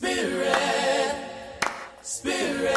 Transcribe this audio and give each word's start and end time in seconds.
Spirit, 0.00 0.56
Spirit. 2.00 2.74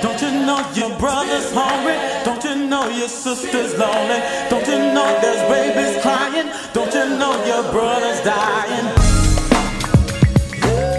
Don't 0.00 0.22
you 0.22 0.30
know 0.46 0.66
your 0.74 0.98
brother's 0.98 1.52
hungry? 1.52 1.98
Don't 2.24 2.42
you 2.42 2.66
know 2.66 2.88
your 2.88 3.08
sister's 3.08 3.78
lonely? 3.78 4.22
Don't 4.48 4.66
you 4.66 4.78
know 4.94 5.18
there's 5.20 5.42
babies 5.50 6.00
crying? 6.00 6.48
Don't 6.72 6.94
you 6.94 7.18
know 7.18 7.44
your 7.44 7.70
brother's 7.70 8.22
dying? 8.22 8.94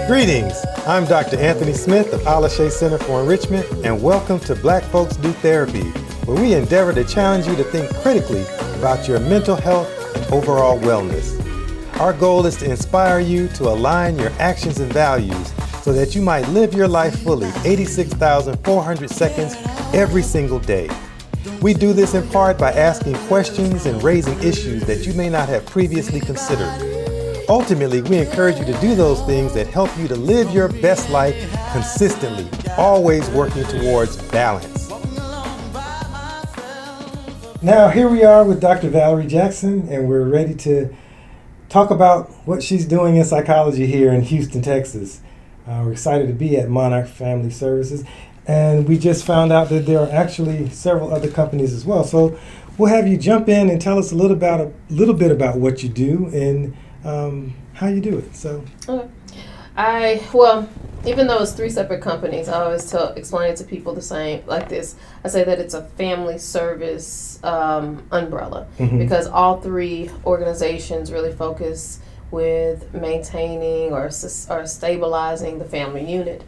Greetings. 0.06 0.64
I'm 0.86 1.06
Dr. 1.06 1.40
Anthony 1.40 1.72
Smith 1.72 2.12
of 2.12 2.20
Alashe 2.20 2.70
Center 2.70 2.98
for 2.98 3.20
Enrichment, 3.22 3.66
and 3.84 4.00
welcome 4.00 4.38
to 4.38 4.54
Black 4.54 4.84
Folks 4.84 5.16
Do 5.16 5.32
Therapy, 5.32 5.90
where 6.26 6.40
we 6.40 6.54
endeavor 6.54 6.92
to 6.92 7.02
challenge 7.02 7.48
you 7.48 7.56
to 7.56 7.64
think 7.64 7.92
critically 7.96 8.44
about 8.78 9.08
your 9.08 9.18
mental 9.18 9.56
health 9.56 9.88
and 9.88 9.95
overall 10.32 10.78
wellness. 10.78 11.42
Our 12.00 12.12
goal 12.12 12.44
is 12.46 12.56
to 12.56 12.70
inspire 12.70 13.20
you 13.20 13.48
to 13.48 13.64
align 13.68 14.18
your 14.18 14.30
actions 14.38 14.80
and 14.80 14.92
values 14.92 15.52
so 15.82 15.92
that 15.92 16.14
you 16.14 16.20
might 16.20 16.46
live 16.48 16.74
your 16.74 16.88
life 16.88 17.22
fully 17.22 17.50
86,400 17.64 19.08
seconds 19.10 19.54
every 19.94 20.22
single 20.22 20.58
day. 20.58 20.90
We 21.62 21.72
do 21.72 21.92
this 21.92 22.14
in 22.14 22.28
part 22.28 22.58
by 22.58 22.72
asking 22.72 23.14
questions 23.28 23.86
and 23.86 24.02
raising 24.02 24.38
issues 24.42 24.84
that 24.84 25.06
you 25.06 25.14
may 25.14 25.28
not 25.28 25.48
have 25.48 25.64
previously 25.66 26.20
considered. 26.20 27.44
Ultimately, 27.48 28.02
we 28.02 28.18
encourage 28.18 28.58
you 28.58 28.64
to 28.64 28.80
do 28.80 28.94
those 28.94 29.22
things 29.22 29.54
that 29.54 29.68
help 29.68 29.96
you 29.96 30.08
to 30.08 30.16
live 30.16 30.50
your 30.50 30.68
best 30.68 31.08
life 31.10 31.34
consistently, 31.72 32.48
always 32.76 33.28
working 33.30 33.64
towards 33.64 34.16
balance. 34.30 34.90
Now, 37.62 37.88
here 37.88 38.08
we 38.08 38.22
are 38.22 38.44
with 38.44 38.60
Dr. 38.60 38.90
Valerie 38.90 39.26
Jackson, 39.26 39.88
and 39.88 40.08
we're 40.08 40.28
ready 40.28 40.54
to 40.56 40.94
talk 41.68 41.90
about 41.90 42.30
what 42.46 42.62
she's 42.62 42.84
doing 42.84 43.16
in 43.16 43.24
psychology 43.24 43.86
here 43.86 44.12
in 44.12 44.22
Houston, 44.22 44.60
Texas. 44.60 45.20
Uh, 45.66 45.82
we're 45.84 45.92
excited 45.92 46.26
to 46.28 46.34
be 46.34 46.56
at 46.58 46.68
Monarch 46.68 47.08
Family 47.08 47.50
Services, 47.50 48.04
and 48.46 48.86
we 48.86 48.98
just 48.98 49.24
found 49.24 49.52
out 49.52 49.70
that 49.70 49.86
there 49.86 50.00
are 50.00 50.10
actually 50.10 50.68
several 50.68 51.12
other 51.12 51.30
companies 51.30 51.72
as 51.72 51.84
well. 51.86 52.04
So 52.04 52.38
we'll 52.76 52.90
have 52.94 53.08
you 53.08 53.16
jump 53.16 53.48
in 53.48 53.70
and 53.70 53.80
tell 53.80 53.98
us 53.98 54.12
a 54.12 54.14
little 54.14 54.36
about 54.36 54.60
a 54.60 54.72
little 54.90 55.14
bit 55.14 55.30
about 55.30 55.56
what 55.56 55.82
you 55.82 55.88
do 55.88 56.26
and 56.26 56.76
um, 57.04 57.54
how 57.72 57.88
you 57.88 58.00
do 58.00 58.18
it. 58.18 58.36
So 58.36 58.64
Okay. 58.86 59.08
I 59.76 60.22
well, 60.32 60.68
even 61.06 61.26
though 61.26 61.38
it's 61.42 61.52
three 61.52 61.70
separate 61.70 62.00
companies, 62.02 62.48
I 62.48 62.62
always 62.64 62.90
tell 62.90 63.08
explain 63.10 63.52
it 63.52 63.56
to 63.58 63.64
people 63.64 63.94
the 63.94 64.02
same 64.02 64.42
like 64.46 64.68
this. 64.68 64.96
I 65.24 65.28
say 65.28 65.44
that 65.44 65.58
it's 65.58 65.74
a 65.74 65.82
family 65.82 66.38
service 66.38 67.38
um, 67.44 68.02
umbrella 68.10 68.66
Mhm. 68.78 68.98
because 68.98 69.26
all 69.26 69.60
three 69.60 70.10
organizations 70.24 71.12
really 71.12 71.32
focus 71.32 72.00
with 72.30 72.92
maintaining 72.92 73.92
or 73.92 74.10
or 74.50 74.66
stabilizing 74.66 75.58
the 75.58 75.64
family 75.64 76.04
unit. 76.10 76.42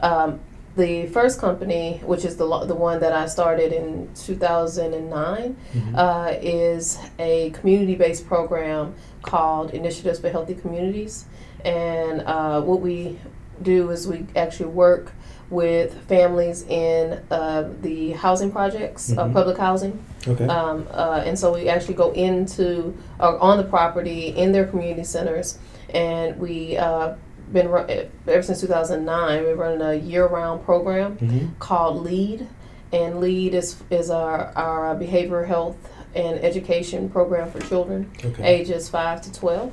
Um, 0.00 0.40
the 0.76 1.06
first 1.08 1.38
company, 1.38 2.00
which 2.04 2.24
is 2.24 2.36
the 2.36 2.44
lo- 2.46 2.64
the 2.64 2.74
one 2.74 3.00
that 3.00 3.12
I 3.12 3.26
started 3.26 3.72
in 3.72 4.08
2009, 4.14 5.56
Mhm. 5.74 5.94
uh, 5.96 6.32
is 6.40 6.98
a 7.18 7.50
community 7.50 7.94
based 7.94 8.26
program 8.26 8.94
called 9.22 9.70
Initiatives 9.72 10.18
for 10.20 10.28
Healthy 10.30 10.54
Communities. 10.54 11.26
And 11.64 12.22
uh, 12.26 12.60
what 12.62 12.80
we 12.80 13.18
do 13.62 13.90
is 13.90 14.06
we 14.06 14.26
actually 14.36 14.66
work 14.70 15.12
with 15.50 15.94
families 16.08 16.62
in 16.68 17.20
uh, 17.30 17.68
the 17.82 18.12
housing 18.12 18.50
projects, 18.50 19.12
uh, 19.12 19.24
Mhm. 19.26 19.32
public 19.34 19.58
housing. 19.58 20.02
okay, 20.26 20.46
Um, 20.46 20.86
uh, 20.92 21.22
and 21.26 21.38
so 21.38 21.52
we 21.52 21.68
actually 21.68 21.94
go 21.94 22.10
into 22.12 22.94
or 23.20 23.38
on 23.38 23.58
the 23.58 23.64
property 23.64 24.28
in 24.28 24.52
their 24.52 24.64
community 24.64 25.04
centers, 25.04 25.58
and 25.92 26.38
we 26.38 26.76
uh, 26.78 27.14
been 27.52 27.68
ru- 27.68 27.84
ever 28.26 28.42
since 28.42 28.60
2009. 28.62 29.42
We're 29.42 29.54
running 29.56 29.82
a 29.82 29.94
year-round 29.94 30.64
program 30.64 31.18
Mhm. 31.20 31.48
called 31.58 32.02
LEAD, 32.02 32.46
and 32.92 33.20
LEAD 33.20 33.54
is 33.54 33.76
is 33.90 34.08
our 34.10 34.52
our 34.56 34.94
behavioral 34.96 35.46
health 35.46 35.76
and 36.14 36.38
education 36.42 37.08
program 37.10 37.50
for 37.50 37.60
children 37.60 38.10
okay, 38.24 38.42
ages 38.42 38.88
five 38.88 39.20
to 39.22 39.32
twelve. 39.32 39.70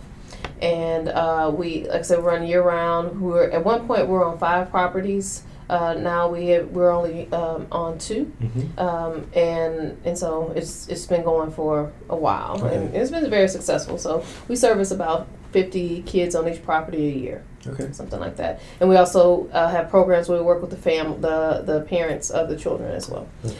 And 0.61 1.09
uh, 1.09 1.51
we, 1.55 1.83
like 1.87 1.99
I 1.99 2.01
said, 2.03 2.23
run 2.23 2.45
year 2.45 2.61
round. 2.61 3.21
We 3.21 3.31
were 3.31 3.43
at 3.49 3.63
one 3.63 3.87
point 3.87 4.07
we 4.07 4.13
were 4.13 4.25
on 4.25 4.37
five 4.37 4.69
properties. 4.69 5.43
Uh, 5.69 5.93
now 5.93 6.27
we 6.27 6.47
have, 6.47 6.67
we're 6.71 6.89
only 6.91 7.31
um, 7.31 7.67
on 7.71 7.97
two, 7.99 8.31
Mhm. 8.41 8.79
um, 8.79 9.27
and 9.35 9.95
and 10.03 10.17
so 10.17 10.51
it's 10.55 10.87
it's 10.89 11.05
been 11.05 11.23
going 11.23 11.51
for 11.51 11.91
a 12.09 12.15
while, 12.15 12.59
Okay. 12.63 12.75
and 12.75 12.95
it's 12.95 13.11
been 13.11 13.29
very 13.29 13.47
successful. 13.47 13.99
So 13.99 14.23
we 14.47 14.55
service 14.55 14.89
about 14.89 15.27
fifty 15.51 16.01
kids 16.01 16.33
on 16.35 16.47
each 16.49 16.63
property 16.63 17.07
a 17.07 17.15
year 17.15 17.43
okay, 17.67 17.91
something 17.91 18.19
like 18.19 18.35
that. 18.37 18.61
And 18.79 18.89
we 18.89 18.95
also 18.95 19.47
uh, 19.51 19.67
have 19.69 19.89
programs 19.89 20.27
where 20.29 20.39
we 20.39 20.43
work 20.45 20.61
with 20.61 20.71
the 20.71 20.77
fam, 20.77 21.21
the 21.21 21.61
the 21.65 21.81
parents 21.81 22.29
of 22.31 22.49
the 22.49 22.55
children 22.55 22.91
as 22.91 23.07
well. 23.07 23.27
okay. 23.45 23.55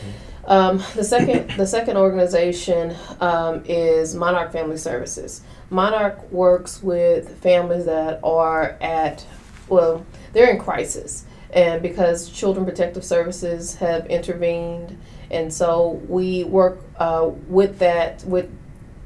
Um, 0.45 0.83
the 0.95 1.03
second 1.03 1.51
the 1.57 1.67
second 1.67 1.97
organization 1.97 2.95
um, 3.21 3.61
is 3.65 4.15
Monarch 4.15 4.51
Family 4.51 4.77
Services. 4.77 5.41
Monarch 5.69 6.31
works 6.31 6.81
with 6.81 7.37
families 7.41 7.85
that 7.85 8.19
are 8.23 8.77
at 8.81 9.25
well, 9.67 10.03
they're 10.33 10.49
in 10.49 10.57
crisis, 10.59 11.25
and 11.51 11.81
because 11.81 12.29
Children 12.29 12.65
Protective 12.65 13.03
Services 13.05 13.75
have 13.75 14.07
intervened, 14.07 14.97
and 15.29 15.53
so 15.53 16.01
we 16.07 16.43
work 16.43 16.79
uh, 16.97 17.29
with 17.47 17.77
that 17.79 18.23
with 18.23 18.49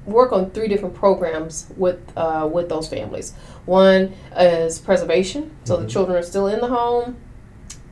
work 0.06 0.32
on 0.32 0.52
three 0.52 0.68
different 0.68 0.96
programs 0.96 1.68
with 1.76 2.00
uh, 2.16 2.50
with 2.52 2.70
those 2.70 2.88
families. 2.88 3.34
One 3.66 4.14
is 4.38 4.80
preservation, 4.80 5.52
so 5.66 5.78
the 5.78 5.86
Mhm. 5.86 5.90
children 5.90 6.18
are 6.18 6.24
still 6.24 6.48
in 6.48 6.62
the 6.62 6.68
home. 6.68 7.18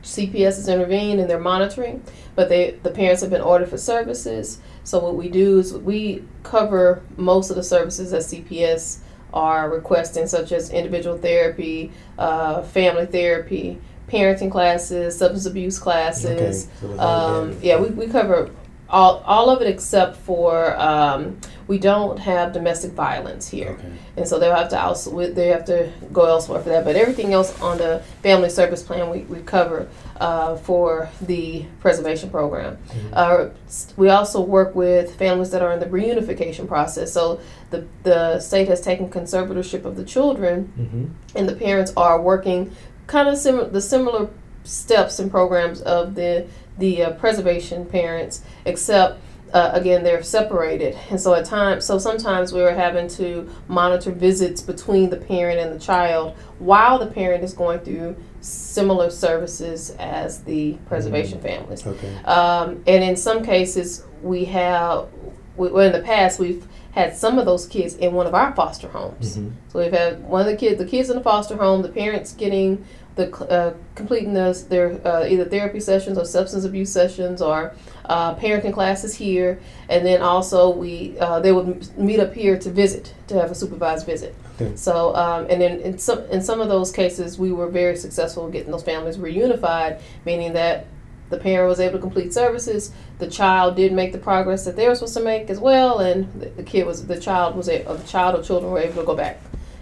CPS 0.02 0.56
has 0.56 0.68
intervened 0.68 1.20
and 1.20 1.30
they're 1.30 1.38
monitoring, 1.38 2.02
but 2.34 2.48
they 2.48 2.72
the 2.82 2.90
parents 2.90 3.22
have 3.22 3.30
been 3.30 3.40
ordered 3.40 3.68
for 3.68 3.78
services. 3.78 4.60
So 4.84 4.98
what 4.98 5.14
we 5.14 5.28
do 5.28 5.58
is 5.58 5.74
we 5.74 6.24
cover 6.42 7.02
most 7.16 7.50
of 7.50 7.56
the 7.56 7.62
services 7.62 8.10
that 8.10 8.22
CPS 8.22 8.98
are 9.32 9.70
requesting, 9.70 10.26
such 10.26 10.52
as 10.52 10.70
individual 10.70 11.16
therapy, 11.16 11.92
uh, 12.18 12.62
family 12.62 13.06
therapy, 13.06 13.78
parenting 14.08 14.50
classes, 14.50 15.16
substance 15.16 15.46
abuse 15.46 15.78
classes. 15.78 16.68
so 16.80 17.00
Um, 17.00 17.56
yeah, 17.62 17.80
we, 17.80 17.88
we 17.90 18.06
cover 18.08 18.50
all, 18.92 19.22
all 19.26 19.48
of 19.50 19.62
it 19.62 19.68
except 19.68 20.16
for 20.18 20.76
um, 20.78 21.38
we 21.66 21.78
don't 21.78 22.18
have 22.18 22.52
domestic 22.52 22.92
violence 22.92 23.48
here, 23.48 23.70
Okay. 23.78 23.92
and 24.18 24.28
so 24.28 24.38
they'll 24.38 24.54
have 24.54 24.68
to 24.68 24.78
also 24.80 25.32
they 25.32 25.48
have 25.48 25.64
to 25.66 25.90
go 26.12 26.26
elsewhere 26.26 26.60
for 26.60 26.68
that. 26.68 26.84
But 26.84 26.96
everything 26.96 27.32
else 27.32 27.58
on 27.62 27.78
the 27.78 28.02
family 28.22 28.50
service 28.50 28.82
plan 28.82 29.08
we, 29.08 29.20
we 29.20 29.40
cover 29.40 29.88
uh, 30.20 30.56
for 30.56 31.08
the 31.22 31.64
preservation 31.80 32.28
program. 32.30 32.76
Mhm. 32.88 33.10
Uh, 33.12 33.48
we 33.96 34.10
also 34.10 34.40
work 34.42 34.74
with 34.74 35.14
families 35.16 35.50
that 35.52 35.62
are 35.62 35.72
in 35.72 35.80
the 35.80 35.86
reunification 35.86 36.68
process. 36.68 37.12
So 37.12 37.40
the 37.70 37.86
the 38.02 38.40
state 38.40 38.68
has 38.68 38.80
taken 38.82 39.08
conservatorship 39.08 39.84
of 39.86 39.96
the 39.96 40.04
children 40.04 40.72
Mhm. 40.78 41.38
and 41.38 41.48
the 41.48 41.54
parents 41.56 41.92
are 41.96 42.20
working 42.20 42.70
kind 43.06 43.28
of 43.28 43.38
similar 43.38 43.68
the 43.68 43.80
similar 43.80 44.28
steps 44.64 45.18
and 45.18 45.30
programs 45.30 45.80
of 45.82 46.14
the 46.14 46.44
the 46.78 47.02
uh, 47.02 47.10
preservation 47.12 47.84
parents 47.86 48.42
except 48.64 49.20
uh, 49.52 49.70
again 49.74 50.02
they're 50.02 50.22
separated 50.22 50.96
and 51.10 51.20
so 51.20 51.34
at 51.34 51.44
times 51.44 51.84
so 51.84 51.98
sometimes 51.98 52.52
we 52.52 52.62
are 52.62 52.72
having 52.74 53.06
to 53.06 53.48
monitor 53.68 54.10
visits 54.10 54.62
between 54.62 55.10
the 55.10 55.16
parent 55.16 55.60
and 55.60 55.70
the 55.74 55.78
child 55.78 56.34
while 56.58 56.98
the 56.98 57.06
parent 57.06 57.44
is 57.44 57.52
going 57.52 57.78
through 57.80 58.16
similar 58.40 59.10
services 59.10 59.90
as 59.98 60.42
the 60.44 60.72
preservation 60.86 61.38
families 61.40 61.86
Okay. 61.86 62.14
um, 62.24 62.82
and 62.86 63.04
in 63.04 63.16
some 63.16 63.44
cases, 63.44 64.04
we 64.22 64.44
have, 64.46 65.08
we, 65.56 65.68
well, 65.68 65.86
in 65.86 65.92
the 65.92 66.00
past, 66.00 66.38
we've 66.38 66.66
had 66.92 67.16
some 67.16 67.38
of 67.38 67.44
those 67.46 67.66
kids 67.66 67.94
in 67.96 68.12
one 68.14 68.26
of 68.26 68.34
our 68.34 68.54
foster 68.54 68.86
homes. 68.88 69.36
Mhm. 69.36 69.52
So 69.68 69.78
we've 69.80 69.92
had 69.92 70.22
one 70.28 70.40
of 70.42 70.46
the 70.46 70.56
kids, 70.56 70.78
the 70.78 70.84
kids 70.86 71.08
in 71.10 71.16
the 71.16 71.22
foster 71.22 71.56
home, 71.56 71.82
the 71.82 71.88
parents 71.88 72.32
getting 72.34 72.84
the 73.14 73.30
uh, 73.50 73.74
completing 73.94 74.32
those 74.32 74.64
their 74.68 75.00
uh, 75.06 75.26
either 75.26 75.44
therapy 75.44 75.80
sessions 75.80 76.16
or 76.16 76.24
substance 76.24 76.64
abuse 76.64 76.90
sessions 76.90 77.42
or 77.42 77.74
uh, 78.06 78.34
parenting 78.36 78.72
classes 78.72 79.14
here, 79.14 79.60
and 79.88 80.04
then 80.06 80.22
also 80.22 80.70
we 80.70 81.18
uh, 81.18 81.38
they 81.40 81.52
would 81.52 81.96
meet 81.98 82.20
up 82.20 82.32
here 82.32 82.58
to 82.58 82.70
visit 82.70 83.14
to 83.28 83.34
have 83.40 83.50
a 83.50 83.54
supervised 83.54 84.06
visit. 84.06 84.34
Okay. 84.60 84.74
So 84.76 85.14
um, 85.14 85.46
and 85.50 85.60
then 85.60 85.80
in 85.80 85.98
some 85.98 86.20
in 86.30 86.42
some 86.42 86.60
of 86.60 86.68
those 86.68 86.90
cases, 86.90 87.38
we 87.38 87.52
were 87.52 87.68
very 87.68 87.96
successful 87.96 88.46
in 88.46 88.52
getting 88.52 88.70
those 88.70 88.82
families 88.82 89.18
reunified, 89.18 90.00
meaning 90.24 90.54
that 90.54 90.86
the 91.28 91.38
parent 91.38 91.68
was 91.68 91.80
able 91.80 91.94
to 91.94 91.98
complete 92.00 92.32
services. 92.32 92.92
The 93.18 93.26
child 93.28 93.76
did 93.76 93.92
make 93.92 94.12
the 94.12 94.18
progress 94.18 94.64
that 94.64 94.76
they 94.76 94.88
were 94.88 94.94
supposed 94.94 95.14
to 95.16 95.22
make 95.22 95.48
as 95.50 95.58
well, 95.58 95.98
and 96.00 96.30
the, 96.40 96.46
the 96.50 96.62
kid 96.62 96.86
was 96.86 97.06
the 97.06 97.20
child 97.20 97.56
was 97.56 97.68
a, 97.68 97.84
or 97.86 97.96
the 97.96 98.06
child 98.06 98.38
or 98.38 98.42
children 98.42 98.72
were 98.72 98.80
able 98.80 99.02
to 99.02 99.06
go 99.06 99.14
back 99.14 99.40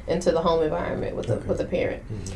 into 0.08 0.32
the 0.32 0.40
home 0.40 0.62
environment 0.62 1.14
with 1.16 1.26
the 1.28 1.34
Okay. 1.34 1.46
with 1.48 1.58
the 1.58 1.64
parent. 1.64 2.02
Mhm. 2.12 2.34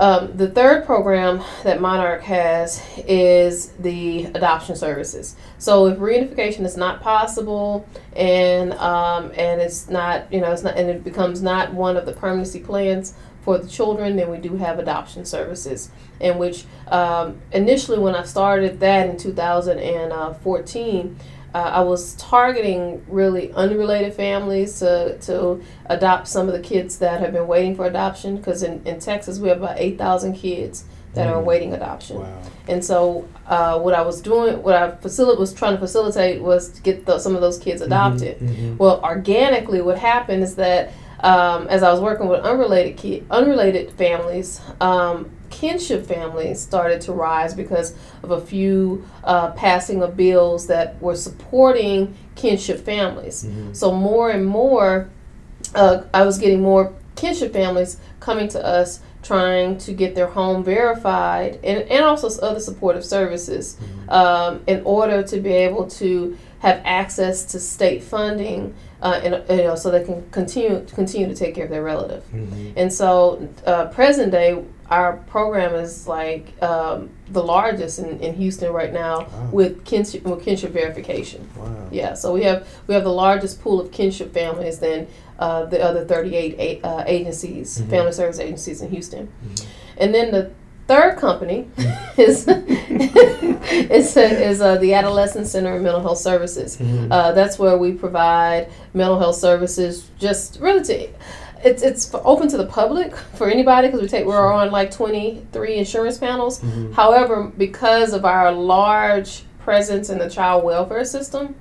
Um, 0.00 0.34
the 0.34 0.48
third 0.48 0.86
program 0.86 1.42
that 1.62 1.78
Monarch 1.82 2.22
has 2.22 2.82
is 3.06 3.68
the 3.72 4.24
adoption 4.24 4.74
services. 4.74 5.36
So 5.58 5.88
if 5.88 5.98
reunification 5.98 6.64
is 6.64 6.74
not 6.74 7.02
possible 7.02 7.86
and 8.16 8.72
um, 8.74 9.30
and 9.36 9.60
it's 9.60 9.90
not 9.90 10.32
you 10.32 10.40
know 10.40 10.52
it's 10.52 10.62
not 10.62 10.78
and 10.78 10.88
it 10.88 11.04
becomes 11.04 11.42
not 11.42 11.74
one 11.74 11.98
of 11.98 12.06
the 12.06 12.14
permanency 12.14 12.60
plans 12.60 13.12
for 13.42 13.58
the 13.58 13.68
children, 13.68 14.16
then 14.16 14.30
we 14.30 14.38
do 14.38 14.56
have 14.56 14.78
adoption 14.78 15.26
services. 15.26 15.90
In 16.18 16.38
which 16.38 16.64
um, 16.88 17.38
initially 17.52 17.98
when 17.98 18.14
I 18.14 18.24
started 18.24 18.80
that 18.80 19.10
in 19.10 19.18
2014 19.18 21.16
uh, 21.54 21.58
I 21.58 21.80
was 21.80 22.14
targeting 22.14 23.04
really 23.08 23.52
unrelated 23.52 24.14
families 24.14 24.78
to, 24.78 25.18
to 25.22 25.62
adopt 25.86 26.28
some 26.28 26.48
of 26.48 26.54
the 26.54 26.60
kids 26.60 26.98
that 26.98 27.20
have 27.20 27.32
been 27.32 27.46
waiting 27.46 27.74
for 27.74 27.86
adoption 27.86 28.36
because 28.36 28.62
in, 28.62 28.86
in 28.86 29.00
Texas 29.00 29.38
we 29.38 29.48
have 29.48 29.58
about 29.58 29.78
8,000 29.78 30.34
kids 30.34 30.84
that 31.14 31.26
mm. 31.26 31.32
are 31.32 31.36
awaiting 31.36 31.74
adoption. 31.74 32.20
Wow. 32.20 32.42
And 32.68 32.84
so 32.84 33.28
uh, 33.46 33.80
what 33.80 33.94
I 33.94 34.02
was 34.02 34.20
doing, 34.20 34.62
what 34.62 34.76
I 34.76 34.92
facil- 34.92 35.36
was 35.38 35.52
trying 35.52 35.74
to 35.74 35.80
facilitate 35.80 36.40
was 36.40 36.70
to 36.70 36.82
get 36.82 37.04
the, 37.04 37.18
some 37.18 37.34
of 37.34 37.40
those 37.40 37.58
kids 37.58 37.82
mm-hmm, 37.82 37.92
adopted. 37.92 38.38
Mm-hmm, 38.38 38.54
mm-hmm. 38.54 38.76
Well, 38.76 39.00
organically 39.02 39.82
what 39.82 39.98
happened 39.98 40.44
is 40.44 40.54
that 40.56 40.92
um, 41.20 41.66
as 41.68 41.82
I 41.82 41.90
was 41.90 42.00
working 42.00 42.28
with 42.28 42.40
unrelated 42.40 42.96
ki- 42.96 43.24
unrelated 43.30 43.92
families, 43.92 44.60
um, 44.80 45.30
kinship 45.50 46.06
families 46.06 46.60
started 46.60 47.00
to 47.02 47.12
rise 47.12 47.54
because 47.54 47.94
of 48.22 48.30
a 48.30 48.40
few 48.40 49.04
uh, 49.24 49.50
passing 49.52 50.02
of 50.02 50.16
bills 50.16 50.66
that 50.68 51.00
were 51.02 51.16
supporting 51.16 52.14
kinship 52.36 52.80
families. 52.80 53.44
Mm-hmm. 53.44 53.72
So 53.74 53.92
more 53.92 54.30
and 54.30 54.46
more, 54.46 55.10
uh, 55.74 56.02
I 56.14 56.24
was 56.24 56.38
getting 56.38 56.62
more 56.62 56.94
kinship 57.16 57.52
families 57.52 57.98
coming 58.20 58.48
to 58.48 58.64
us 58.64 59.00
trying 59.22 59.76
to 59.76 59.92
get 59.92 60.14
their 60.14 60.28
home 60.28 60.64
verified 60.64 61.58
and, 61.62 61.82
and 61.90 62.04
also 62.04 62.28
other 62.40 62.60
supportive 62.60 63.04
services 63.04 63.76
mm-hmm. 63.76 64.10
um, 64.10 64.62
in 64.66 64.82
order 64.84 65.22
to 65.22 65.40
be 65.40 65.52
able 65.52 65.86
to 65.86 66.36
have 66.60 66.80
access 66.84 67.44
to 67.44 67.60
state 67.60 68.02
funding 68.02 68.74
uh, 69.02 69.20
and 69.22 69.48
you 69.48 69.64
know 69.64 69.74
so 69.74 69.90
they 69.90 70.04
can 70.04 70.28
continue 70.30 70.84
continue 70.94 71.26
to 71.26 71.34
take 71.34 71.54
care 71.54 71.64
of 71.64 71.70
their 71.70 71.82
relative. 71.82 72.22
Mm-hmm. 72.24 72.72
And 72.76 72.92
so 72.92 73.48
uh, 73.66 73.86
present 73.86 74.32
day 74.32 74.62
our 74.90 75.18
program 75.28 75.74
is 75.74 76.08
like 76.08 76.60
um, 76.62 77.10
the 77.28 77.42
largest 77.42 78.00
in, 78.00 78.18
in 78.20 78.34
Houston 78.34 78.72
right 78.72 78.92
now 78.92 79.20
wow. 79.20 79.48
with 79.52 79.84
kinship 79.84 80.24
with 80.24 80.44
kinship 80.44 80.72
verification. 80.72 81.48
Wow. 81.56 81.88
Yeah, 81.92 82.14
so 82.14 82.32
we 82.32 82.42
have 82.42 82.66
we 82.88 82.94
have 82.94 83.04
the 83.04 83.12
largest 83.12 83.62
pool 83.62 83.80
of 83.80 83.92
kinship 83.92 84.34
families 84.34 84.80
than 84.80 85.06
uh, 85.38 85.64
the 85.66 85.80
other 85.80 86.04
38 86.04 86.56
a, 86.58 86.86
uh, 86.86 87.04
agencies, 87.06 87.78
mm-hmm. 87.78 87.90
family 87.90 88.12
service 88.12 88.40
agencies 88.40 88.82
in 88.82 88.90
Houston. 88.90 89.26
Mm-hmm. 89.28 89.68
And 89.98 90.14
then 90.14 90.32
the 90.32 90.50
third 90.88 91.18
company 91.18 91.68
is 92.16 92.48
is, 92.48 94.16
is 94.16 94.60
uh, 94.60 94.76
the 94.76 94.94
Adolescent 94.94 95.46
Center 95.46 95.76
of 95.76 95.82
Mental 95.82 96.00
Health 96.00 96.18
Services. 96.18 96.76
Mm-hmm. 96.76 97.12
Uh, 97.12 97.30
that's 97.30 97.60
where 97.60 97.78
we 97.78 97.92
provide 97.92 98.72
mental 98.92 99.20
health 99.20 99.36
services 99.36 100.10
just 100.18 100.58
really 100.58 100.82
to 100.82 101.08
it's 101.62 101.82
it's 101.82 102.14
open 102.14 102.48
to 102.48 102.56
the 102.56 102.66
public 102.66 103.14
for 103.34 103.48
anybody 103.48 103.88
because 103.88 104.00
we 104.00 104.08
take 104.08 104.26
we're 104.26 104.52
on 104.52 104.70
like 104.70 104.90
23 104.90 105.76
insurance 105.76 106.18
panels 106.18 106.60
mm-hmm. 106.60 106.92
however 106.92 107.52
because 107.56 108.12
of 108.12 108.24
our 108.24 108.50
large 108.52 109.42
presence 109.58 110.08
in 110.10 110.18
the 110.18 110.28
child 110.28 110.64
welfare 110.64 111.04
system 111.04 111.54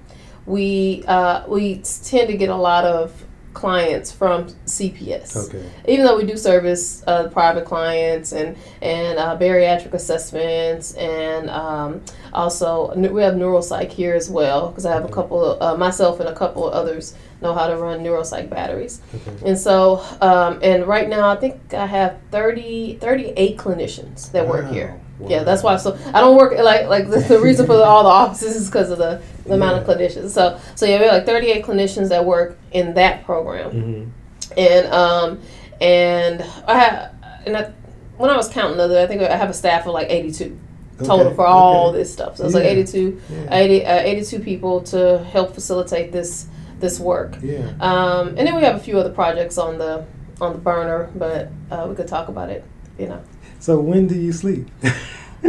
we 0.45 1.03
uh, 1.07 1.47
we 1.47 1.75
tend 2.03 2.27
to 2.27 2.37
get 2.37 2.49
a 2.49 2.55
lot 2.55 2.83
of 2.83 3.25
clients 3.53 4.11
from 4.11 4.47
CPS. 4.65 5.47
Okay. 5.47 5.69
Even 5.87 6.05
though 6.05 6.17
we 6.17 6.25
do 6.25 6.37
service 6.37 7.03
uh, 7.07 7.27
private 7.29 7.65
clients 7.65 8.31
and 8.31 8.57
and 8.81 9.19
uh, 9.19 9.37
bariatric 9.37 9.93
assessments 9.93 10.93
and 10.93 11.49
um, 11.49 12.01
also 12.33 12.93
we 12.95 13.21
have 13.21 13.35
neuropsych 13.35 13.91
here 13.91 14.15
as 14.15 14.29
well 14.29 14.69
because 14.69 14.85
I 14.85 14.93
have 14.93 15.05
a 15.05 15.09
couple 15.09 15.43
of, 15.43 15.61
uh, 15.61 15.77
myself 15.77 16.19
and 16.19 16.29
a 16.29 16.35
couple 16.35 16.67
of 16.67 16.73
others 16.73 17.15
know 17.41 17.53
how 17.53 17.67
to 17.67 17.77
run 17.77 17.99
neuropsych 18.01 18.49
batteries. 18.49 19.01
Okay. 19.13 19.49
And 19.49 19.57
so 19.57 20.03
um, 20.21 20.59
and 20.61 20.85
right 20.85 21.07
now 21.07 21.29
I 21.29 21.35
think 21.35 21.73
I 21.73 21.85
have 21.85 22.17
30 22.31 22.97
38 22.97 23.57
clinicians 23.57 24.31
that 24.31 24.45
wow. 24.45 24.51
work 24.51 24.71
here. 24.71 24.99
Wow. 25.19 25.29
Yeah, 25.29 25.43
that's 25.43 25.63
why. 25.63 25.75
So 25.77 25.97
I 26.13 26.21
don't 26.21 26.37
work 26.37 26.57
like 26.57 26.87
like 26.87 27.09
the, 27.09 27.19
the 27.19 27.39
reason 27.39 27.65
for 27.65 27.75
the, 27.75 27.83
all 27.83 28.03
the 28.03 28.09
offices 28.09 28.55
is 28.55 28.67
because 28.67 28.89
of 28.89 28.97
the, 28.97 29.21
the 29.43 29.49
yeah. 29.49 29.55
amount 29.55 29.77
of 29.77 29.87
clinicians. 29.87 30.29
So 30.29 30.59
so 30.75 30.85
yeah, 30.85 30.99
we 30.99 31.05
have 31.05 31.13
like 31.13 31.25
38 31.25 31.65
clinicians 31.65 32.09
that 32.09 32.23
work 32.23 32.57
in 32.71 32.93
that 32.93 33.25
program, 33.25 33.71
mm-hmm. 33.71 34.09
and 34.57 34.87
um 34.87 35.41
and 35.81 36.41
I 36.67 36.79
have 36.79 37.15
and 37.45 37.57
I, 37.57 37.73
when 38.17 38.29
I 38.29 38.37
was 38.37 38.49
counting 38.49 38.77
the 38.77 38.83
other, 38.83 38.99
I 38.99 39.07
think 39.07 39.21
I 39.21 39.35
have 39.35 39.49
a 39.49 39.53
staff 39.53 39.85
of 39.85 39.93
like 39.93 40.09
82 40.09 40.57
total 40.99 41.27
okay. 41.27 41.35
for 41.35 41.45
all 41.45 41.89
okay. 41.89 41.99
this 41.99 42.13
stuff. 42.13 42.37
So 42.37 42.45
it's 42.45 42.53
yeah. 42.53 42.61
like 42.61 42.69
82, 42.69 43.21
yeah. 43.29 43.55
80, 43.55 43.85
uh, 43.85 43.99
82 43.99 44.39
people 44.39 44.81
to 44.83 45.23
help 45.23 45.53
facilitate 45.53 46.11
this 46.11 46.47
this 46.79 46.99
work. 46.99 47.35
Yeah. 47.41 47.73
Um, 47.81 48.29
and 48.29 48.39
then 48.39 48.55
we 48.55 48.63
have 48.63 48.75
a 48.75 48.79
few 48.79 48.97
other 48.97 49.11
projects 49.11 49.57
on 49.57 49.77
the 49.77 50.05
on 50.39 50.53
the 50.53 50.59
burner, 50.59 51.11
but 51.15 51.49
uh, 51.71 51.87
we 51.89 51.95
could 51.95 52.07
talk 52.07 52.29
about 52.29 52.49
it. 52.49 52.63
You 52.97 53.07
know. 53.07 53.23
So 53.59 53.79
when 53.79 54.07
do 54.07 54.15
you 54.15 54.31
sleep? 54.31 54.69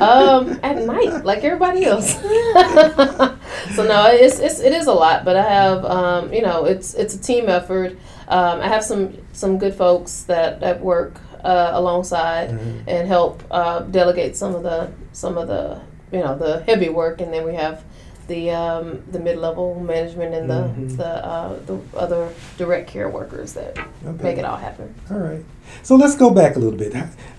um, 0.00 0.58
at 0.62 0.84
night, 0.84 1.24
like 1.24 1.44
everybody 1.44 1.84
else. 1.84 2.14
so 2.20 3.86
no, 3.86 4.06
it's, 4.08 4.38
it's 4.38 4.60
it 4.60 4.72
is 4.72 4.86
a 4.86 4.92
lot, 4.92 5.24
but 5.24 5.36
I 5.36 5.42
have 5.42 5.84
um, 5.84 6.32
you 6.32 6.42
know 6.42 6.64
it's 6.64 6.94
it's 6.94 7.14
a 7.14 7.20
team 7.20 7.48
effort. 7.48 7.92
Um, 8.28 8.60
I 8.60 8.68
have 8.68 8.84
some 8.84 9.16
some 9.32 9.58
good 9.58 9.74
folks 9.74 10.22
that 10.24 10.60
that 10.60 10.80
work 10.80 11.20
uh, 11.44 11.70
alongside 11.74 12.50
mm-hmm. 12.50 12.88
and 12.88 13.08
help 13.08 13.42
uh, 13.50 13.80
delegate 13.80 14.36
some 14.36 14.54
of 14.54 14.62
the 14.62 14.90
some 15.12 15.36
of 15.38 15.48
the 15.48 15.80
you 16.12 16.20
know 16.20 16.36
the 16.36 16.62
heavy 16.64 16.88
work, 16.88 17.20
and 17.20 17.32
then 17.32 17.44
we 17.44 17.54
have 17.54 17.84
the 18.30 18.50
um, 18.50 19.02
the 19.10 19.18
mid 19.18 19.38
level 19.38 19.78
management 19.80 20.34
and 20.34 20.48
the 20.48 20.54
mm-hmm. 20.54 20.96
the 20.96 21.26
uh, 21.26 21.58
the 21.66 21.78
other 21.96 22.32
direct 22.56 22.88
care 22.88 23.08
workers 23.08 23.52
that 23.54 23.76
okay. 23.78 24.22
make 24.22 24.38
it 24.38 24.44
all 24.44 24.56
happen. 24.56 24.94
All 25.10 25.18
right. 25.18 25.44
So 25.82 25.96
let's 25.96 26.16
go 26.16 26.30
back 26.30 26.56
a 26.56 26.58
little 26.58 26.78
bit. 26.78 26.94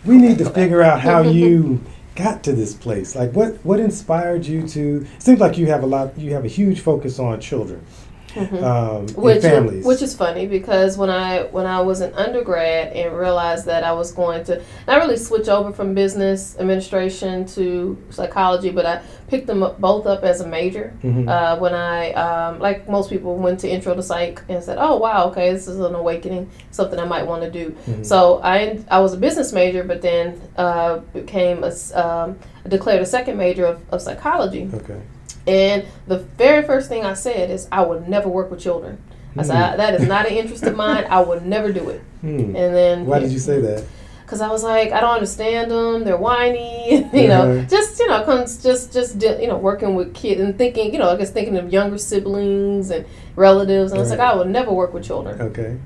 We 0.05 0.17
need 0.17 0.37
to 0.39 0.49
figure 0.49 0.81
out 0.81 1.01
how 1.01 1.21
you 1.39 1.81
got 2.15 2.43
to 2.43 2.53
this 2.53 2.73
place. 2.73 3.15
Like 3.15 3.31
what 3.31 3.55
what 3.65 3.79
inspired 3.79 4.45
you 4.45 4.67
to? 4.67 5.07
It 5.15 5.21
seems 5.21 5.39
like 5.39 5.57
you 5.57 5.67
have 5.67 5.83
a 5.83 5.87
lot. 5.87 6.17
You 6.17 6.33
have 6.33 6.45
a 6.45 6.49
huge 6.49 6.81
focus 6.81 7.19
on 7.19 7.39
children. 7.39 7.85
Mm-hmm. 8.33 8.63
Um, 8.63 9.07
which, 9.21 9.41
families. 9.41 9.85
which 9.85 10.01
is 10.01 10.15
funny 10.15 10.47
because 10.47 10.97
when 10.97 11.09
I 11.09 11.43
when 11.43 11.65
I 11.65 11.81
was 11.81 12.01
an 12.01 12.13
undergrad 12.13 12.93
and 12.93 13.15
realized 13.15 13.65
that 13.65 13.83
I 13.83 13.91
was 13.91 14.11
going 14.11 14.43
to 14.45 14.61
not 14.87 14.99
really 14.99 15.17
switch 15.17 15.49
over 15.49 15.73
from 15.73 15.93
business 15.93 16.57
administration 16.57 17.45
to 17.47 18.01
psychology, 18.09 18.69
but 18.69 18.85
I 18.85 19.01
picked 19.27 19.47
them 19.47 19.63
up, 19.63 19.79
both 19.79 20.05
up 20.05 20.23
as 20.23 20.41
a 20.41 20.47
major. 20.47 20.93
Mm-hmm. 21.03 21.27
Uh, 21.27 21.57
when 21.57 21.73
I 21.73 22.11
um, 22.13 22.59
like 22.59 22.87
most 22.87 23.09
people 23.09 23.35
went 23.35 23.59
to 23.61 23.69
intro 23.69 23.95
to 23.95 24.03
psych 24.03 24.41
and 24.47 24.63
said, 24.63 24.77
"Oh 24.79 24.97
wow, 24.97 25.29
okay, 25.29 25.51
this 25.51 25.67
is 25.67 25.79
an 25.79 25.95
awakening, 25.95 26.49
something 26.71 26.99
I 26.99 27.05
might 27.05 27.25
want 27.27 27.41
to 27.43 27.51
do." 27.51 27.71
Mm-hmm. 27.71 28.03
So 28.03 28.41
I 28.43 28.79
I 28.89 28.99
was 28.99 29.13
a 29.13 29.17
business 29.17 29.51
major, 29.51 29.83
but 29.83 30.01
then 30.01 30.39
uh, 30.55 30.99
became 31.13 31.63
a 31.63 31.71
um, 31.93 32.39
declared 32.67 33.01
a 33.01 33.05
second 33.05 33.37
major 33.37 33.65
of, 33.65 33.81
of 33.91 34.01
psychology. 34.01 34.69
Okay. 34.73 35.01
And 35.47 35.85
the 36.07 36.19
very 36.19 36.65
first 36.65 36.89
thing 36.89 37.03
I 37.05 37.13
said 37.13 37.49
is, 37.49 37.67
I 37.71 37.81
would 37.81 38.07
never 38.07 38.29
work 38.29 38.51
with 38.51 38.59
children. 38.59 39.01
I 39.37 39.43
said, 39.43 39.71
hmm. 39.71 39.77
that 39.77 39.95
is 39.95 40.07
not 40.07 40.27
an 40.27 40.33
interest 40.33 40.63
of 40.63 40.75
mine. 40.75 41.05
I 41.09 41.21
would 41.21 41.45
never 41.45 41.71
do 41.71 41.89
it. 41.89 42.01
Hmm. 42.21 42.55
And 42.55 42.75
then. 42.75 43.05
Why 43.05 43.19
did 43.19 43.31
you 43.31 43.39
say 43.39 43.61
that? 43.61 43.85
Because 44.21 44.41
I 44.41 44.49
was 44.49 44.63
like, 44.63 44.91
I 44.91 45.01
don't 45.01 45.15
understand 45.15 45.71
them. 45.71 46.03
They're 46.03 46.17
whiny. 46.17 46.95
you 47.13 47.27
know, 47.27 47.51
uh-huh. 47.51 47.65
just, 47.69 47.99
you 47.99 48.07
know, 48.07 48.23
comes 48.23 48.61
just, 48.61 48.93
just, 48.93 49.21
you 49.21 49.47
know, 49.47 49.57
working 49.57 49.95
with 49.95 50.13
kids 50.13 50.41
and 50.41 50.57
thinking, 50.57 50.93
you 50.93 50.99
know, 50.99 51.09
I 51.09 51.17
guess 51.17 51.31
thinking 51.31 51.57
of 51.57 51.71
younger 51.71 51.97
siblings 51.97 52.91
and 52.91 53.05
relatives. 53.35 53.91
And 53.91 53.99
I 53.99 54.01
was 54.01 54.11
like, 54.11 54.19
I 54.19 54.35
would 54.35 54.47
never 54.47 54.71
work 54.71 54.93
with 54.93 55.03
children. 55.03 55.41
Okay. 55.41 55.77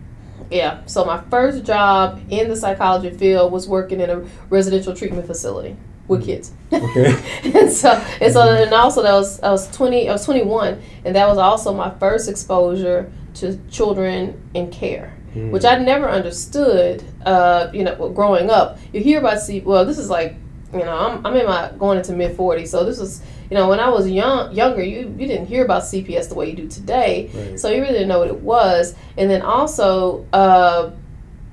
Yeah. 0.51 0.85
So 0.85 1.05
my 1.05 1.21
first 1.29 1.63
job 1.63 2.21
in 2.29 2.49
the 2.49 2.55
psychology 2.55 3.09
field 3.09 3.51
was 3.51 3.67
working 3.67 3.99
in 3.99 4.09
a 4.09 4.25
residential 4.49 4.95
treatment 4.95 5.25
facility 5.25 5.75
with 6.07 6.25
kids. 6.25 6.51
Okay. 6.71 7.15
and 7.43 7.71
so 7.71 7.91
and 8.21 8.33
so 8.33 8.63
and 8.63 8.73
also 8.73 9.01
that 9.01 9.13
was 9.13 9.39
I 9.41 9.51
was 9.51 9.69
twenty 9.75 10.09
I 10.09 10.11
was 10.11 10.25
twenty 10.25 10.43
one 10.43 10.81
and 11.03 11.15
that 11.15 11.27
was 11.27 11.37
also 11.37 11.73
my 11.73 11.89
first 11.99 12.29
exposure 12.29 13.11
to 13.35 13.57
children 13.69 14.49
in 14.53 14.71
care. 14.71 15.15
Mm. 15.33 15.51
Which 15.51 15.65
I 15.65 15.77
never 15.79 16.09
understood, 16.09 17.03
uh, 17.25 17.69
you 17.73 17.83
know, 17.83 18.09
growing 18.09 18.49
up. 18.49 18.79
You 18.93 19.01
hear 19.01 19.19
about 19.19 19.41
see, 19.41 19.59
well, 19.59 19.85
this 19.85 19.97
is 19.97 20.09
like, 20.09 20.35
you 20.71 20.79
know, 20.79 20.97
I'm, 20.97 21.25
I'm 21.25 21.35
in 21.35 21.45
my 21.45 21.71
going 21.77 21.97
into 21.97 22.13
mid 22.13 22.37
40s, 22.37 22.69
so 22.69 22.85
this 22.85 22.99
was, 22.99 23.21
you 23.49 23.57
know, 23.57 23.67
when 23.67 23.81
I 23.81 23.89
was 23.89 24.09
young, 24.09 24.55
younger, 24.55 24.81
you 24.81 25.13
you 25.17 25.27
didn't 25.27 25.47
hear 25.47 25.65
about 25.65 25.83
CPS 25.83 26.29
the 26.29 26.35
way 26.35 26.49
you 26.49 26.55
do 26.55 26.69
today, 26.69 27.29
right. 27.33 27.59
so 27.59 27.69
you 27.69 27.81
really 27.81 27.93
didn't 27.93 28.07
know 28.07 28.19
what 28.19 28.29
it 28.29 28.39
was. 28.39 28.95
And 29.17 29.29
then 29.29 29.41
also, 29.41 30.25
uh, 30.31 30.91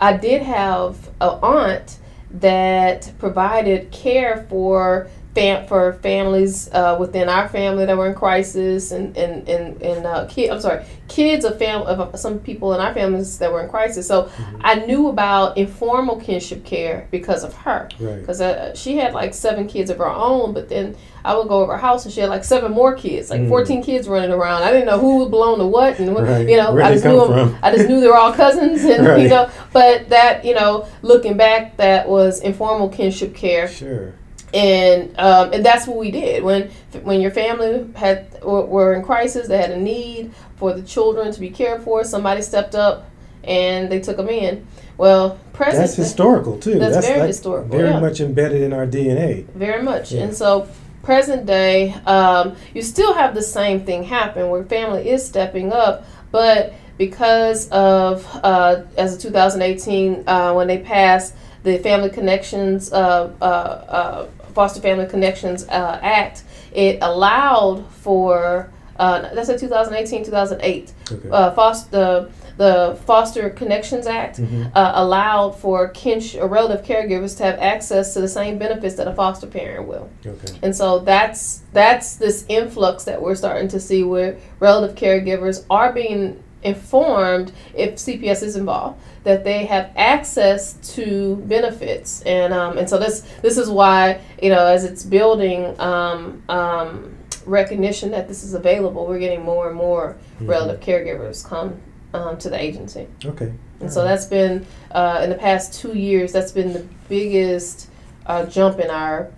I 0.01 0.17
did 0.17 0.43
have 0.43 1.09
an 1.21 1.39
aunt 1.43 1.99
that 2.35 3.13
provided 3.19 3.91
care 3.91 4.47
for 4.49 5.09
fam- 5.35 5.67
for 5.67 5.95
families 5.95 6.69
uh, 6.73 6.97
within 7.01 7.29
our 7.29 7.49
family 7.49 7.87
that 7.87 7.97
were 7.97 8.07
in 8.09 8.15
crisis, 8.15 8.93
and 8.93 9.17
and 9.17 9.49
and, 9.49 9.81
and 9.83 10.07
uh, 10.07 10.27
kid. 10.27 10.51
I'm 10.51 10.61
sorry, 10.61 10.85
kids 11.09 11.45
of 11.45 11.59
fam 11.59 11.83
of 11.83 12.19
some 12.19 12.39
people 12.39 12.75
in 12.75 12.81
our 12.81 12.93
families 12.95 13.39
that 13.39 13.53
were 13.53 13.63
in 13.63 13.69
crisis. 13.71 14.07
So 14.07 14.23
Mm-hmm. 14.23 14.61
I 14.65 14.75
knew 14.87 15.09
about 15.09 15.57
informal 15.59 16.17
kinship 16.21 16.65
care 16.65 17.09
because 17.11 17.45
of 17.45 17.55
her, 17.55 17.89
Right. 18.01 18.21
because 18.21 18.41
uh, 18.41 18.75
she 18.75 18.97
had 18.97 19.13
like 19.15 19.35
seven 19.35 19.67
kids 19.67 19.91
of 19.91 19.99
her 19.99 20.09
own, 20.11 20.53
but 20.55 20.69
then. 20.69 20.97
I 21.25 21.37
would 21.37 21.47
go 21.47 21.61
over 21.63 21.75
her 21.75 21.79
house 21.79 22.05
and 22.05 22.13
she 22.13 22.19
had 22.19 22.31
like 22.31 22.43
seven 22.43 22.73
more 22.73 22.97
kids, 22.97 23.31
like 23.31 23.43
Mm. 23.43 23.49
14 23.49 23.85
kids 23.85 24.09
running 24.09 24.33
around. 24.33 24.65
I 24.65 24.73
didn't 24.73 24.87
know 24.87 24.99
who 24.99 25.29
belonged 25.29 25.61
to 25.61 25.67
what, 25.69 26.01
and 26.01 26.17
what, 26.17 26.25
Right. 26.25 26.49
you 26.49 26.57
know, 26.57 26.73
Where'd 26.73 26.85
I 26.85 26.93
just 26.95 27.05
knew 27.05 27.23
'em- 27.23 27.51
from? 27.51 27.59
I 27.63 27.71
just 27.71 27.89
knew 27.89 28.01
they 28.01 28.09
were 28.09 28.17
all 28.17 28.33
cousins, 28.33 28.83
and 28.85 29.07
Right. 29.07 29.21
you 29.23 29.29
know. 29.29 29.49
But 29.73 30.09
that, 30.09 30.45
you 30.45 30.53
know, 30.53 30.87
looking 31.03 31.37
back, 31.37 31.77
that 31.77 32.09
was 32.09 32.41
informal 32.41 32.89
kinship 32.89 33.37
care, 33.37 33.69
Sure. 33.69 34.15
And 34.55 35.19
um, 35.19 35.53
and 35.53 35.65
that's 35.65 35.87
what 35.87 35.97
we 35.97 36.11
did 36.11 36.43
when 36.43 36.71
when 37.03 37.21
your 37.21 37.31
family 37.31 37.91
had 37.95 38.43
were, 38.43 38.65
were 38.67 38.95
in 38.95 39.03
crisis, 39.03 39.49
they 39.49 39.59
had 39.59 39.71
a 39.71 39.81
need 39.81 40.33
for 40.57 40.75
the 40.75 40.83
children 40.83 41.33
to 41.33 41.41
be 41.41 41.51
cared 41.51 41.83
for. 41.83 42.05
Somebody 42.05 42.43
stepped 42.43 42.75
up 42.75 43.11
and 43.45 43.91
they 43.91 44.01
took 44.01 44.17
them 44.17 44.29
in. 44.29 44.67
Well, 44.99 45.41
present 45.53 45.83
That's 45.83 45.97
historical 45.97 46.59
too. 46.59 46.79
That's 46.79 47.07
very 47.07 47.21
like 47.21 47.29
historical, 47.29 47.69
Very 47.69 47.89
yeah. 47.89 48.01
much 48.01 48.21
embedded 48.21 48.63
in 48.63 48.73
our 48.73 48.87
DNA. 48.87 49.47
very 49.49 49.83
much. 49.83 50.13
Yeah. 50.13 50.25
And 50.25 50.35
so, 50.35 50.69
present 51.03 51.47
day, 51.47 51.95
um, 52.07 52.55
you 52.75 52.83
still 52.83 53.15
have 53.15 53.35
the 53.35 53.43
same 53.43 53.85
thing 53.85 54.05
happen 54.05 54.49
where 54.49 54.63
family 54.65 55.09
is 55.09 55.25
stepping 55.27 55.73
up, 55.73 56.05
but 56.31 56.75
because 56.99 57.69
of 57.71 58.29
uh, 58.45 58.83
as 58.97 59.15
of 59.17 59.23
2018, 59.23 60.29
uh, 60.29 60.53
when 60.53 60.69
they 60.69 60.79
passed 60.79 61.35
the 61.63 61.79
Family 61.79 62.11
Connections, 62.11 62.93
uh, 62.93 63.33
uh, 63.41 63.45
uh, 63.45 64.29
Foster 64.55 64.81
Family 64.81 65.07
Connections 65.07 65.67
uh, 65.69 65.99
Act, 66.03 66.45
it 66.73 66.99
allowed 67.03 67.87
for 67.91 68.71
uh, 68.99 69.35
that's 69.35 69.49
a 69.49 69.59
2018 69.59 70.23
2008 70.25 70.93
Okay. 71.11 71.29
uh, 71.31 71.51
foster 71.53 72.31
the 72.59 72.99
Foster 73.07 73.49
Connections 73.49 74.07
Act 74.07 74.39
Mhm. 74.39 74.71
uh, 74.75 74.93
allowed 74.97 75.53
for 75.57 75.89
kinsh 75.89 76.37
or 76.41 76.47
relative 76.47 76.85
caregivers 76.85 77.37
to 77.39 77.43
have 77.45 77.59
access 77.59 78.13
to 78.13 78.21
the 78.21 78.29
same 78.29 78.59
benefits 78.59 78.95
that 78.97 79.09
a 79.09 79.15
foster 79.15 79.47
parent 79.47 79.89
will. 79.89 80.11
Okay. 80.25 80.59
And 80.63 80.77
so 80.77 80.99
that's 80.99 81.63
that's 81.73 82.17
this 82.17 82.45
influx 82.49 83.05
that 83.05 83.21
we're 83.23 83.35
starting 83.35 83.69
to 83.69 83.81
see 83.81 84.05
where 84.05 84.37
relative 84.61 84.95
caregivers 84.97 85.65
are 85.71 85.93
being 85.95 86.43
informed 86.63 87.53
if 87.75 87.95
CPS 87.97 88.43
is 88.43 88.57
involved 88.57 89.01
that 89.25 89.45
they 89.45 89.65
have 89.67 89.91
access 89.97 90.75
to 90.95 91.37
benefits 91.47 92.23
and 92.23 92.53
um, 92.53 92.79
and 92.79 92.89
so 92.89 92.99
this 92.99 93.21
this 93.43 93.57
is 93.59 93.69
why 93.71 94.21
you 94.43 94.49
know 94.49 94.67
as 94.67 94.85
it's 94.85 95.03
building 95.03 95.79
um, 95.81 96.43
um, 96.49 97.17
recognition 97.47 98.11
that 98.13 98.29
this 98.29 98.45
is 98.45 98.55
available 98.55 99.07
we're 99.07 99.19
getting 99.19 99.43
more 99.43 99.69
and 99.69 99.77
more 99.77 100.17
relative 100.41 100.81
caregivers 100.81 101.45
come 101.47 101.81
um, 102.15 102.37
to 102.39 102.49
the 102.51 102.61
agency 102.61 103.07
Okay. 103.25 103.53
and 103.81 103.93
so 103.93 104.05
that's 104.05 104.27
been 104.27 104.65
uh, 104.93 105.21
in 105.25 105.31
the 105.31 105.37
past 105.37 105.75
two 105.81 105.97
years. 105.99 106.31
That's 106.33 106.53
been 106.53 106.73
the 106.73 106.87
biggest 107.09 107.89
uh, 108.27 108.45
jump 108.47 108.79
in 108.79 108.91
our 108.91 109.33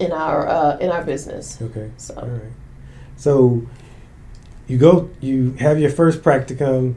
in 0.00 0.10
our 0.12 0.48
uh, 0.48 0.76
in 0.78 0.90
our 0.90 1.04
business. 1.04 1.60
Okay. 1.62 1.90
So 1.96 2.14
All 2.16 2.26
right. 2.26 2.52
So 3.16 3.62
you 4.66 4.78
go, 4.78 5.10
you 5.20 5.52
have 5.58 5.78
your 5.78 5.90
first 5.90 6.22
practicum, 6.22 6.94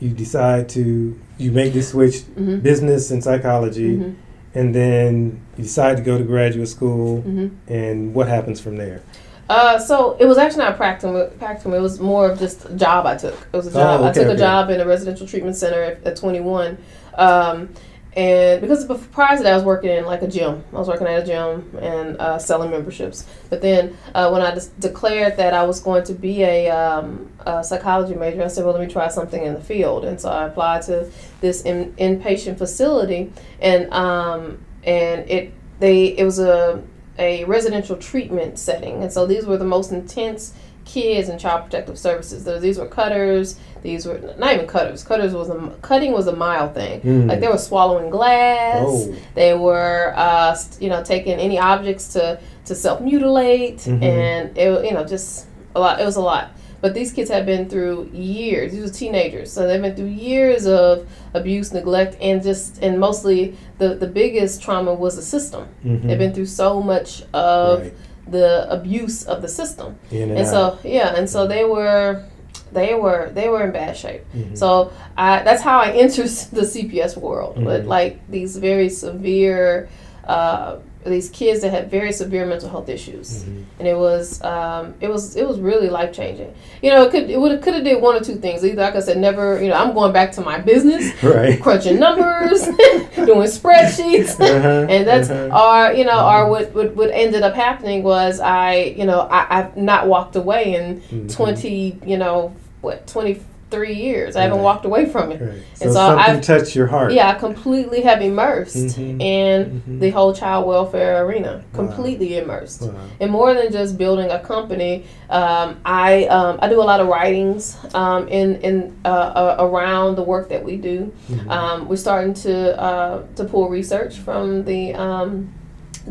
you 0.00 0.10
decide 0.10 0.68
to, 0.70 1.18
you 1.38 1.52
make 1.52 1.72
the 1.72 1.82
switch, 1.82 2.22
Mhm. 2.36 2.62
business 2.62 3.10
and 3.10 3.22
psychology, 3.22 3.96
Mhm. 3.96 4.14
and 4.54 4.74
then 4.74 5.40
you 5.56 5.64
decide 5.64 5.96
to 5.96 6.02
go 6.02 6.16
to 6.18 6.24
graduate 6.24 6.68
school, 6.68 7.22
Mhm. 7.26 7.50
and 7.68 8.14
what 8.14 8.28
happens 8.28 8.60
from 8.60 8.76
there? 8.76 9.00
Uh, 9.48 9.78
so 9.78 10.14
it 10.20 10.26
was 10.26 10.36
actually 10.36 10.58
not 10.64 10.74
a 10.74 10.78
practicum. 10.78 11.30
Practicum. 11.38 11.74
It 11.74 11.80
was 11.80 11.98
more 11.98 12.30
of 12.30 12.38
just 12.38 12.66
a 12.66 12.72
job 12.74 13.06
I 13.06 13.16
took. 13.16 13.32
It 13.52 13.56
was 13.56 13.66
a 13.66 13.72
job. 13.72 14.00
Oh, 14.00 14.04
I 14.04 14.10
okay, 14.10 14.24
took 14.24 14.32
a 14.34 14.36
job 14.36 14.68
in 14.70 14.78
a 14.80 14.86
residential 14.86 15.26
treatment 15.26 15.56
center 15.56 15.82
at, 15.82 16.06
at 16.06 16.16
21. 16.16 16.76
Um, 17.14 17.70
and 18.18 18.60
because 18.60 18.84
prior 19.12 19.36
to 19.36 19.44
that, 19.44 19.52
I 19.52 19.54
was 19.54 19.64
working 19.64 19.90
in 19.90 20.04
like 20.04 20.22
a 20.22 20.26
gym. 20.26 20.64
I 20.72 20.76
was 20.76 20.88
working 20.88 21.06
at 21.06 21.22
a 21.22 21.24
gym 21.24 21.78
and 21.80 22.16
uh, 22.16 22.36
selling 22.36 22.72
memberships. 22.72 23.24
But 23.48 23.62
then 23.62 23.96
uh, 24.12 24.28
when 24.30 24.42
I 24.42 24.58
declared 24.80 25.36
that 25.36 25.54
I 25.54 25.62
was 25.62 25.78
going 25.78 26.02
to 26.02 26.14
be 26.14 26.42
a, 26.42 26.68
um, 26.68 27.30
a 27.46 27.62
psychology 27.62 28.16
major, 28.16 28.42
I 28.42 28.48
said, 28.48 28.64
well, 28.64 28.74
let 28.74 28.84
me 28.84 28.92
try 28.92 29.06
something 29.06 29.44
in 29.44 29.54
the 29.54 29.60
field. 29.60 30.04
And 30.04 30.20
so 30.20 30.30
I 30.30 30.48
applied 30.48 30.82
to 30.86 31.08
this 31.40 31.62
in, 31.62 31.92
inpatient 31.92 32.58
facility, 32.58 33.32
and 33.60 33.88
um, 33.92 34.64
and 34.82 35.30
it 35.30 35.52
they 35.78 36.06
it 36.06 36.24
was 36.24 36.40
a 36.40 36.82
a 37.20 37.44
residential 37.44 37.96
treatment 37.96 38.58
setting, 38.58 39.00
and 39.00 39.12
so 39.12 39.26
these 39.26 39.46
were 39.46 39.58
the 39.58 39.64
most 39.64 39.92
intense 39.92 40.54
kids 40.88 41.28
and 41.28 41.38
child 41.38 41.64
protective 41.64 41.98
services. 41.98 42.44
So 42.44 42.58
these 42.58 42.78
were 42.78 42.86
cutters. 42.86 43.58
These 43.82 44.06
were 44.06 44.18
not 44.38 44.54
even 44.54 44.66
cutters. 44.66 45.04
Cutters 45.04 45.32
was 45.34 45.48
a 45.50 45.56
cutting 45.82 46.12
was 46.12 46.26
a 46.26 46.34
mild 46.34 46.74
thing. 46.74 47.00
Mm. 47.02 47.28
Like 47.28 47.40
they 47.40 47.48
were 47.48 47.58
swallowing 47.58 48.10
glass. 48.10 48.84
Oh. 48.88 49.14
They 49.34 49.54
were, 49.54 50.12
uh, 50.16 50.56
you 50.80 50.88
know, 50.88 51.04
taking 51.04 51.34
any 51.38 51.58
objects 51.58 52.12
to 52.14 52.40
to 52.64 52.74
self 52.74 53.00
mutilate, 53.00 53.78
Mhm. 53.78 54.02
and 54.02 54.58
it 54.58 54.84
you 54.84 54.92
know 54.92 55.04
just 55.04 55.46
a 55.76 55.80
lot. 55.80 56.00
It 56.00 56.04
was 56.04 56.16
a 56.16 56.20
lot. 56.22 56.50
But 56.80 56.94
these 56.94 57.10
kids 57.12 57.28
have 57.30 57.44
been 57.44 57.68
through 57.68 58.10
years. 58.12 58.70
These 58.72 58.82
were 58.84 58.88
teenagers, 59.04 59.50
so 59.50 59.66
they've 59.66 59.82
been 59.82 59.96
through 59.96 60.14
years 60.30 60.64
of 60.64 61.06
abuse, 61.34 61.72
neglect, 61.72 62.16
and 62.20 62.40
just 62.42 62.80
and 62.82 62.98
mostly 62.98 63.56
the 63.78 63.94
the 63.94 64.06
biggest 64.06 64.62
trauma 64.62 64.94
was 64.94 65.16
the 65.16 65.22
system. 65.22 65.64
Mhm. 65.84 66.02
They've 66.06 66.18
been 66.18 66.32
through 66.32 66.46
so 66.46 66.80
much 66.80 67.22
of 67.34 67.80
Right. 67.80 67.92
The 68.30 68.70
abuse 68.70 69.24
of 69.24 69.42
the 69.42 69.48
system, 69.48 69.96
and, 70.10 70.32
and 70.38 70.46
so 70.46 70.78
yeah, 70.84 71.14
and 71.16 71.28
so 71.28 71.46
they 71.46 71.64
were 71.64 72.24
they 72.72 72.94
were 72.94 73.30
they 73.34 73.48
were 73.48 73.64
in 73.64 73.72
bad 73.72 73.96
shape. 73.96 74.22
Mhm. 74.34 74.56
So 74.56 74.92
I 75.16 75.42
that's 75.42 75.62
how 75.62 75.78
I 75.80 75.90
entered 76.04 76.28
the 76.52 76.62
CPS 76.66 77.16
world 77.16 77.56
with 77.64 77.84
Mhm. 77.84 77.88
like 77.88 78.20
these 78.30 78.56
very 78.56 78.88
severe. 78.88 79.88
Uh, 80.26 80.76
these 81.06 81.30
kids 81.30 81.60
that 81.62 81.70
had 81.70 81.90
very 81.90 82.12
severe 82.12 82.44
mental 82.44 82.68
health 82.68 82.88
issues, 82.88 83.44
Mhm. 83.44 83.64
and 83.78 83.88
it 83.88 83.96
was 83.96 84.42
um, 84.42 84.94
it 85.00 85.08
was 85.08 85.36
it 85.36 85.46
was 85.48 85.58
really 85.60 85.88
life 85.88 86.12
changing. 86.12 86.52
You 86.82 86.90
know, 86.90 87.04
it 87.04 87.10
could 87.12 87.30
it 87.30 87.40
would 87.40 87.62
could 87.62 87.74
have 87.74 87.84
did 87.84 88.02
one 88.02 88.16
or 88.16 88.20
two 88.20 88.34
things. 88.34 88.64
Either 88.64 88.82
like 88.82 88.96
I 88.96 89.00
said, 89.00 89.16
never 89.16 89.62
you 89.62 89.68
know 89.68 89.74
I'm 89.76 89.94
going 89.94 90.12
back 90.12 90.32
to 90.32 90.40
my 90.40 90.58
business, 90.58 91.10
Right. 91.22 91.60
crunching 91.62 91.98
numbers, 91.98 92.64
doing 93.14 93.48
spreadsheets, 93.48 94.38
Uh-huh, 94.40 94.86
and 94.90 95.06
that's 95.06 95.30
uh-huh. 95.30 95.88
or 95.90 95.92
you 95.94 96.04
know 96.04 96.26
or 96.28 96.50
what, 96.50 96.74
what 96.74 96.94
what 96.96 97.10
ended 97.12 97.42
up 97.42 97.54
happening 97.54 98.02
was 98.02 98.40
I 98.40 98.94
you 98.96 99.06
know 99.06 99.20
I, 99.20 99.46
I've 99.60 99.76
not 99.76 100.08
walked 100.08 100.36
away 100.36 100.74
in 100.74 101.00
Mhm. 101.00 101.32
twenty 101.34 101.98
you 102.04 102.16
know 102.18 102.52
what 102.80 103.06
twenty 103.06 103.40
three 103.70 103.94
years. 103.94 104.34
I 104.36 104.42
haven't 104.42 104.58
Right. 104.58 104.64
walked 104.64 104.84
away 104.86 105.06
from 105.06 105.30
it. 105.32 105.40
Right. 105.40 105.50
So, 105.74 105.84
And 105.84 105.92
so 105.92 105.98
something 105.98 106.34
I've- 106.36 106.40
touched 106.40 106.74
your 106.74 106.86
heart. 106.86 107.12
Yeah, 107.12 107.28
I 107.30 107.34
completely 107.34 108.00
have 108.02 108.22
immersed 108.22 108.76
Mhm. 108.98 109.20
in 109.20 109.82
Mhm. 109.86 110.00
the 110.00 110.10
whole 110.10 110.32
child 110.32 110.66
welfare 110.66 111.24
arena. 111.24 111.52
Wow. 111.74 111.84
Completely 111.86 112.38
immersed. 112.38 112.82
Wow. 112.82 112.90
And 113.20 113.30
more 113.30 113.52
than 113.54 113.70
just 113.70 113.98
building 113.98 114.30
a 114.30 114.38
company, 114.38 115.04
um, 115.30 115.76
I 115.84 116.24
um, 116.26 116.58
I 116.62 116.68
do 116.68 116.80
a 116.80 116.88
lot 116.92 117.00
of 117.00 117.08
writings 117.08 117.76
um, 117.94 118.26
in 118.28 118.56
in 118.62 118.92
uh, 119.04 119.08
uh, 119.08 119.56
around 119.60 120.16
the 120.16 120.22
work 120.22 120.48
that 120.48 120.64
we 120.64 120.76
do. 120.76 121.12
Mhm. 121.30 121.50
Um, 121.50 121.88
we're 121.88 121.96
starting 121.96 122.34
to 122.34 122.80
uh, 122.82 123.18
to 123.36 123.44
pull 123.44 123.68
research 123.68 124.16
from 124.16 124.64
the 124.64 124.94
um, 124.94 125.48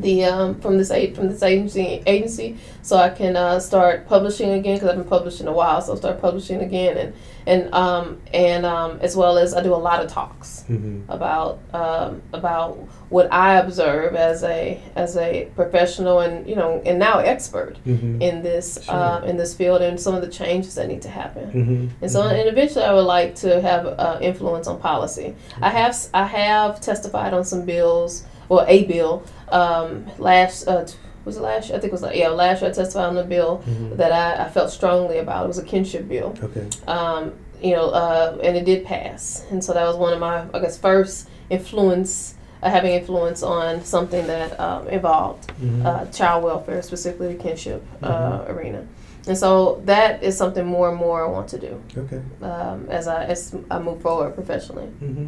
the 0.02 0.26
um, 0.26 0.60
from 0.62 0.78
this 0.78 0.92
aid 0.92 1.16
from 1.16 1.30
this 1.30 1.44
agency 1.44 2.02
agency, 2.06 2.58
so 2.82 2.98
I 2.98 3.10
can 3.10 3.36
uh, 3.36 3.60
start 3.60 4.08
publishing 4.08 4.52
again 4.52 4.76
because 4.76 4.90
I've 4.90 4.96
been 4.98 5.08
publishing 5.08 5.48
a 5.48 5.52
while. 5.54 5.82
So 5.82 5.92
I'll 5.92 5.98
start 5.98 6.22
publishing 6.22 6.62
again 6.62 6.98
and 6.98 7.14
and 7.46 7.74
um, 7.74 8.22
and 8.34 8.66
um, 8.66 9.00
as 9.02 9.16
well 9.16 9.38
as 9.38 9.54
I 9.54 9.62
do 9.64 9.74
a 9.74 9.76
lot 9.78 10.04
of 10.04 10.12
talks 10.12 10.66
Mhm. 10.70 11.04
about 11.08 11.60
um, 11.74 12.22
about 12.34 12.78
what 13.10 13.32
I 13.32 13.56
observe 13.56 14.16
as 14.16 14.44
a 14.44 14.80
as 14.96 15.16
a 15.16 15.48
professional 15.56 16.20
and 16.20 16.48
you 16.48 16.56
know 16.56 16.82
and 16.86 17.00
now 17.00 17.20
expert 17.20 17.78
Mhm. 17.86 18.22
in 18.22 18.44
this 18.44 18.80
Sure. 18.84 18.94
uh, 18.96 19.22
in 19.22 19.38
this 19.38 19.54
field 19.54 19.82
and 19.82 20.00
some 20.00 20.14
of 20.14 20.22
the 20.22 20.28
changes 20.28 20.76
that 20.76 20.88
need 20.88 21.02
to 21.04 21.10
happen. 21.10 21.52
Mhm. 21.52 21.90
And 22.02 22.12
so, 22.12 22.22
and 22.24 22.48
eventually, 22.50 22.84
I 22.84 22.94
would 22.94 23.06
like 23.06 23.36
to 23.36 23.62
have 23.62 23.86
uh, 23.88 24.18
influence 24.22 24.68
on 24.68 24.78
policy. 24.80 25.36
I 25.62 25.70
have 25.70 25.96
I 26.14 26.26
have 26.26 26.82
testified 26.82 27.34
on 27.34 27.44
some 27.46 27.64
bills, 27.66 28.24
well, 28.50 28.66
a 28.68 28.86
bill 28.86 29.24
um, 29.50 30.06
last 30.18 30.68
uh, 30.68 30.86
t- 30.86 30.96
was 31.26 31.38
it 31.38 31.42
last 31.42 31.68
year? 31.70 31.78
I 31.78 31.82
think 31.82 31.92
it 31.92 31.94
was 31.94 32.02
like 32.02 32.16
yeah 32.16 32.30
last 32.30 32.62
year 32.62 32.72
I 32.72 32.74
testified 32.74 33.06
on 33.10 33.18
a 33.18 33.24
bill 33.24 33.64
Mhm. 33.68 33.98
that 33.98 34.12
I, 34.12 34.46
I 34.46 34.50
felt 34.50 34.70
strongly 34.72 35.18
about. 35.20 35.46
It 35.46 35.48
was 35.48 35.58
a 35.58 35.64
kinship 35.66 36.08
bill, 36.08 36.34
Okay. 36.42 36.68
um, 36.88 37.34
you 37.62 37.72
know, 37.76 37.90
uh, 37.90 38.38
and 38.44 38.56
it 38.56 38.66
did 38.66 38.86
pass. 38.86 39.44
And 39.52 39.64
so 39.64 39.74
that 39.74 39.86
was 39.86 39.96
one 39.98 40.14
of 40.14 40.20
my 40.20 40.46
I 40.54 40.60
guess 40.60 40.78
first 40.78 41.30
influence. 41.50 42.34
Uh, 42.64 42.72
having 42.72 42.92
influence 42.94 43.44
on 43.44 43.84
something 43.86 44.26
that 44.26 44.60
um, 44.60 44.88
involved 44.88 45.52
Mhm. 45.62 45.86
uh, 45.86 46.06
child 46.12 46.44
welfare, 46.44 46.82
specifically 46.82 47.28
the 47.36 47.36
kinship 47.44 47.84
uh, 48.02 48.08
Mhm. 48.40 48.50
arena. 48.50 48.82
And 49.28 49.38
so 49.38 49.80
that 49.86 50.24
is 50.24 50.36
something 50.36 50.66
more 50.66 50.90
and 50.90 50.98
more 50.98 51.24
I 51.24 51.30
want 51.30 51.50
to 51.50 51.60
do 51.60 51.80
Okay. 51.96 52.20
um, 52.42 52.88
as 52.90 53.08
I 53.08 53.26
as 53.26 53.54
I 53.70 53.78
move 53.78 54.02
forward 54.02 54.34
professionally 54.34 54.88
Mhm. 55.04 55.28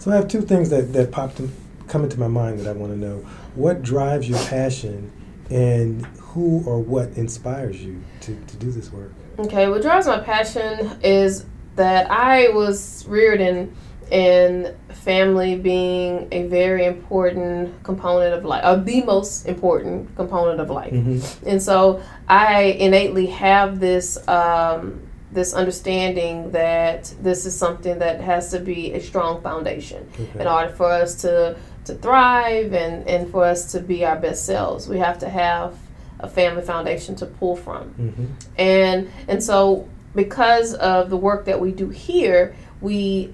So 0.00 0.10
I 0.10 0.16
have 0.16 0.28
two 0.28 0.42
things 0.42 0.68
that, 0.68 0.92
that 0.92 1.10
popped 1.12 1.40
in, 1.40 1.50
come 1.90 2.04
into 2.04 2.18
my 2.18 2.28
mind 2.28 2.60
that 2.60 2.68
I 2.68 2.72
want 2.72 2.92
to 2.92 2.98
know. 2.98 3.18
What 3.54 3.82
drives 3.82 4.28
your 4.28 4.38
passion 4.46 5.12
and 5.50 6.06
who 6.18 6.62
or 6.64 6.78
what 6.78 7.08
inspires 7.16 7.82
you 7.82 8.00
to, 8.20 8.34
to 8.46 8.56
do 8.56 8.70
this 8.70 8.92
work? 8.92 9.12
Okay, 9.38 9.68
what 9.68 9.82
drives 9.82 10.06
my 10.06 10.20
passion 10.20 10.98
is 11.02 11.44
that 11.76 12.10
I 12.10 12.48
was 12.50 13.04
reared 13.06 13.40
in 13.40 13.74
in 14.10 14.74
family 14.88 15.56
being 15.56 16.26
a 16.32 16.42
very 16.48 16.84
important 16.84 17.80
component 17.84 18.34
of 18.34 18.44
life, 18.44 18.64
or 18.64 18.82
the 18.82 19.02
most 19.04 19.46
important 19.46 20.14
component 20.16 20.60
of 20.60 20.68
life. 20.68 20.92
Mm-hmm. 20.92 21.48
And 21.48 21.62
so 21.62 22.02
I 22.28 22.62
innately 22.62 23.26
have 23.26 23.78
this 23.78 24.18
um, 24.28 25.00
this 25.32 25.54
understanding 25.54 26.50
that 26.50 27.14
this 27.22 27.46
is 27.46 27.56
something 27.56 28.00
that 28.00 28.20
has 28.20 28.50
to 28.50 28.58
be 28.58 28.92
a 28.94 29.00
strong 29.00 29.40
foundation 29.42 30.08
Okay. 30.18 30.40
in 30.40 30.46
order 30.46 30.70
for 30.72 30.86
us 30.86 31.14
to 31.22 31.56
to 31.84 31.94
thrive 31.94 32.72
and 32.72 33.06
and 33.08 33.30
for 33.30 33.44
us 33.44 33.72
to 33.72 33.80
be 33.80 34.04
our 34.04 34.16
best 34.16 34.44
selves. 34.46 34.88
We 34.88 34.98
have 34.98 35.18
to 35.20 35.28
have 35.28 35.76
a 36.18 36.28
family 36.28 36.62
foundation 36.62 37.14
to 37.16 37.26
pull 37.26 37.56
from 37.56 37.94
Mm-hmm. 37.98 38.24
and 38.58 39.10
and 39.26 39.42
so 39.42 39.88
because 40.14 40.74
of 40.74 41.08
the 41.08 41.16
work 41.16 41.46
that 41.46 41.58
we 41.60 41.72
do 41.72 41.88
here 41.88 42.54
we 42.82 43.32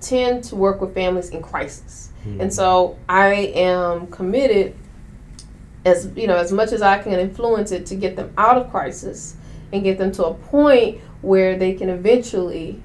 tend 0.00 0.44
to 0.44 0.54
work 0.56 0.80
with 0.80 0.92
families 0.92 1.30
in 1.30 1.40
crisis 1.42 2.10
and 2.40 2.52
so 2.52 2.98
i 3.08 3.32
am 3.54 4.06
committed 4.08 4.74
as 5.86 6.10
you 6.16 6.26
know 6.26 6.36
as 6.36 6.52
much 6.52 6.72
as 6.72 6.82
i 6.82 6.98
can 6.98 7.14
influence 7.14 7.72
it 7.72 7.86
to 7.86 7.94
get 7.94 8.14
them 8.16 8.30
out 8.36 8.58
of 8.58 8.70
crisis 8.70 9.36
and 9.72 9.82
get 9.82 9.96
them 9.96 10.12
to 10.12 10.24
a 10.26 10.34
point 10.34 11.00
where 11.22 11.56
they 11.56 11.72
can 11.72 11.88
eventually 11.88 12.82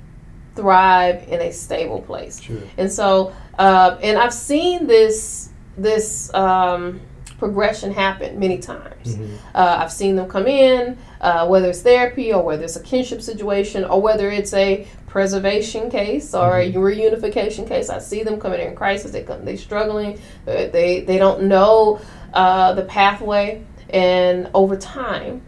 thrive 0.56 1.24
in 1.28 1.42
a 1.42 1.52
stable 1.52 2.02
place 2.02 2.42
Sure. 2.42 2.58
and 2.78 2.92
so, 2.92 3.34
uh, 3.58 3.98
and 4.02 4.18
I've 4.18 4.34
seen 4.34 4.88
this 4.88 5.50
this 5.78 6.32
um, 6.36 7.02
progression 7.40 7.92
happen 7.92 8.40
many 8.40 8.60
times. 8.60 9.16
Mhm. 9.18 9.28
Uh, 9.56 9.78
I've 9.82 9.92
seen 9.92 10.16
them 10.16 10.28
come 10.30 10.46
in, 10.48 10.98
uh, 11.20 11.48
whether 11.48 11.70
it's 11.70 11.82
therapy 11.82 12.32
or 12.32 12.44
whether 12.44 12.64
it's 12.64 12.76
a 12.76 12.80
kinship 12.84 13.22
situation 13.22 13.84
or 13.84 14.00
whether 14.00 14.30
it's 14.30 14.54
a 14.54 14.86
preservation 15.08 15.90
case 15.90 16.34
or 16.34 16.60
a 16.60 16.72
reunification 16.72 17.68
case. 17.68 17.90
I 17.90 18.00
see 18.00 18.24
them 18.24 18.40
coming 18.40 18.62
in 18.62 18.76
crisis. 18.76 19.12
They 19.12 19.24
come, 19.24 19.44
they 19.46 19.58
struggling. 19.58 20.20
They 20.46 20.70
they, 20.72 21.00
they 21.02 21.18
don't 21.18 21.44
know 21.44 22.00
uh, 22.34 22.74
the 22.74 22.84
pathway, 22.84 23.64
and 23.90 24.50
over 24.54 24.76
time. 24.78 25.42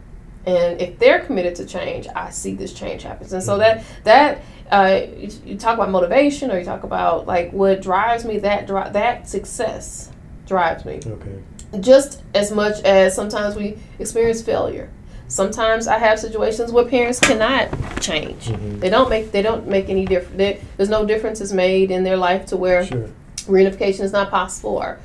And 0.48 0.80
if 0.80 1.00
they're 1.00 1.22
committed 1.22 1.56
to 1.56 1.66
change, 1.66 2.08
I 2.16 2.30
see 2.30 2.54
this 2.54 2.72
change 2.74 3.02
happens. 3.02 3.34
And 3.34 3.42
so 3.42 3.58
that 3.58 3.84
that 4.04 4.42
uh, 4.72 5.02
you, 5.18 5.30
you 5.46 5.58
talk 5.58 5.76
about 5.76 5.92
motivation, 5.92 6.52
or 6.52 6.58
you 6.60 6.66
talk 6.66 6.84
about 6.84 7.28
like 7.28 7.52
what 7.52 7.82
drives 7.82 8.26
me. 8.26 8.40
That 8.40 8.68
dri- 8.68 8.90
that 8.92 9.28
success 9.30 10.12
drives 10.48 10.86
me 10.86 11.00
Okay. 11.06 11.40
just 11.80 12.22
as 12.36 12.52
much 12.52 12.80
as 12.84 13.16
sometimes 13.16 13.56
we 13.56 13.78
experience 14.00 14.42
failure. 14.42 14.90
Sometimes 15.28 15.88
I 15.88 15.98
have 15.98 16.20
situations 16.20 16.72
where 16.72 16.86
parents 16.86 17.20
cannot 17.20 17.70
change. 18.00 18.46
Mhm. 18.50 18.80
They 18.80 18.90
don't 18.90 19.10
make 19.10 19.32
they 19.32 19.42
don't 19.42 19.68
make 19.68 19.90
any 19.90 20.06
difference. 20.06 20.60
There's 20.78 20.90
no 20.90 21.06
differences 21.06 21.52
made 21.52 21.90
in 21.92 22.04
their 22.04 22.18
life 22.18 22.46
to 22.48 22.58
where 22.58 22.86
Sure. 22.86 23.10
reunification 23.48 24.02
is 24.02 24.12
not 24.12 24.30
possible 24.30 24.78
or 24.78 25.00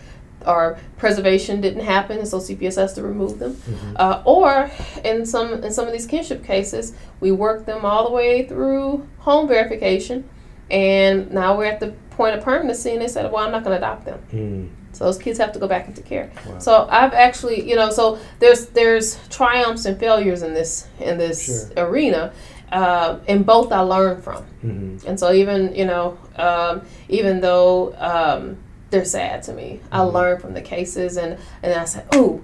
or 0.47 0.79
preservation 0.97 1.61
didn't 1.61 1.85
happen 1.85 2.19
and 2.19 2.29
so 2.29 2.39
CPS 2.39 2.77
has 2.77 2.93
to 2.95 3.03
remove 3.03 3.39
them. 3.39 3.55
Mhm. 3.55 3.97
Uh, 3.97 4.23
or 4.25 4.71
in 5.05 5.25
some 5.27 5.63
in 5.65 5.73
some 5.73 5.87
of 5.87 5.93
these 5.93 6.07
kinship 6.07 6.45
cases, 6.45 6.93
we 7.21 7.31
work 7.33 7.67
them 7.67 7.85
all 7.85 8.05
the 8.09 8.15
way 8.15 8.45
through 8.47 9.07
home 9.19 9.47
verification 9.49 10.25
and 10.71 11.31
now 11.33 11.57
we're 11.57 11.65
at 11.65 11.81
the 11.81 11.93
point 12.11 12.37
of 12.37 12.45
permanency 12.45 12.91
and 12.93 13.03
they 13.03 13.09
said, 13.09 13.31
Well, 13.33 13.45
I'm 13.45 13.53
not 13.53 13.65
gonna 13.65 13.77
adopt 13.77 14.05
them. 14.05 14.21
Mm. 14.33 14.69
So 14.93 15.05
those 15.05 15.19
kids 15.19 15.39
have 15.39 15.53
to 15.53 15.59
go 15.61 15.69
back 15.69 15.87
into 15.87 16.03
care. 16.03 16.31
Wow. 16.47 16.59
So 16.59 16.89
I've 16.91 17.13
actually, 17.15 17.69
you 17.69 17.77
know, 17.77 17.91
so 17.91 18.19
there's 18.41 18.67
there's 18.67 19.19
triumphs 19.29 19.85
and 19.85 19.99
failures 19.99 20.43
in 20.43 20.53
this 20.55 20.87
in 20.99 21.17
this 21.17 21.71
arena, 21.77 22.33
uh, 22.73 23.19
and 23.29 23.47
both 23.47 23.71
I 23.73 23.81
learn 23.81 24.21
from. 24.21 24.45
Mhm. 24.65 25.05
And 25.07 25.19
so 25.19 25.33
even 25.33 25.75
you 25.77 25.87
know, 25.87 26.19
um, 26.37 26.83
even 27.09 27.41
though 27.41 27.95
um, 27.99 28.57
they're 28.91 29.05
sad 29.05 29.43
to 29.45 29.53
me, 29.53 29.81
I 29.93 29.99
Mhm. 30.01 30.13
learn 30.13 30.39
from 30.41 30.55
the 30.55 30.61
cases, 30.61 31.17
and 31.17 31.39
and 31.63 31.73
I 31.75 31.85
said, 31.85 32.05
oh, 32.13 32.41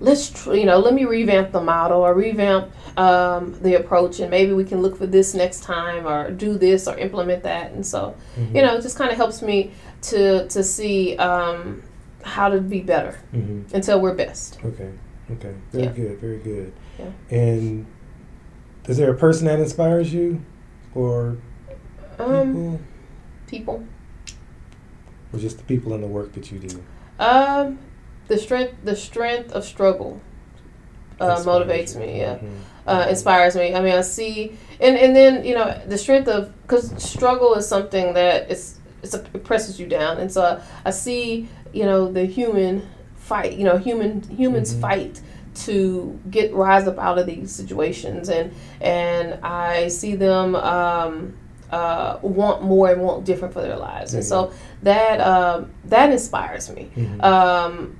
let's 0.00 0.30
tr- 0.30 0.54
you 0.54 0.64
know, 0.64 0.78
let 0.78 0.94
me 0.94 1.04
revamp 1.04 1.52
the 1.52 1.60
model 1.60 2.00
or 2.00 2.14
revamp 2.14 2.70
um, 2.96 3.56
the 3.62 3.74
approach, 3.74 4.20
and 4.20 4.30
maybe 4.30 4.52
we 4.52 4.64
can 4.64 4.82
look 4.82 4.96
for 4.96 5.06
this 5.06 5.34
next 5.34 5.62
time 5.62 6.06
or 6.06 6.30
do 6.30 6.58
this 6.58 6.86
or 6.88 6.96
implement 6.98 7.42
that. 7.44 7.72
And 7.72 7.84
so 7.86 8.14
Mhm. 8.38 8.54
you 8.54 8.62
know, 8.62 8.74
it 8.76 8.82
just 8.82 8.96
kind 8.98 9.10
of 9.10 9.16
helps 9.16 9.42
me 9.42 9.70
to 10.02 10.46
to 10.48 10.62
see 10.62 11.16
um, 11.16 11.82
how 12.22 12.48
to 12.48 12.60
be 12.60 12.80
better 12.80 13.16
Mhm. 13.34 13.72
until 13.74 14.00
we're 14.00 14.14
best. 14.14 14.58
Okay. 14.64 14.90
Okay. 15.32 15.52
Very 15.72 15.84
Yeah. 15.84 15.90
good. 15.92 16.18
Very 16.20 16.38
good. 16.38 16.72
Yeah. 16.98 17.06
And 17.38 17.86
is 18.86 18.96
there 18.98 19.10
a 19.10 19.14
person 19.16 19.46
that 19.46 19.58
inspires 19.60 20.12
you, 20.12 20.40
or 20.94 21.36
Um, 22.18 22.52
people, 22.52 22.80
people. 23.46 23.84
Or 25.32 25.38
just 25.38 25.58
the 25.58 25.64
people 25.64 25.92
and 25.94 26.02
the 26.02 26.06
work 26.08 26.32
that 26.32 26.50
you 26.52 26.58
do? 26.58 26.82
Um, 27.18 27.78
the 28.28 28.38
strength 28.38 28.74
the 28.84 28.96
strength 28.96 29.52
of 29.52 29.64
struggle 29.64 30.20
uh, 31.20 31.36
motivates 31.44 31.96
me. 31.96 32.18
Yeah. 32.20 32.36
Mhm. 32.38 32.58
uh, 32.86 33.06
inspires 33.08 33.54
me. 33.54 33.74
I 33.74 33.80
mean, 33.80 33.94
I 33.94 34.00
see, 34.00 34.56
and 34.80 34.96
and 34.96 35.14
then 35.14 35.44
you 35.44 35.54
know 35.54 35.78
the 35.86 35.96
strength 35.98 36.28
of 36.28 36.52
because 36.62 36.92
struggle 37.02 37.54
is 37.54 37.66
something 37.66 38.14
that 38.14 38.50
it's 38.50 38.78
it's 39.02 39.14
a, 39.14 39.18
it 39.34 39.44
presses 39.44 39.78
you 39.78 39.86
down, 39.86 40.18
and 40.18 40.30
so 40.32 40.60
I, 40.84 40.90
see 40.90 41.48
you 41.72 41.84
know 41.84 42.10
the 42.10 42.24
human 42.24 42.88
fight. 43.14 43.52
You 43.54 43.64
know, 43.64 43.78
human 43.78 44.22
humans 44.24 44.74
Mhm. 44.74 44.80
fight 44.80 45.20
to 45.54 46.18
get 46.30 46.52
rise 46.54 46.88
up 46.88 46.98
out 46.98 47.18
of 47.18 47.26
these 47.26 47.52
situations, 47.52 48.28
and 48.28 48.52
and 48.80 49.34
I 49.44 49.88
see 49.88 50.16
them. 50.16 50.56
Um, 50.56 51.34
uh, 51.72 52.18
want 52.22 52.62
more 52.62 52.90
and 52.92 53.00
want 53.02 53.24
different 53.24 53.52
for 53.54 53.62
their 53.62 53.76
lives, 53.76 54.14
and 54.14 54.24
so 54.24 54.52
that 54.82 55.20
um, 55.20 55.70
that 55.86 56.12
inspires 56.12 56.70
me. 56.70 56.90
Mhm. 56.96 57.22
Um, 57.24 57.98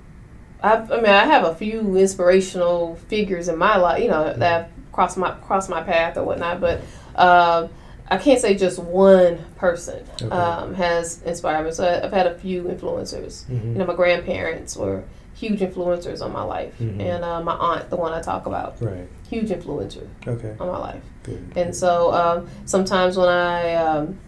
I've, 0.62 0.92
I 0.92 0.96
mean, 0.96 1.06
I 1.06 1.24
have 1.24 1.44
a 1.44 1.54
few 1.54 1.96
inspirational 1.96 2.94
figures 3.08 3.48
in 3.48 3.58
my 3.58 3.76
life, 3.78 4.00
you 4.02 4.08
know, 4.08 4.32
that 4.35 4.38
have 4.40 4.68
crossed 4.92 5.16
my 5.18 5.32
crossed 5.46 5.68
my 5.70 5.82
path 5.82 6.16
or 6.16 6.22
whatnot. 6.24 6.61
But 6.61 6.82
uh, 7.16 7.66
I 8.08 8.18
can't 8.18 8.38
say 8.40 8.54
just 8.54 8.78
one 8.78 9.38
person 9.56 10.04
Okay. 10.20 10.28
um, 10.30 10.74
has 10.74 11.22
inspired 11.22 11.64
me. 11.64 11.72
So 11.72 12.00
I've 12.04 12.12
had 12.12 12.26
a 12.26 12.35
few 12.38 12.64
influencers. 12.64 13.44
Mhm. 13.46 13.72
You 13.72 13.78
know, 13.78 13.87
my 13.87 13.94
grandparents 13.94 14.76
were 14.76 15.02
huge 15.42 15.59
influencers 15.61 16.22
on 16.22 16.33
my 16.33 16.42
life, 16.44 16.72
Mhm. 16.81 17.00
and 17.00 17.24
uh, 17.24 17.42
my 17.42 17.55
aunt, 17.55 17.90
the 17.90 17.96
one 17.96 18.12
I 18.12 18.20
talk 18.22 18.46
about, 18.46 18.76
Right. 18.81 19.09
huge 19.28 19.48
influencer 19.50 20.07
Okay. 20.26 20.55
on 20.61 20.68
my 20.68 20.78
life. 20.78 21.02
Good. 21.24 21.42
And 21.57 21.74
so 21.74 22.12
um, 22.12 22.48
sometimes 22.64 23.16
when 23.16 23.28
I 23.28 23.74
um, 23.74 24.18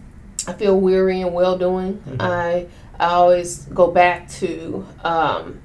I 0.47 0.53
feel 0.53 0.77
weary 0.79 1.21
and 1.21 1.33
well 1.33 1.57
doing, 1.57 2.01
Mhm. 2.07 2.17
I 2.19 2.67
I 2.99 3.07
always 3.13 3.65
go 3.73 3.87
back 3.91 4.29
to 4.41 4.85
um, 5.05 5.59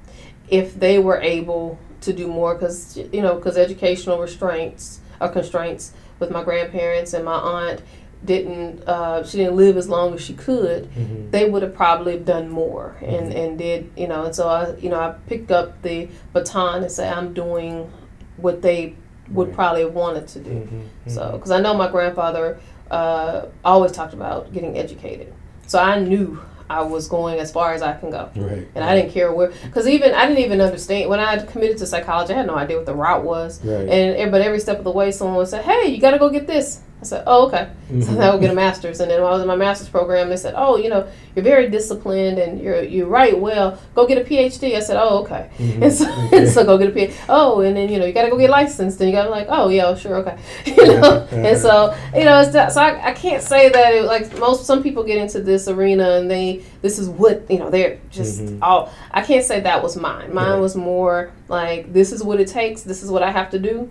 if 0.49 0.79
they 0.79 0.99
were 0.99 1.19
able 1.21 1.77
to 2.01 2.13
do 2.13 2.27
more 2.27 2.55
because 2.55 2.97
you 3.11 3.21
know 3.21 3.35
because 3.35 3.57
educational 3.57 4.19
restraints 4.19 4.99
or 5.19 5.27
constraints 5.29 5.91
with 6.19 6.31
my 6.31 6.43
grandparents 6.43 7.13
and 7.13 7.23
my 7.25 7.39
aunt 7.57 7.81
didn't 8.23 8.83
uh, 8.87 9.23
she 9.23 9.37
didn't 9.37 9.55
live 9.55 9.77
as 9.77 9.89
long 9.89 10.13
as 10.13 10.21
she 10.21 10.33
could 10.33 10.87
Mhm. 10.95 11.31
they 11.31 11.49
would 11.49 11.63
have 11.63 11.73
probably 11.73 12.17
done 12.17 12.49
more 12.49 12.95
and, 13.01 13.31
Mhm. 13.31 13.35
and 13.43 13.57
did 13.57 13.89
you 13.97 14.07
know 14.07 14.25
and 14.25 14.35
so 14.35 14.47
I 14.47 14.75
you 14.79 14.89
know 14.89 14.99
I 14.99 15.15
picked 15.27 15.51
up 15.51 15.81
the 15.81 16.07
baton 16.33 16.83
and 16.83 16.91
said 16.91 17.11
I'm 17.13 17.33
doing 17.33 17.89
what 18.37 18.61
they 18.61 18.95
would 19.31 19.47
Right. 19.47 19.55
probably 19.55 19.81
have 19.81 19.93
wanted 19.95 20.27
to 20.29 20.39
do 20.39 20.49
Mhm. 20.51 20.81
so 21.11 21.21
Mhm. 21.21 21.31
because 21.33 21.51
I 21.51 21.59
know 21.61 21.73
my 21.73 21.87
grandfather 21.89 22.57
uh, 22.91 23.45
always 23.63 23.91
talked 23.93 24.13
about 24.13 24.51
getting 24.53 24.77
educated 24.77 25.31
so 25.65 25.79
I 25.79 25.97
knew 25.99 26.37
I 26.69 26.81
was 26.83 27.07
going 27.07 27.39
as 27.39 27.51
far 27.51 27.73
as 27.73 27.81
I 27.81 27.93
can 27.93 28.11
go 28.11 28.29
Right. 28.35 28.67
and 28.75 28.83
I 28.83 28.95
didn't 28.95 29.11
care 29.11 29.31
where 29.33 29.51
because 29.65 29.87
even 29.87 30.13
I 30.13 30.27
didn't 30.27 30.43
even 30.43 30.61
understand 30.61 31.09
when 31.09 31.19
I 31.19 31.37
committed 31.39 31.77
to 31.79 31.85
psychology 31.87 32.33
I 32.33 32.37
had 32.37 32.47
no 32.47 32.55
idea 32.55 32.77
what 32.77 32.85
the 32.85 32.93
route 32.95 33.23
was 33.23 33.59
Right. 33.65 33.89
and 33.89 34.31
but 34.31 34.41
every 34.41 34.59
step 34.59 34.77
of 34.77 34.83
the 34.83 34.91
way 34.91 35.11
someone 35.11 35.37
would 35.37 35.47
say 35.47 35.61
hey 35.61 35.87
you 35.87 35.99
got 35.99 36.11
to 36.11 36.19
go 36.19 36.29
get 36.29 36.45
this 36.47 36.81
I 37.01 37.03
said 37.03 37.23
oh 37.25 37.47
okay 37.47 37.67
so 37.89 37.95
Mhm. 37.95 38.05
then 38.17 38.21
I 38.21 38.29
would 38.31 38.39
get 38.41 38.51
a 38.51 38.55
master's, 38.55 39.01
and 39.01 39.11
then 39.11 39.19
when 39.21 39.27
I 39.29 39.33
was 39.33 39.41
in 39.41 39.47
my 39.49 39.55
master's 39.57 39.89
program, 39.89 40.29
they 40.29 40.37
said, 40.37 40.53
"Oh, 40.55 40.77
you 40.77 40.87
know, 40.89 41.05
you're 41.35 41.43
very 41.43 41.67
disciplined 41.69 42.39
and 42.39 42.61
you're 42.61 42.81
you 42.83 43.05
write 43.05 43.37
well. 43.37 43.77
Go 43.95 44.07
get 44.07 44.17
a 44.17 44.21
PhD." 44.21 44.77
I 44.77 44.79
said, 44.79 44.95
"Oh, 44.97 45.17
okay." 45.23 45.49
Mhm. 45.59 45.81
And 45.81 45.91
so, 45.93 46.05
Okay. 46.27 46.45
so 46.45 46.63
go 46.63 46.77
get 46.77 46.87
a 46.87 46.91
PhD. 46.91 47.11
Oh, 47.27 47.59
and 47.59 47.75
then 47.75 47.89
you 47.89 47.99
know 47.99 48.05
you 48.05 48.13
got 48.13 48.23
to 48.23 48.29
go 48.29 48.37
get 48.37 48.49
licensed, 48.49 49.01
and 49.01 49.09
you 49.09 49.15
got 49.15 49.23
to 49.25 49.29
like, 49.29 49.47
"Oh, 49.49 49.67
yeah, 49.67 49.93
sure, 49.95 50.15
okay." 50.17 50.37
You 50.67 50.85
know, 51.01 51.27
and 51.31 51.57
so 51.57 51.93
you 52.15 52.23
know, 52.23 52.39
it's 52.39 52.51
that, 52.53 52.71
so 52.71 52.79
I, 52.81 53.09
I 53.09 53.11
can't 53.11 53.43
say 53.43 53.67
that 53.67 53.93
it, 53.93 54.03
like 54.05 54.37
most 54.39 54.65
some 54.65 54.81
people 54.81 55.03
get 55.03 55.17
into 55.17 55.41
this 55.41 55.67
arena 55.67 56.11
and 56.17 56.31
they 56.31 56.61
this 56.81 56.97
is 56.97 57.09
what 57.09 57.43
you 57.49 57.59
know 57.59 57.69
they're 57.69 57.97
just 58.09 58.39
Mhm. 58.41 58.59
all. 58.61 58.89
I 59.11 59.21
can't 59.21 59.43
say 59.43 59.59
that 59.59 59.83
was 59.83 59.97
mine. 59.97 60.33
Mine 60.33 60.51
Right. 60.51 60.59
was 60.61 60.75
more 60.77 61.31
like 61.49 61.91
this 61.91 62.13
is 62.13 62.23
what 62.23 62.39
it 62.39 62.47
takes. 62.47 62.83
This 62.83 63.03
is 63.03 63.11
what 63.11 63.21
I 63.23 63.31
have 63.31 63.49
to 63.49 63.59
do. 63.59 63.89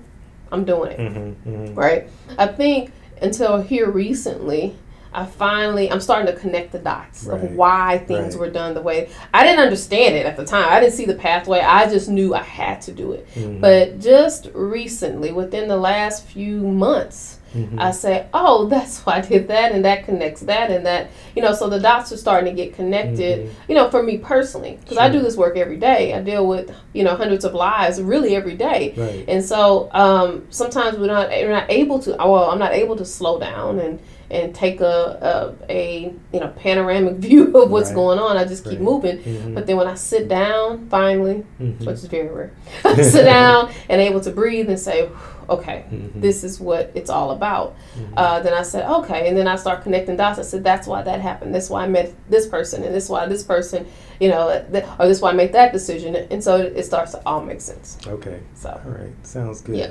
I'm 0.53 0.65
doing 0.65 0.93
it 0.93 0.99
Mhm. 0.99 1.35
Mhm. 1.47 1.77
right? 1.77 2.09
I 2.39 2.47
think 2.47 2.93
until 3.21 3.61
here 3.63 3.91
recently, 3.91 4.75
I 5.13 5.27
finally 5.27 5.91
I'm 5.91 6.01
starting 6.01 6.33
to 6.33 6.41
connect 6.41 6.71
the 6.71 6.79
dots 6.79 7.25
Right. 7.25 7.43
of 7.43 7.57
why 7.57 7.99
things 8.07 8.37
Right. 8.37 8.41
were 8.47 8.51
done 8.51 8.75
the 8.75 8.81
way 8.81 9.09
I 9.35 9.43
didn't 9.45 9.59
understand 9.59 10.15
it 10.15 10.25
at 10.25 10.37
the 10.37 10.45
time. 10.45 10.67
I 10.69 10.79
didn't 10.79 10.93
see 10.95 11.05
the 11.05 11.15
pathway. 11.17 11.59
I 11.61 11.89
just 11.91 12.09
knew 12.09 12.33
I 12.33 12.43
had 12.43 12.81
to 12.83 12.93
do 12.93 13.13
it. 13.13 13.27
Mhm. 13.35 13.61
But 13.61 13.99
just 13.99 14.49
recently, 14.55 15.33
within 15.33 15.67
the 15.67 15.77
last 15.77 16.25
few 16.27 16.59
months, 16.59 17.39
Mhm. 17.55 17.79
I 17.81 17.91
say, 17.91 18.27
"Oh, 18.33 18.67
that's 18.71 19.01
why 19.01 19.15
I 19.17 19.21
did 19.21 19.49
that, 19.49 19.73
and 19.73 19.85
that 19.85 20.05
connects 20.05 20.43
that, 20.43 20.71
and 20.71 20.87
that." 20.87 21.11
You 21.35 21.43
know, 21.43 21.53
so 21.53 21.69
the 21.69 21.81
dots 21.81 22.13
are 22.13 22.17
starting 22.17 22.55
to 22.55 22.63
get 22.63 22.75
connected. 22.75 23.47
Mhm. 23.47 23.51
You 23.69 23.75
know, 23.75 23.91
for 23.91 24.03
me 24.03 24.19
personally, 24.19 24.79
because 24.81 24.99
I 24.99 25.09
do 25.09 25.21
this 25.21 25.37
work 25.37 25.57
every 25.57 25.77
day. 25.77 26.15
I 26.15 26.21
deal 26.21 26.47
with 26.47 26.71
you 26.93 27.03
know 27.05 27.15
hundreds 27.17 27.45
of 27.45 27.55
lives, 27.55 28.01
really 28.01 28.37
every 28.37 28.55
day. 28.57 28.95
Right. 28.97 29.25
And 29.29 29.45
so 29.45 29.89
um, 29.93 30.47
sometimes 30.51 30.99
we're 30.99 31.07
not 31.07 31.29
we're 31.31 31.51
not 31.51 31.71
able 31.71 31.99
to. 32.01 32.11
Well, 32.19 32.51
I'm 32.51 32.59
not 32.59 32.73
able 32.73 32.97
to 32.97 33.05
slow 33.05 33.39
down 33.41 33.79
and 33.81 33.99
and 34.31 34.55
take 34.55 34.81
a 34.81 35.55
a, 35.69 35.73
a 35.73 36.15
you 36.33 36.41
know 36.41 36.49
panoramic 36.57 37.15
view 37.27 37.53
of 37.57 37.71
what's 37.71 37.89
Right. 37.91 37.95
going 37.97 38.19
on. 38.19 38.37
I 38.37 38.45
just 38.45 38.65
keep 38.65 38.75
Right. 38.75 38.81
moving. 38.83 39.19
Mhm. 39.19 39.55
But 39.55 39.67
then 39.67 39.77
when 39.77 39.87
I 39.89 39.95
sit 39.95 40.29
down, 40.29 40.87
finally, 40.89 41.45
Mhm. 41.61 41.81
which 41.81 41.89
is 41.97 42.05
very 42.07 42.29
rare, 42.29 42.53
sit 43.03 43.25
down 43.25 43.71
and 43.89 44.01
able 44.01 44.21
to 44.21 44.31
breathe 44.31 44.69
and 44.69 44.79
say, 44.79 45.09
okay, 45.49 45.85
Mhm. 45.93 46.21
this 46.21 46.45
is 46.45 46.61
what 46.61 46.93
it's 46.95 47.11
all 47.11 47.33
about. 47.33 47.75
Mhm. 47.99 48.05
Uh, 48.17 48.41
then 48.41 48.55
I 48.55 48.63
said, 48.63 48.89
okay, 48.89 49.29
and 49.29 49.37
then 49.37 49.49
I 49.49 49.57
start 49.57 49.83
connecting 49.83 50.17
dots. 50.17 50.39
I 50.39 50.43
said, 50.43 50.63
that's 50.63 50.87
why 50.87 51.03
that 51.03 51.21
happened. 51.21 51.53
That's 51.55 51.69
why 51.69 51.83
I 51.83 51.89
met 51.89 52.13
this 52.29 52.47
person, 52.47 52.85
and 52.85 52.95
this 52.95 53.09
why 53.09 53.27
this 53.27 53.43
person, 53.43 53.85
you 54.21 54.29
know, 54.29 54.63
th- 54.73 54.85
or 54.99 55.09
this 55.09 55.21
why 55.21 55.31
I 55.31 55.33
made 55.35 55.53
that 55.55 55.73
decision. 55.73 56.15
And 56.15 56.43
so 56.45 56.57
it 56.57 56.85
starts 56.85 57.13
to 57.13 57.21
all 57.27 57.41
make 57.43 57.61
sense. 57.61 57.99
Okay. 58.07 58.39
So 58.55 58.69
All 58.85 58.93
right. 58.93 59.11
Sounds 59.25 59.61
good. 59.61 59.77
Yeah. 59.77 59.89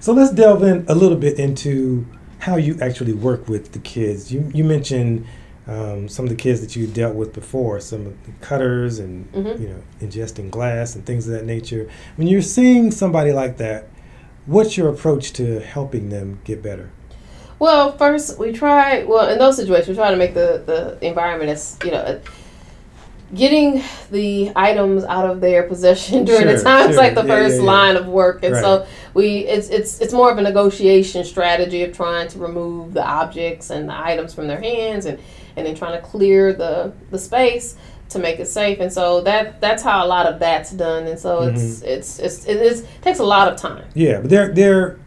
So 0.00 0.12
let's 0.12 0.30
delve 0.30 0.62
in 0.62 0.84
a 0.88 0.94
little 0.94 1.18
bit 1.18 1.38
into 1.40 2.06
how 2.38 2.56
you 2.56 2.78
actually 2.80 3.12
work 3.12 3.48
with 3.48 3.72
the 3.72 3.78
kids. 3.80 4.32
You 4.32 4.50
you 4.54 4.64
mentioned 4.64 5.26
um, 5.68 6.08
some 6.08 6.24
of 6.24 6.28
the 6.28 6.36
kids 6.36 6.60
that 6.60 6.76
you 6.76 6.86
dealt 6.86 7.16
with 7.16 7.32
before, 7.32 7.80
some 7.80 8.06
of 8.06 8.24
the 8.24 8.32
cutters 8.40 8.98
and 9.00 9.30
Mhm. 9.32 9.60
you 9.60 9.68
know 9.68 9.82
ingesting 10.00 10.50
glass 10.50 10.94
and 10.94 11.04
things 11.04 11.26
of 11.26 11.32
that 11.32 11.44
nature. 11.44 11.88
When 12.16 12.28
you're 12.28 12.42
seeing 12.42 12.90
somebody 12.92 13.32
like 13.32 13.56
that, 13.56 13.88
what's 14.46 14.76
your 14.76 14.88
approach 14.88 15.32
to 15.34 15.58
helping 15.60 16.08
them 16.10 16.38
get 16.44 16.62
better? 16.62 16.90
Well, 17.58 17.96
first 17.96 18.38
we 18.38 18.52
try. 18.52 19.02
Well, 19.04 19.28
in 19.28 19.38
those 19.38 19.56
situations, 19.56 19.88
we 19.88 19.94
try 19.96 20.10
to 20.10 20.16
make 20.16 20.34
the 20.34 20.62
the 20.64 20.98
environment 21.04 21.50
as 21.50 21.76
you 21.84 21.90
know, 21.90 22.20
getting 23.34 23.82
the 24.12 24.52
items 24.54 25.02
out 25.04 25.28
of 25.28 25.40
their 25.40 25.64
possession 25.64 26.24
during 26.30 26.42
Sure, 26.42 26.56
the 26.56 26.62
time 26.62 26.90
is 26.90 26.96
like 26.96 27.14
the 27.16 27.22
Yeah, 27.24 27.34
first 27.34 27.56
yeah, 27.56 27.62
yeah. 27.62 27.66
line 27.66 27.96
of 27.96 28.06
work, 28.06 28.44
and 28.44 28.52
Right. 28.52 28.62
so 28.62 28.86
we 29.16 29.38
it's 29.54 29.68
it's 29.70 30.00
it's 30.00 30.12
more 30.12 30.30
of 30.30 30.38
a 30.38 30.42
negotiation 30.42 31.24
strategy 31.24 31.82
of 31.82 31.90
trying 31.96 32.28
to 32.28 32.38
remove 32.38 32.92
the 32.94 33.04
objects 33.04 33.70
and 33.70 33.88
the 33.88 33.98
items 34.10 34.34
from 34.34 34.46
their 34.46 34.60
hands, 34.60 35.06
and 35.06 35.18
and 35.56 35.66
then 35.66 35.74
trying 35.74 36.00
to 36.00 36.06
clear 36.06 36.52
the 36.52 36.92
the 37.10 37.18
space 37.18 37.76
to 38.10 38.18
make 38.20 38.38
it 38.38 38.46
safe. 38.46 38.78
And 38.78 38.92
so 38.92 39.20
that 39.22 39.60
that's 39.60 39.82
how 39.82 40.04
a 40.04 40.08
lot 40.16 40.26
of 40.26 40.38
that's 40.38 40.70
done. 40.70 41.06
And 41.06 41.18
so 41.18 41.30
it's 41.48 41.62
Mm-hmm. 41.80 41.88
it's 41.94 42.18
it's 42.18 42.44
it 42.46 42.58
is 42.58 42.86
takes 43.02 43.18
a 43.18 43.24
lot 43.24 43.46
of 43.52 43.58
time. 43.58 43.84
Yeah, 43.94 44.20
but 44.20 44.28
they're 44.30 44.52
they're 44.52 44.98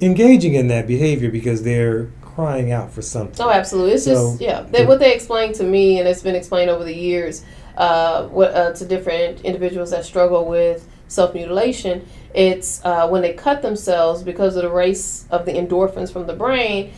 engaging 0.00 0.54
in 0.54 0.66
that 0.68 0.86
behavior 0.86 1.30
because 1.30 1.62
they're 1.62 2.10
crying 2.20 2.72
out 2.72 2.90
for 2.92 3.02
something. 3.02 3.44
Oh, 3.46 3.50
absolutely. 3.50 3.92
It's 3.92 4.04
So- 4.04 4.14
just 4.32 4.40
yeah. 4.40 4.62
They, 4.62 4.84
what 4.86 4.98
they 4.98 5.14
explained 5.14 5.54
to 5.56 5.64
me, 5.64 5.98
and 5.98 6.08
it's 6.08 6.22
been 6.22 6.34
explained 6.34 6.70
over 6.70 6.84
the 6.84 6.94
years, 6.94 7.44
uh, 7.76 8.26
what 8.28 8.50
uh, 8.54 8.72
to 8.72 8.84
different 8.84 9.42
individuals 9.42 9.90
that 9.90 10.04
struggle 10.04 10.44
with 10.46 10.88
self 11.08 11.34
mutilation. 11.34 12.04
It's 12.34 12.80
uh, 12.84 13.08
when 13.08 13.22
they 13.22 13.32
cut 13.34 13.62
themselves 13.62 14.22
because 14.22 14.56
of 14.56 14.62
the 14.62 14.70
race 14.70 15.26
of 15.30 15.44
the 15.46 15.52
endorphins 15.52 16.12
from 16.12 16.26
the 16.26 16.32
brain. 16.34 16.92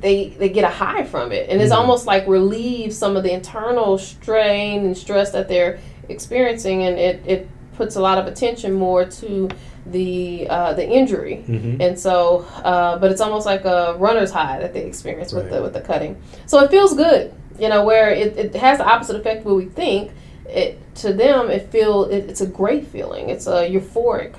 They 0.00 0.28
they 0.38 0.48
get 0.48 0.64
a 0.64 0.68
high 0.68 1.04
from 1.04 1.32
it, 1.32 1.50
and 1.50 1.60
it's 1.60 1.72
Mhm. 1.72 1.78
almost 1.78 2.06
like 2.06 2.26
relieve 2.26 2.94
some 2.94 3.16
of 3.16 3.22
the 3.22 3.32
internal 3.32 3.98
strain 3.98 4.84
and 4.86 4.96
stress 4.96 5.32
that 5.32 5.48
they're 5.48 5.78
experiencing, 6.08 6.84
and 6.84 6.98
it 6.98 7.20
it 7.26 7.48
puts 7.76 7.96
a 7.96 8.00
lot 8.00 8.16
of 8.18 8.26
attention 8.26 8.72
more 8.72 9.04
to 9.04 9.48
the 9.86 10.46
uh, 10.48 10.72
the 10.74 10.86
injury. 10.88 11.44
Mhm. 11.48 11.80
And 11.80 11.98
so, 11.98 12.44
uh, 12.64 12.98
but 12.98 13.10
it's 13.10 13.20
almost 13.20 13.46
like 13.46 13.64
a 13.64 13.96
runner's 13.98 14.30
high 14.30 14.58
that 14.60 14.72
they 14.72 14.82
experience 14.82 15.32
with 15.32 15.50
the 15.50 15.60
with 15.60 15.72
the 15.74 15.80
cutting. 15.80 16.16
So 16.46 16.60
it 16.60 16.70
feels 16.70 16.94
good, 16.94 17.32
you 17.58 17.68
know, 17.68 17.84
where 17.84 18.10
it, 18.10 18.38
it 18.38 18.54
has 18.56 18.78
the 18.78 18.84
opposite 18.86 19.16
effect 19.16 19.44
what 19.44 19.56
we 19.56 19.66
think. 19.66 20.12
It 20.48 20.78
to 20.96 21.12
them 21.12 21.50
it 21.50 21.70
feel 21.70 22.04
it, 22.04 22.28
it's 22.30 22.40
a 22.40 22.46
great 22.46 22.86
feeling. 22.86 23.28
It's 23.28 23.46
a 23.46 23.68
euphoric 23.68 24.34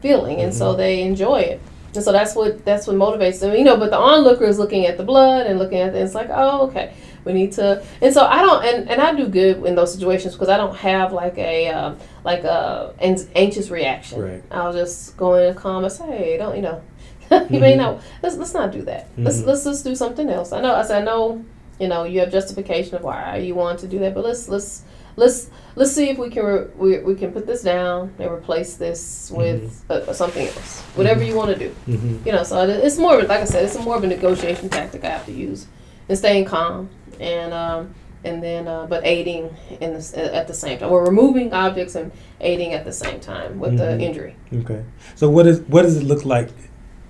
feeling, 0.00 0.40
and 0.40 0.52
so 0.54 0.74
Mhm. 0.74 0.76
they 0.78 1.02
enjoy 1.02 1.40
it. 1.40 1.60
And 1.94 2.04
so 2.04 2.12
that's 2.12 2.34
what 2.36 2.64
that's 2.64 2.86
what 2.86 2.96
motivates 2.96 3.40
them, 3.40 3.54
you 3.54 3.64
know. 3.64 3.76
But 3.76 3.90
the 3.90 3.96
onlooker 3.98 4.44
is 4.44 4.58
looking 4.58 4.86
at 4.86 4.96
the 4.98 5.02
blood 5.04 5.46
and 5.46 5.58
looking 5.58 5.78
at 5.78 5.94
it. 5.94 5.98
It's 5.98 6.14
like, 6.14 6.28
oh, 6.30 6.66
okay, 6.66 6.90
we 7.24 7.32
need 7.32 7.52
to. 7.52 7.82
And 8.02 8.12
so 8.12 8.26
I 8.26 8.42
don't, 8.42 8.62
and, 8.64 8.90
and 8.90 9.00
I 9.00 9.14
do 9.14 9.26
good 9.28 9.64
in 9.64 9.74
those 9.74 9.94
situations 9.94 10.34
because 10.34 10.50
I 10.50 10.58
don't 10.58 10.76
have 10.76 11.12
like 11.14 11.38
a 11.38 11.68
um, 11.70 11.96
like 12.22 12.44
a 12.44 12.92
an- 13.00 13.26
anxious 13.34 13.70
reaction. 13.70 14.20
Right. 14.22 14.42
I'll 14.50 14.74
just 14.74 15.16
go 15.16 15.34
in 15.36 15.44
and 15.48 15.56
calm 15.56 15.84
and 15.84 15.92
say, 15.92 16.04
hey, 16.06 16.36
don't 16.36 16.54
you 16.56 16.62
know, 16.62 16.82
you 17.48 17.60
may 17.60 17.72
Mhm. 17.74 17.78
know. 17.78 18.00
Let's 18.22 18.36
let's 18.36 18.52
not 18.52 18.72
do 18.72 18.82
that. 18.82 19.06
Let's 19.16 19.40
Mhm. 19.40 19.46
let's 19.46 19.64
just 19.64 19.82
do 19.84 19.94
something 19.94 20.28
else. 20.28 20.52
I 20.52 20.60
know. 20.60 20.74
I 20.74 20.82
said 20.82 21.00
I 21.00 21.04
know. 21.04 21.42
You 21.78 21.88
know, 21.88 22.04
you 22.04 22.20
have 22.20 22.30
justification 22.32 22.94
of 22.96 23.02
why 23.04 23.36
you 23.36 23.54
want 23.54 23.78
to 23.80 23.86
do 23.86 23.98
that, 24.00 24.14
but 24.14 24.22
let's 24.24 24.48
let's 24.50 24.82
let's 25.16 25.48
let's 25.76 25.92
see 25.92 26.08
if 26.10 26.18
we 26.18 26.28
can 26.30 26.44
re- 26.44 26.66
we, 26.76 26.98
we 27.00 27.14
can 27.14 27.30
put 27.32 27.46
this 27.46 27.62
down 27.62 28.12
and 28.18 28.30
replace 28.30 28.76
this 28.76 29.30
with 29.30 29.84
uh, 29.90 30.12
something 30.12 30.46
else. 30.46 30.80
Whatever 30.96 31.22
you 31.22 31.36
want 31.36 31.50
to 31.52 31.58
do. 31.58 31.74
Mhm. 31.86 32.26
You 32.26 32.32
know, 32.32 32.42
so 32.42 32.66
it's 32.66 32.98
more 32.98 33.20
of, 33.20 33.28
like 33.28 33.40
I 33.40 33.44
said, 33.44 33.64
it's 33.64 33.78
more 33.78 33.96
of 33.96 34.02
a 34.04 34.06
negotiation 34.06 34.68
tactic 34.68 35.04
I 35.04 35.10
have 35.10 35.26
to 35.26 35.32
use, 35.32 35.66
and 36.08 36.18
staying 36.18 36.46
calm, 36.46 36.88
and 37.20 37.52
um, 37.54 37.94
and 38.24 38.42
then 38.42 38.66
uh, 38.66 38.86
but 38.86 39.04
aiding 39.04 39.54
in 39.80 39.92
the, 39.94 40.34
at 40.34 40.48
the 40.48 40.54
same 40.54 40.78
time. 40.78 40.90
We're 40.90 41.04
removing 41.06 41.52
objects 41.52 41.94
and 41.94 42.10
aiding 42.40 42.72
at 42.72 42.84
the 42.84 42.92
same 42.92 43.20
time 43.20 43.60
with 43.60 43.74
Mhm. 43.74 43.78
the 43.78 44.00
injury. 44.00 44.34
Okay. 44.52 44.82
So 45.14 45.28
what 45.28 45.46
is 45.46 45.60
what 45.68 45.82
does 45.82 45.96
it 45.98 46.04
look 46.04 46.24
like 46.24 46.50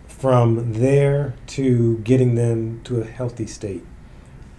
from 0.09 0.73
there 0.75 1.35
to 1.47 1.99
getting 1.99 2.35
them 2.35 2.81
to 2.85 3.01
a 3.01 3.05
healthy 3.05 3.47
state? 3.47 3.85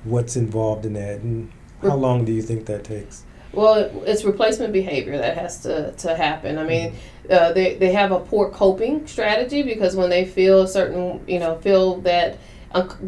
What's 0.04 0.36
involved 0.38 0.86
in 0.86 0.93
that, 0.93 1.20
and 1.20 1.52
how 1.82 1.96
long 1.96 2.24
do 2.24 2.32
you 2.32 2.41
think 2.41 2.65
that 2.67 2.84
takes? 2.86 3.24
Well, 3.53 3.89
it's 4.05 4.23
replacement 4.23 4.73
behavior 4.73 5.17
that 5.17 5.38
has 5.38 5.62
to, 5.63 5.91
to 5.93 6.15
happen. 6.15 6.57
I 6.57 6.63
mean, 6.63 6.93
uh, 7.29 7.53
they, 7.53 7.75
they 7.75 7.91
have 7.91 8.12
a 8.12 8.19
poor 8.19 8.49
coping 8.49 9.07
strategy 9.07 9.63
because 9.63 9.95
when 9.95 10.10
they 10.10 10.25
feel 10.25 10.62
a 10.63 10.67
certain, 10.67 11.23
you 11.27 11.39
know, 11.39 11.55
feel 11.55 12.01
that 12.01 12.38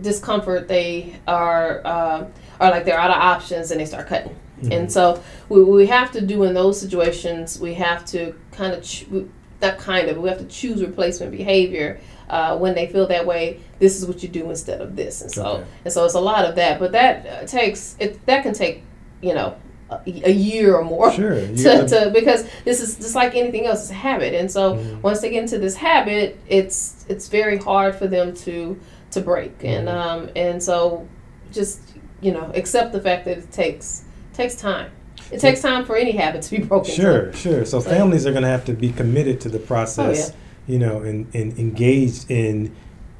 discomfort, 0.01 0.67
they 0.67 1.15
are, 1.27 1.81
uh, 1.85 2.25
are 2.59 2.71
like 2.71 2.85
they're 2.85 2.99
out 2.99 3.11
of 3.11 3.17
options 3.17 3.71
and 3.71 3.79
they 3.79 3.85
start 3.85 4.07
cutting. 4.07 4.35
And 4.71 4.91
so, 4.91 5.23
we, 5.47 5.63
we 5.63 5.87
have 5.87 6.11
to 6.11 6.21
do 6.21 6.43
in 6.43 6.53
those 6.53 6.77
situations, 6.81 7.59
we 7.61 7.75
have 7.75 8.03
to 8.07 8.35
kind 8.51 8.73
of, 8.73 9.29
not 9.61 9.77
kind 9.77 10.09
of, 10.09 10.17
we 10.17 10.27
have 10.27 10.39
to 10.39 10.45
choose 10.47 10.81
replacement 10.81 11.31
behavior 11.31 12.01
uh, 12.29 12.57
when 12.57 12.75
they 12.75 12.87
feel 12.87 13.07
that 13.07 13.25
way. 13.25 13.61
This 13.79 13.97
is 14.01 14.05
what 14.05 14.21
you 14.21 14.27
do 14.27 14.49
instead 14.49 14.81
of 14.81 14.97
this. 14.97 15.21
And 15.21 15.31
so, 15.31 15.45
Okay. 15.45 15.65
and 15.85 15.93
so 15.93 16.03
it's 16.03 16.13
a 16.15 16.19
lot 16.19 16.43
of 16.43 16.55
that. 16.55 16.77
But 16.77 16.91
that 16.91 17.25
uh, 17.25 17.45
takes, 17.47 17.95
it, 17.99 18.25
that 18.25 18.43
can 18.43 18.53
take, 18.53 18.83
you 19.21 19.33
know, 19.33 19.55
a, 19.91 19.99
a 20.05 20.31
year 20.31 20.75
or 20.75 20.83
more 20.83 21.11
Sure. 21.11 21.35
To, 21.55 21.63
gotta- 21.63 22.11
because 22.13 22.45
this 22.65 22.81
is 22.81 22.95
just 22.97 23.15
like 23.15 23.35
anything 23.35 23.65
else 23.65 23.81
it's 23.81 23.91
a 23.91 23.93
habit 23.95 24.33
and 24.33 24.49
so 24.51 24.75
Mhm. 24.75 25.01
once 25.01 25.21
they 25.21 25.29
get 25.31 25.41
into 25.43 25.57
this 25.57 25.75
habit 25.75 26.37
it's 26.47 27.05
it's 27.09 27.27
very 27.27 27.57
hard 27.57 27.95
for 27.95 28.07
them 28.07 28.33
to 28.35 28.79
to 29.11 29.21
break 29.21 29.53
and 29.63 29.87
Mhm. 29.87 29.93
um 29.93 30.29
and 30.35 30.61
so 30.61 31.07
just 31.51 31.79
you 32.21 32.31
know 32.31 32.51
accept 32.53 32.91
the 32.91 33.01
fact 33.01 33.25
that 33.25 33.37
it 33.39 33.51
takes 33.51 34.03
takes 34.33 34.55
time 34.55 34.91
it 35.31 35.39
takes 35.39 35.61
time 35.61 35.85
for 35.85 35.95
any 35.95 36.11
habit 36.11 36.41
to 36.43 36.51
be 36.51 36.63
broken 36.71 36.91
Sure, 36.93 37.33
sure. 37.33 37.65
So 37.65 37.79
Right. 37.79 37.87
families 37.97 38.25
are 38.25 38.31
going 38.31 38.43
to 38.43 38.49
have 38.49 38.65
to 38.65 38.73
be 38.73 38.91
committed 38.91 39.39
to 39.41 39.49
the 39.49 39.59
process, 39.59 40.31
Oh, 40.31 40.35
you 40.65 40.79
know, 40.79 41.01
and, 41.01 41.27
and 41.35 41.57
engaged 41.59 42.31
in 42.31 42.71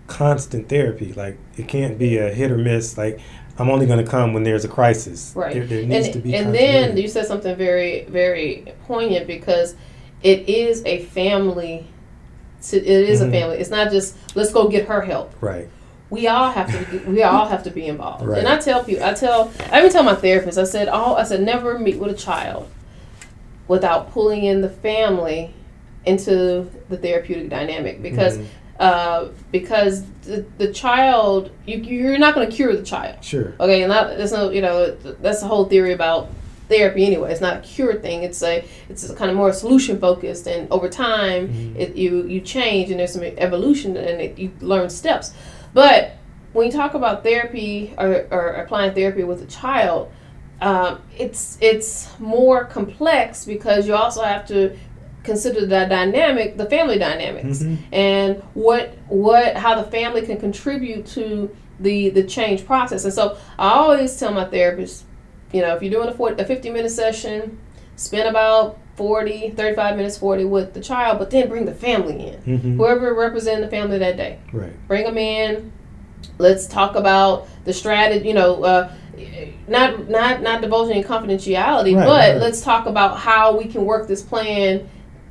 constant 0.07 0.69
therapy. 0.69 1.13
Like 1.13 1.37
it 1.57 1.67
can't 1.67 1.97
be 1.99 2.17
a 2.17 2.29
hit 2.33 2.51
or 2.51 2.57
miss. 2.57 2.97
Like 2.97 3.19
I'm 3.59 3.69
only 3.69 3.85
going 3.85 4.03
to 4.03 4.09
come 4.09 4.33
when 4.33 4.43
there's 4.43 4.63
a 4.65 4.69
crisis. 4.69 5.33
Right. 5.35 5.53
There, 5.53 5.65
there 5.65 5.85
needs 5.85 6.05
and, 6.07 6.13
to 6.13 6.19
be. 6.19 6.35
and 6.35 6.53
then 6.55 6.97
you 6.97 7.07
said 7.07 7.25
something 7.27 7.55
very 7.55 8.05
very 8.05 8.65
poignant 8.87 9.27
because 9.27 9.75
it 10.23 10.47
is 10.49 10.83
a 10.85 11.03
family 11.05 11.85
it 12.73 12.83
is 12.83 13.21
Mhm. 13.21 13.27
a 13.27 13.31
family 13.31 13.57
it's 13.57 13.69
not 13.69 13.89
just 13.91 14.15
let's 14.35 14.51
go 14.51 14.67
get 14.67 14.85
her 14.87 15.01
help 15.01 15.33
right. 15.39 15.69
we 16.09 16.27
all 16.27 16.51
have 16.51 16.69
to 16.71 16.91
be, 16.91 16.97
we 17.05 17.23
all 17.23 17.47
have 17.47 17.63
to 17.63 17.69
be 17.71 17.85
involved. 17.85 18.25
Right. 18.25 18.39
And 18.39 18.47
I 18.47 18.57
tell 18.57 18.83
people, 18.83 19.03
I 19.05 19.13
tell, 19.13 19.51
I 19.71 19.79
even 19.79 19.91
tell 19.91 20.03
my 20.03 20.15
therapist, 20.15 20.57
I 20.57 20.63
said, 20.65 20.89
oh, 20.91 21.15
I 21.15 21.23
said, 21.23 21.41
never 21.41 21.77
meet 21.79 21.97
with 21.99 22.11
a 22.11 22.17
child 22.17 22.67
without 23.67 24.11
pulling 24.11 24.43
in 24.43 24.61
the 24.61 24.69
family 24.69 25.53
into 26.05 26.69
the 26.89 26.97
therapeutic 26.97 27.49
dynamic 27.49 28.01
because 28.01 28.37
Mhm. 28.39 28.45
Uh, 28.79 29.27
because 29.51 30.03
the, 30.23 30.45
the 30.57 30.71
child 30.73 31.51
you 31.65 31.77
you're 31.79 32.17
not 32.17 32.33
going 32.33 32.49
to 32.49 32.55
cure 32.55 32.75
the 32.75 32.83
child. 32.83 33.23
Sure. 33.23 33.53
Okay, 33.59 33.83
and 33.83 33.91
that, 33.91 34.17
there's 34.17 34.31
no, 34.31 34.49
you 34.49 34.61
know, 34.61 34.91
that's 35.21 35.41
the 35.41 35.47
whole 35.47 35.65
theory 35.65 35.91
about 35.93 36.29
therapy 36.69 37.05
anyway. 37.05 37.31
It's 37.31 37.41
not 37.41 37.57
a 37.57 37.61
cure 37.61 37.95
thing. 37.95 38.23
It's 38.23 38.41
a, 38.43 38.63
it's 38.89 39.09
a 39.09 39.15
kind 39.15 39.29
of 39.31 39.35
more 39.35 39.51
solution 39.51 39.99
focused, 39.99 40.47
and 40.47 40.71
over 40.71 40.87
time, 40.87 41.47
Mhm. 41.49 41.75
it, 41.77 41.95
you 41.95 42.25
you 42.27 42.41
change, 42.41 42.89
and 42.91 42.99
there's 42.99 43.13
some 43.13 43.23
evolution, 43.23 43.97
and 43.97 44.21
it, 44.21 44.39
you 44.39 44.51
learn 44.61 44.89
steps. 44.89 45.33
But 45.73 46.13
when 46.53 46.65
you 46.67 46.71
talk 46.71 46.93
about 46.93 47.23
therapy 47.23 47.93
or, 47.97 48.27
or 48.31 48.47
applying 48.53 48.93
therapy 48.93 49.23
with 49.23 49.41
a 49.41 49.45
child, 49.47 50.11
um, 50.61 51.01
it's 51.17 51.57
it's 51.61 52.07
more 52.19 52.65
complex 52.65 53.45
because 53.45 53.87
you 53.87 53.95
also 53.95 54.21
have 54.23 54.45
to 54.47 54.75
consider 55.23 55.61
the 55.65 55.85
dynamic, 55.85 56.57
the 56.57 56.65
family 56.65 56.97
dynamics, 56.97 57.59
Mhm. 57.59 57.77
and 57.91 58.41
what 58.53 58.93
what 59.07 59.55
how 59.55 59.75
the 59.75 59.89
family 59.91 60.21
can 60.21 60.37
contribute 60.37 61.05
to 61.07 61.49
the 61.79 62.09
the 62.09 62.23
change 62.23 62.65
process. 62.65 63.03
And 63.05 63.13
so 63.13 63.37
I 63.57 63.69
always 63.71 64.17
tell 64.19 64.31
my 64.33 64.45
therapist, 64.45 65.03
you 65.51 65.61
know, 65.61 65.75
if 65.75 65.81
you're 65.83 65.91
doing 65.91 66.09
a, 66.09 66.13
40, 66.13 66.41
a 66.41 66.45
50 66.45 66.69
minute 66.69 66.91
session, 66.91 67.57
spend 67.95 68.27
about 68.27 68.77
40, 68.95 69.51
35 69.51 69.95
minutes, 69.95 70.17
40 70.17 70.43
with 70.45 70.73
the 70.73 70.81
child, 70.81 71.19
but 71.19 71.29
then 71.31 71.47
bring 71.47 71.65
the 71.65 71.73
family 71.73 72.33
in. 72.45 72.59
Mhm. 72.59 72.75
Whoever 72.77 73.13
representing 73.13 73.61
the 73.61 73.69
family 73.69 73.97
that 73.99 74.17
day 74.17 74.37
Right. 74.51 74.71
bring 74.87 75.05
them 75.05 75.17
in. 75.17 75.71
Let's 76.37 76.67
talk 76.67 76.95
about 76.95 77.47
the 77.65 77.71
strategy. 77.73 78.27
You 78.27 78.33
know, 78.33 78.63
uh, 78.63 78.89
not 79.67 80.09
not 80.09 80.41
not 80.41 80.61
divulging 80.61 80.97
in 80.97 81.03
confidentiality, 81.03 81.95
Right, 81.95 82.05
but 82.05 82.31
right. 82.33 82.37
let's 82.37 82.61
talk 82.61 82.85
about 82.87 83.17
how 83.17 83.55
we 83.55 83.65
can 83.65 83.85
work 83.85 84.07
this 84.07 84.21
plan 84.21 84.81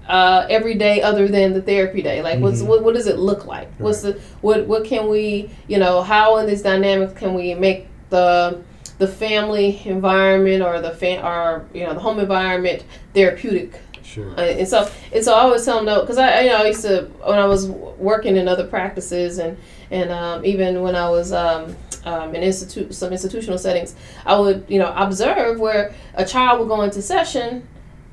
uh, 0.09 0.47
every 0.49 0.75
day 0.75 1.03
other 1.03 1.29
than 1.29 1.53
the 1.53 1.61
therapy 1.63 2.01
day. 2.03 2.23
Like, 2.23 2.39
what's 2.41 2.63
Mhm. 2.63 2.67
what, 2.67 2.83
what 2.83 2.95
does 2.95 3.07
it 3.07 3.19
look 3.19 3.47
like? 3.47 3.69
What's 3.79 4.03
the 4.03 4.19
what 4.41 4.67
what 4.67 4.85
can 4.85 5.09
we 5.09 5.51
you 5.69 5.79
know 5.79 6.03
how 6.03 6.39
in 6.39 6.47
this 6.47 6.63
dynamic 6.63 7.15
can 7.17 7.35
we 7.35 7.55
make 7.55 7.87
the 8.11 8.59
the 8.99 9.07
family 9.07 9.81
environment 9.85 10.63
or 10.63 10.81
the 10.81 10.91
fam- 10.91 11.25
or 11.25 11.67
you 11.75 11.85
know 11.85 11.95
the 11.95 12.01
home 12.01 12.19
environment 12.19 12.85
therapeutic 13.15 13.79
Sure. 14.03 14.31
uh, 14.39 14.41
and 14.41 14.67
so 14.67 14.89
and 15.13 15.23
so 15.23 15.35
I 15.35 15.41
always 15.43 15.65
tell 15.67 15.77
them 15.77 15.85
no 15.85 16.01
because 16.01 16.17
I 16.19 16.41
you 16.41 16.49
know 16.51 16.57
I 16.63 16.67
used 16.69 16.83
to 16.83 17.03
when 17.25 17.39
I 17.39 17.45
was 17.45 17.69
working 17.69 18.37
in 18.37 18.49
other 18.49 18.67
practices 18.67 19.39
and 19.39 19.57
and 19.91 20.11
um, 20.11 20.45
even 20.47 20.81
when 20.83 20.97
I 20.97 21.09
was 21.11 21.33
um, 21.33 21.77
um, 22.07 22.35
in 22.35 22.43
institute 22.43 22.95
some 22.95 23.13
institutional 23.13 23.59
settings 23.59 23.95
I 24.25 24.39
would 24.41 24.65
you 24.69 24.79
know 24.79 24.93
observe 24.97 25.61
where 25.61 25.93
a 26.15 26.25
child 26.25 26.59
would 26.61 26.69
go 26.69 26.81
into 26.83 27.03
session 27.03 27.69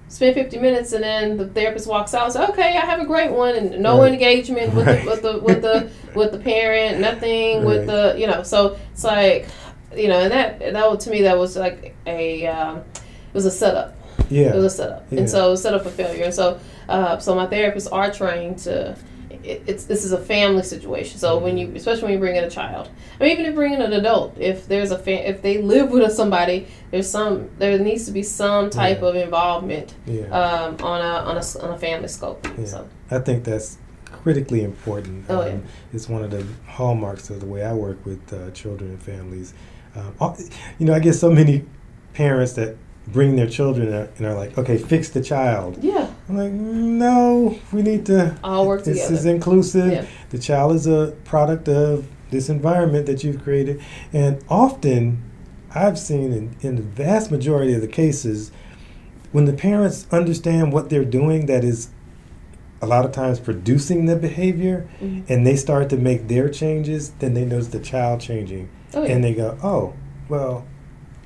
spend 0.08 0.36
50 0.36 0.60
minutes 0.60 0.94
and 0.94 1.04
then 1.04 1.38
the 1.38 1.48
therapist 1.48 1.88
walks 1.88 2.14
out 2.14 2.26
and 2.26 2.34
says 2.34 2.50
okay 2.50 2.78
I 2.78 2.86
have 2.86 3.00
a 3.02 3.06
great 3.06 3.32
one 3.32 3.56
and 3.56 3.80
no 3.80 4.02
Right. 4.02 4.14
engagement 4.14 4.74
with, 4.74 4.86
Right. 4.88 5.04
the, 5.04 5.10
with 5.10 5.22
the 5.22 5.40
with 5.40 5.62
the 5.62 5.90
with 6.14 6.32
the 6.32 6.40
parent 6.40 7.00
nothing 7.10 7.64
with 7.66 7.88
the 7.88 8.16
you 8.18 8.28
know 8.28 8.44
so 8.44 8.78
it's 8.94 9.04
like 9.04 9.48
you 9.96 10.08
know 10.08 10.20
and 10.20 10.32
that 10.32 10.60
that 10.60 11.00
to 11.02 11.10
me 11.10 11.22
that 11.24 11.38
was 11.38 11.56
like 11.58 11.96
a 12.06 12.46
um, 12.48 12.78
it 12.78 13.34
was 13.34 13.46
a 13.46 13.52
setup 13.52 13.96
Yeah. 14.30 14.54
it 14.54 14.56
was 14.56 14.66
a 14.66 14.70
setup, 14.78 15.06
Yeah. 15.12 15.20
and 15.20 15.30
so 15.30 15.48
it 15.48 15.52
was 15.52 15.62
set 15.62 15.74
up 15.74 15.84
for 15.84 15.90
failure. 15.90 16.24
And 16.26 16.34
so, 16.34 16.60
uh, 16.88 17.18
so 17.20 17.36
my 17.36 17.48
therapists 17.48 17.88
are 17.92 18.10
trained 18.12 18.58
to. 18.60 18.96
It, 19.46 19.64
it's 19.68 19.84
this 19.86 20.04
is 20.04 20.12
a 20.12 20.18
family 20.20 20.64
situation. 20.64 21.20
So 21.20 21.38
when 21.38 21.58
you, 21.58 21.72
especially 21.76 22.04
when 22.04 22.14
you 22.14 22.20
bring 22.20 22.36
in 22.36 22.44
a 22.44 22.50
child, 22.50 22.90
I 23.20 23.24
mean, 23.24 23.32
even 23.34 23.46
if 23.46 23.50
you 23.52 23.56
bring 23.56 23.74
in 23.74 23.82
an 23.82 23.94
adult, 23.94 24.38
if 24.40 24.68
there's 24.68 24.92
a 24.92 24.98
fa- 24.98 25.30
if 25.30 25.42
they 25.42 25.62
live 25.62 25.92
with 25.92 26.12
somebody, 26.12 26.68
there's 26.92 27.10
some 27.10 27.50
there 27.60 27.78
needs 27.80 28.06
to 28.08 28.12
be 28.12 28.24
some 28.24 28.70
type 28.70 29.00
Yeah. 29.02 29.08
of 29.10 29.16
involvement 29.16 29.94
yeah. 30.06 30.24
um, 30.40 30.78
on 30.82 31.02
a 31.02 31.14
on 31.30 31.38
a 31.38 31.44
on 31.64 31.74
a 31.74 31.78
family 31.78 32.08
scope. 32.08 32.48
Yeah. 32.58 32.66
So 32.66 32.88
I 33.12 33.20
think 33.20 33.44
that's 33.44 33.78
critically 34.24 34.64
important. 34.64 35.26
Oh, 35.30 35.46
yeah. 35.46 35.54
Um, 35.54 35.64
It's 35.94 36.10
one 36.10 36.24
of 36.24 36.32
the 36.32 36.44
hallmarks 36.68 37.30
of 37.30 37.40
the 37.40 37.46
way 37.46 37.64
I 37.64 37.74
work 37.74 38.04
with 38.06 38.34
uh, 38.34 38.50
children 38.52 38.90
and 38.92 39.02
families. 39.02 39.54
Um, 39.96 40.14
all- 40.20 40.38
you 40.80 40.86
know, 40.88 40.94
I 40.94 41.00
get 41.00 41.14
so 41.14 41.30
many 41.30 41.64
parents 42.14 42.54
that 42.54 42.76
bring 43.08 43.36
their 43.36 43.48
children 43.48 43.88
and 43.88 43.96
are- 43.96 44.10
and 44.18 44.26
are 44.26 44.34
like, 44.34 44.58
okay, 44.58 44.78
fix 44.78 45.10
the 45.10 45.22
child. 45.22 45.78
yeah, 45.84 46.08
I'm 46.28 46.38
like, 46.38 46.52
no, 46.52 47.60
we 47.72 47.82
need 47.84 48.06
to. 48.08 48.36
all 48.44 48.66
work 48.68 48.84
This 48.84 48.98
together. 48.98 49.14
is 49.14 49.26
inclusive. 49.26 49.92
Yeah. 49.92 50.06
The 50.32 50.40
child 50.40 50.76
is 50.76 50.88
a 50.88 51.16
product 51.24 51.70
of 51.70 52.08
this 52.32 52.50
environment 52.50 53.06
that 53.06 53.24
you've 53.24 53.44
created. 53.44 53.82
And 54.12 54.44
often, 54.50 55.22
I've 55.74 56.00
seen 56.00 56.32
in, 56.34 56.56
in 56.62 56.76
the 56.78 56.82
vast 56.82 57.30
majority 57.32 57.74
of 57.74 57.82
the 57.82 57.88
cases, 57.88 58.52
when 59.32 59.46
the 59.46 59.54
parents 59.54 60.08
understand 60.12 60.74
what 60.74 60.90
they're 60.90 61.06
doing, 61.06 61.46
that 61.46 61.64
is 61.64 61.90
a 62.82 62.88
lot 62.88 63.06
of 63.06 63.12
times 63.12 63.40
producing 63.40 64.06
the 64.06 64.16
behavior, 64.16 64.88
Mhm. 65.02 65.24
and 65.30 65.46
they 65.46 65.56
start 65.56 65.90
to 65.90 65.98
make 65.98 66.28
their 66.28 66.50
changes, 66.50 67.12
then 67.20 67.34
they 67.34 67.46
notice 67.46 67.68
the 67.68 67.80
child 67.80 68.20
changing. 68.20 68.70
Oh, 68.94 69.04
yeah. 69.04 69.12
And 69.14 69.24
they 69.24 69.34
go, 69.34 69.58
oh, 69.64 69.94
well, 70.30 70.66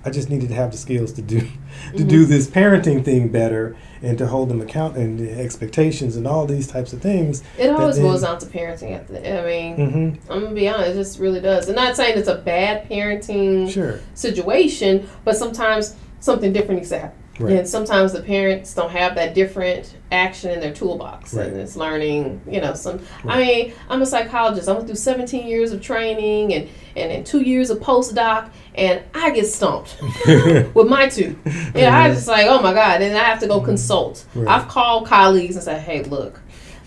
I 0.06 0.10
just 0.12 0.30
needed 0.30 0.50
to 0.50 0.56
have 0.56 0.72
the 0.72 0.78
skills 0.78 1.12
to 1.14 1.22
do 1.22 1.40
to 1.42 1.46
Mm-hmm. 1.94 2.08
do 2.08 2.26
this 2.26 2.48
parenting 2.48 3.04
thing 3.04 3.30
better 3.30 3.76
and 4.02 4.18
to 4.18 4.28
hold 4.28 4.50
them 4.50 4.62
account 4.62 4.96
and 4.98 5.20
the 5.20 5.32
expectations 5.32 6.16
and 6.16 6.26
all 6.28 6.46
these 6.46 6.68
types 6.68 6.94
of 6.94 7.02
things. 7.02 7.44
it 7.58 7.70
always 7.70 7.96
then- 7.98 8.06
boils 8.06 8.22
down 8.22 8.38
to 8.40 8.46
parenting. 8.46 8.92
At 8.96 9.08
the, 9.08 9.42
I 9.42 9.46
mean, 9.46 9.76
hmm 10.20 10.32
I'm 10.32 10.44
gonna 10.44 10.56
be 10.56 10.68
honest, 10.70 10.92
it 10.92 10.94
just 10.96 11.20
really 11.20 11.42
does. 11.42 11.68
I'm 11.70 11.76
not 11.76 11.96
saying 11.96 12.18
it's 12.18 12.28
a 12.30 12.36
bad 12.36 12.90
parenting 12.90 13.70
Sure. 13.72 14.00
situation, 14.14 15.08
but 15.26 15.36
sometimes 15.38 15.96
something 16.20 16.54
different 16.54 16.80
needs 16.82 16.90
to 16.90 17.00
happen. 17.00 17.18
Right. 17.40 17.54
And 17.60 17.68
sometimes 17.68 18.12
the 18.12 18.22
parents 18.22 18.74
don't 18.74 18.92
have 18.92 19.16
that 19.16 19.34
different 19.34 19.96
action 20.12 20.52
in 20.52 20.60
their 20.60 20.74
toolbox, 20.74 21.34
Right. 21.34 21.48
and 21.48 21.56
it's 21.56 21.78
learning. 21.78 22.42
You 22.46 22.60
know, 22.60 22.74
some. 22.74 23.00
I 23.26 23.38
mean, 23.42 23.74
I'm 23.90 24.02
a 24.02 24.06
psychologist. 24.06 24.68
I 24.68 24.74
went 24.74 24.88
through 24.88 24.96
17 24.98 25.48
years 25.48 25.72
of 25.72 25.82
training 25.82 26.54
and 26.54 26.68
and, 26.98 27.12
and 27.14 27.26
two 27.26 27.40
years 27.42 27.70
of 27.70 27.80
postdoc, 27.80 28.50
and 28.76 29.04
I 29.14 29.32
get 29.32 29.46
stumped 29.48 29.98
with 30.26 30.88
my 30.88 31.10
two. 31.10 31.38
Yeah, 31.76 31.98
I 31.98 32.10
just 32.10 32.28
like, 32.28 32.46
oh 32.48 32.62
my 32.62 32.74
god, 32.74 33.02
and 33.02 33.18
I 33.18 33.24
have 33.24 33.40
to 33.40 33.48
go 33.48 33.62
consult. 33.62 34.26
Right. 34.34 34.48
I've 34.48 34.68
called 34.68 35.08
colleagues 35.08 35.56
and 35.56 35.64
said, 35.64 35.82
hey, 35.82 36.04
look. 36.04 36.40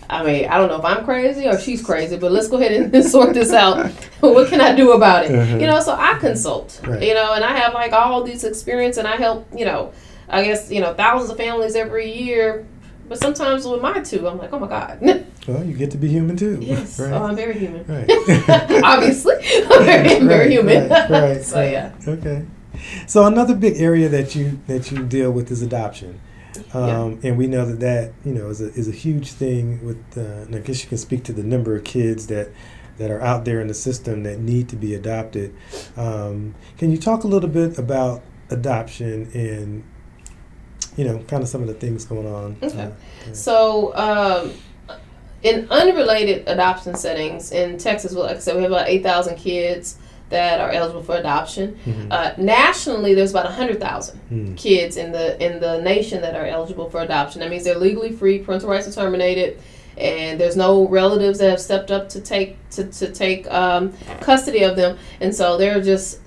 I 0.09 0.23
mean, 0.23 0.45
I 0.49 0.57
don't 0.57 0.67
know 0.67 0.77
if 0.77 0.85
I'm 0.85 1.05
crazy 1.05 1.47
or 1.47 1.57
she's 1.57 1.81
crazy, 1.81 2.17
but 2.17 2.31
let's 2.31 2.47
go 2.47 2.57
ahead 2.57 2.93
and 2.93 3.05
sort 3.09 3.33
this 3.33 3.51
out. 3.51 3.89
what 4.19 4.49
can 4.49 4.61
I 4.61 4.75
do 4.75 4.91
about 4.91 5.25
it? 5.25 5.31
Uh-huh. 5.33 5.57
You 5.57 5.67
know, 5.67 5.79
so 5.79 5.95
I 5.95 6.17
consult. 6.19 6.81
Right. 6.85 7.01
You 7.01 7.13
know, 7.13 7.33
and 7.33 7.43
I 7.43 7.57
have 7.57 7.73
like 7.73 7.93
all 7.93 8.23
these 8.23 8.43
experience, 8.43 8.97
and 8.97 9.07
I 9.07 9.15
help. 9.15 9.47
You 9.55 9.65
know, 9.65 9.93
I 10.29 10.43
guess 10.43 10.69
you 10.69 10.81
know 10.81 10.93
thousands 10.93 11.31
of 11.31 11.37
families 11.37 11.75
every 11.75 12.11
year. 12.11 12.65
But 13.07 13.19
sometimes 13.19 13.65
with 13.65 13.81
my 13.81 14.01
two, 14.01 14.27
I'm 14.27 14.37
like, 14.37 14.53
oh 14.53 14.59
my 14.59 14.67
god, 14.67 15.01
Well, 15.47 15.63
you 15.63 15.73
get 15.75 15.91
to 15.91 15.97
be 15.97 16.07
human 16.07 16.37
too. 16.37 16.57
yes, 16.61 16.99
Right. 16.99 17.11
oh, 17.11 17.23
I'm 17.23 17.35
very 17.35 17.57
human. 17.59 17.85
Right. 17.85 18.09
Obviously, 18.83 19.35
I'm 19.71 19.85
very, 19.85 20.15
I'm 20.17 20.27
very 20.27 20.51
human. 20.51 20.89
right, 20.89 21.09
right, 21.09 21.43
so 21.43 21.57
right. 21.57 21.71
yeah, 21.71 21.91
Okay. 22.07 22.45
So 23.07 23.25
another 23.25 23.53
big 23.55 23.77
area 23.79 24.09
that 24.09 24.35
you 24.35 24.59
that 24.67 24.91
you 24.91 25.03
deal 25.03 25.31
with 25.31 25.51
is 25.51 25.61
adoption, 25.61 26.19
um, 26.73 27.19
and 27.23 27.37
we 27.37 27.45
know 27.47 27.65
that 27.65 27.79
that 27.81 28.13
you 28.25 28.33
know 28.33 28.47
is 28.49 28.61
a 28.61 28.73
is 28.73 28.87
a 28.87 28.91
huge 28.91 29.31
thing. 29.31 29.85
With 29.85 30.03
uh, 30.17 30.21
and 30.45 30.55
I 30.55 30.59
guess 30.59 30.81
you 30.83 30.89
can 30.89 30.97
speak 30.97 31.23
to 31.25 31.33
the 31.33 31.43
number 31.43 31.75
of 31.75 31.83
kids 31.83 32.27
that 32.27 32.49
that 32.97 33.11
are 33.11 33.21
out 33.21 33.45
there 33.45 33.59
in 33.61 33.67
the 33.67 33.73
system 33.73 34.23
that 34.23 34.39
need 34.39 34.69
to 34.69 34.75
be 34.75 34.95
adopted. 34.95 35.53
Um, 35.97 36.55
can 36.77 36.89
you 36.91 36.97
talk 36.97 37.23
a 37.23 37.27
little 37.27 37.49
bit 37.49 37.77
about 37.77 38.23
adoption 38.49 39.29
and 39.33 39.83
you 40.97 41.05
know 41.05 41.19
kind 41.27 41.43
of 41.43 41.49
some 41.49 41.61
of 41.61 41.67
the 41.67 41.73
things 41.75 42.05
going 42.05 42.27
on? 42.27 42.57
Okay. 42.63 42.91
Uh, 43.29 43.33
So, 43.33 43.95
um, 43.95 44.51
in 45.43 45.67
unrelated 45.69 46.47
adoption 46.47 46.95
settings 46.95 47.51
in 47.51 47.77
Texas, 47.77 48.13
well, 48.13 48.25
like 48.25 48.37
I 48.37 48.39
said, 48.39 48.55
we 48.55 48.63
have 48.63 48.71
about 48.71 48.87
8,000 48.87 49.35
kids 49.35 49.97
that 50.29 50.59
are 50.59 50.71
eligible 50.71 51.03
for 51.03 51.15
adoption. 51.17 51.77
mhm. 51.85 52.07
Uh, 52.09 52.31
nationally, 52.37 53.13
there's 53.13 53.31
about 53.31 53.45
100,000 53.45 54.19
Mm. 54.31 54.57
kids 54.57 54.97
in 54.97 55.11
the 55.11 55.39
in 55.45 55.59
the 55.59 55.79
nation 55.81 56.21
that 56.21 56.35
are 56.35 56.45
eligible 56.47 56.89
for 56.89 57.01
adoption. 57.01 57.41
That 57.41 57.49
means 57.51 57.63
they're 57.65 57.77
legally 57.77 58.11
free, 58.11 58.39
parental 58.39 58.69
rights 58.69 58.87
are 58.87 58.91
terminated, 58.91 59.59
and 59.97 60.39
there's 60.39 60.55
no 60.57 60.87
relatives 60.87 61.37
that 61.39 61.49
have 61.51 61.59
stepped 61.61 61.91
up 61.91 62.09
to 62.09 62.21
take 62.21 62.57
to, 62.71 62.85
to 62.85 63.11
take 63.11 63.51
um, 63.53 63.93
custody 64.21 64.63
of 64.63 64.75
them, 64.75 64.97
and 65.21 65.35
so 65.35 65.57
they're 65.57 65.81
just 65.81 66.19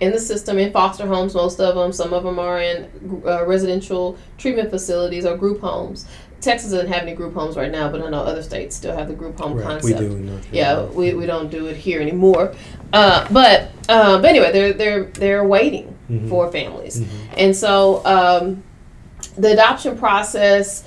in 0.00 0.10
the 0.10 0.18
system 0.18 0.58
in 0.58 0.72
foster 0.72 1.06
homes. 1.06 1.34
Most 1.34 1.60
of 1.60 1.76
them, 1.76 1.92
some 1.92 2.12
of 2.12 2.24
them 2.24 2.38
are 2.38 2.60
in 2.60 3.22
uh, 3.24 3.46
residential 3.46 4.18
treatment 4.36 4.68
facilities 4.68 5.24
or 5.24 5.36
group 5.36 5.60
homes. 5.60 6.04
Texas 6.44 6.70
doesn't 6.70 6.88
have 6.92 7.02
any 7.02 7.14
group 7.14 7.34
homes 7.34 7.56
right 7.56 7.72
now, 7.72 7.88
but 7.90 8.02
I 8.02 8.10
know 8.10 8.20
other 8.22 8.42
states 8.42 8.76
still 8.76 8.94
have 8.96 9.08
the 9.08 9.14
group 9.14 9.38
home 9.38 9.54
Right, 9.54 9.64
concept. 9.66 10.00
we 10.00 10.06
do. 10.08 10.18
North 10.18 10.46
Yeah, 10.52 10.82
we, 10.84 11.14
we 11.14 11.26
don't 11.26 11.50
do 11.50 11.66
it 11.66 11.76
here 11.76 12.00
anymore. 12.00 12.54
Uh, 12.92 13.26
but 13.30 13.70
uh, 13.88 14.18
but 14.20 14.26
anyway, 14.28 14.52
they're 14.52 14.72
they're 14.72 15.04
they're 15.04 15.44
waiting 15.44 15.96
Mhm. 16.10 16.28
for 16.28 16.50
families, 16.52 17.00
Mhm. 17.00 17.06
and 17.38 17.56
so 17.56 18.04
um, 18.04 18.62
the 19.36 19.52
adoption 19.52 19.96
process, 19.98 20.84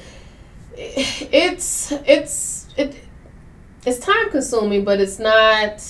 it's 0.78 1.92
it's 2.06 2.68
it 2.78 2.96
it's 3.86 4.00
time 4.00 4.30
consuming, 4.30 4.84
but 4.84 5.00
it's 5.00 5.20
not. 5.20 5.84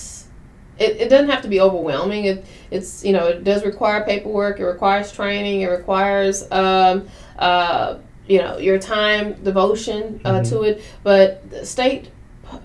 It, 0.80 1.02
it 1.02 1.10
doesn't 1.10 1.30
have 1.30 1.42
to 1.42 1.48
be 1.48 1.60
overwhelming. 1.60 2.26
It 2.26 2.46
it's 2.72 3.04
you 3.04 3.12
know 3.14 3.28
it 3.28 3.44
does 3.44 3.66
require 3.66 4.04
paperwork. 4.04 4.60
It 4.60 4.66
requires 4.66 5.12
training. 5.12 5.62
It 5.62 5.68
requires 5.70 6.50
um, 6.52 7.08
uh, 7.40 7.98
you 8.28 8.40
know 8.40 8.58
your 8.58 8.78
time 8.80 9.34
devotion 9.44 10.20
uh, 10.26 10.32
Mhm. 10.42 10.50
to 10.50 10.62
it. 10.64 10.82
But 11.04 11.44
state 11.64 12.10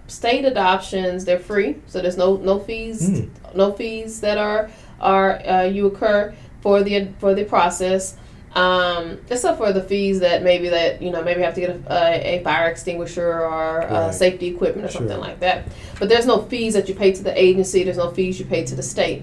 state 0.06 0.44
adoptions 0.44 1.24
they're 1.24 1.38
free, 1.38 1.76
so 1.86 2.00
there's 2.00 2.16
no 2.16 2.36
no 2.36 2.58
fees 2.58 3.08
Mm. 3.10 3.28
no 3.54 3.72
fees 3.72 4.20
that 4.20 4.38
are 4.38 4.70
are 5.00 5.40
uh, 5.46 5.62
you 5.64 5.86
occur 5.86 6.32
for 6.60 6.82
the 6.82 7.08
for 7.18 7.34
the 7.34 7.44
process. 7.44 8.16
um, 8.54 9.16
except 9.30 9.56
for 9.56 9.72
the 9.72 9.80
fees 9.82 10.20
that 10.20 10.42
maybe 10.42 10.68
that 10.68 11.00
you 11.00 11.10
know 11.10 11.22
maybe 11.22 11.40
have 11.40 11.54
to 11.54 11.60
get 11.62 11.70
a, 11.70 11.78
a, 11.90 12.36
a 12.38 12.44
fire 12.44 12.68
extinguisher 12.68 13.30
or 13.50 13.82
uh, 13.84 14.12
safety 14.12 14.46
equipment 14.48 14.84
or 14.86 14.90
Sure. 14.90 14.98
something 15.00 15.18
like 15.28 15.40
that. 15.40 15.58
But 15.98 16.10
there's 16.10 16.26
no 16.26 16.42
fees 16.42 16.74
that 16.74 16.86
you 16.86 16.94
pay 16.94 17.12
to 17.12 17.22
the 17.22 17.32
agency. 17.48 17.82
There's 17.82 17.96
no 17.96 18.10
fees 18.10 18.38
you 18.38 18.44
pay 18.44 18.62
to 18.64 18.74
the 18.74 18.82
state. 18.82 19.22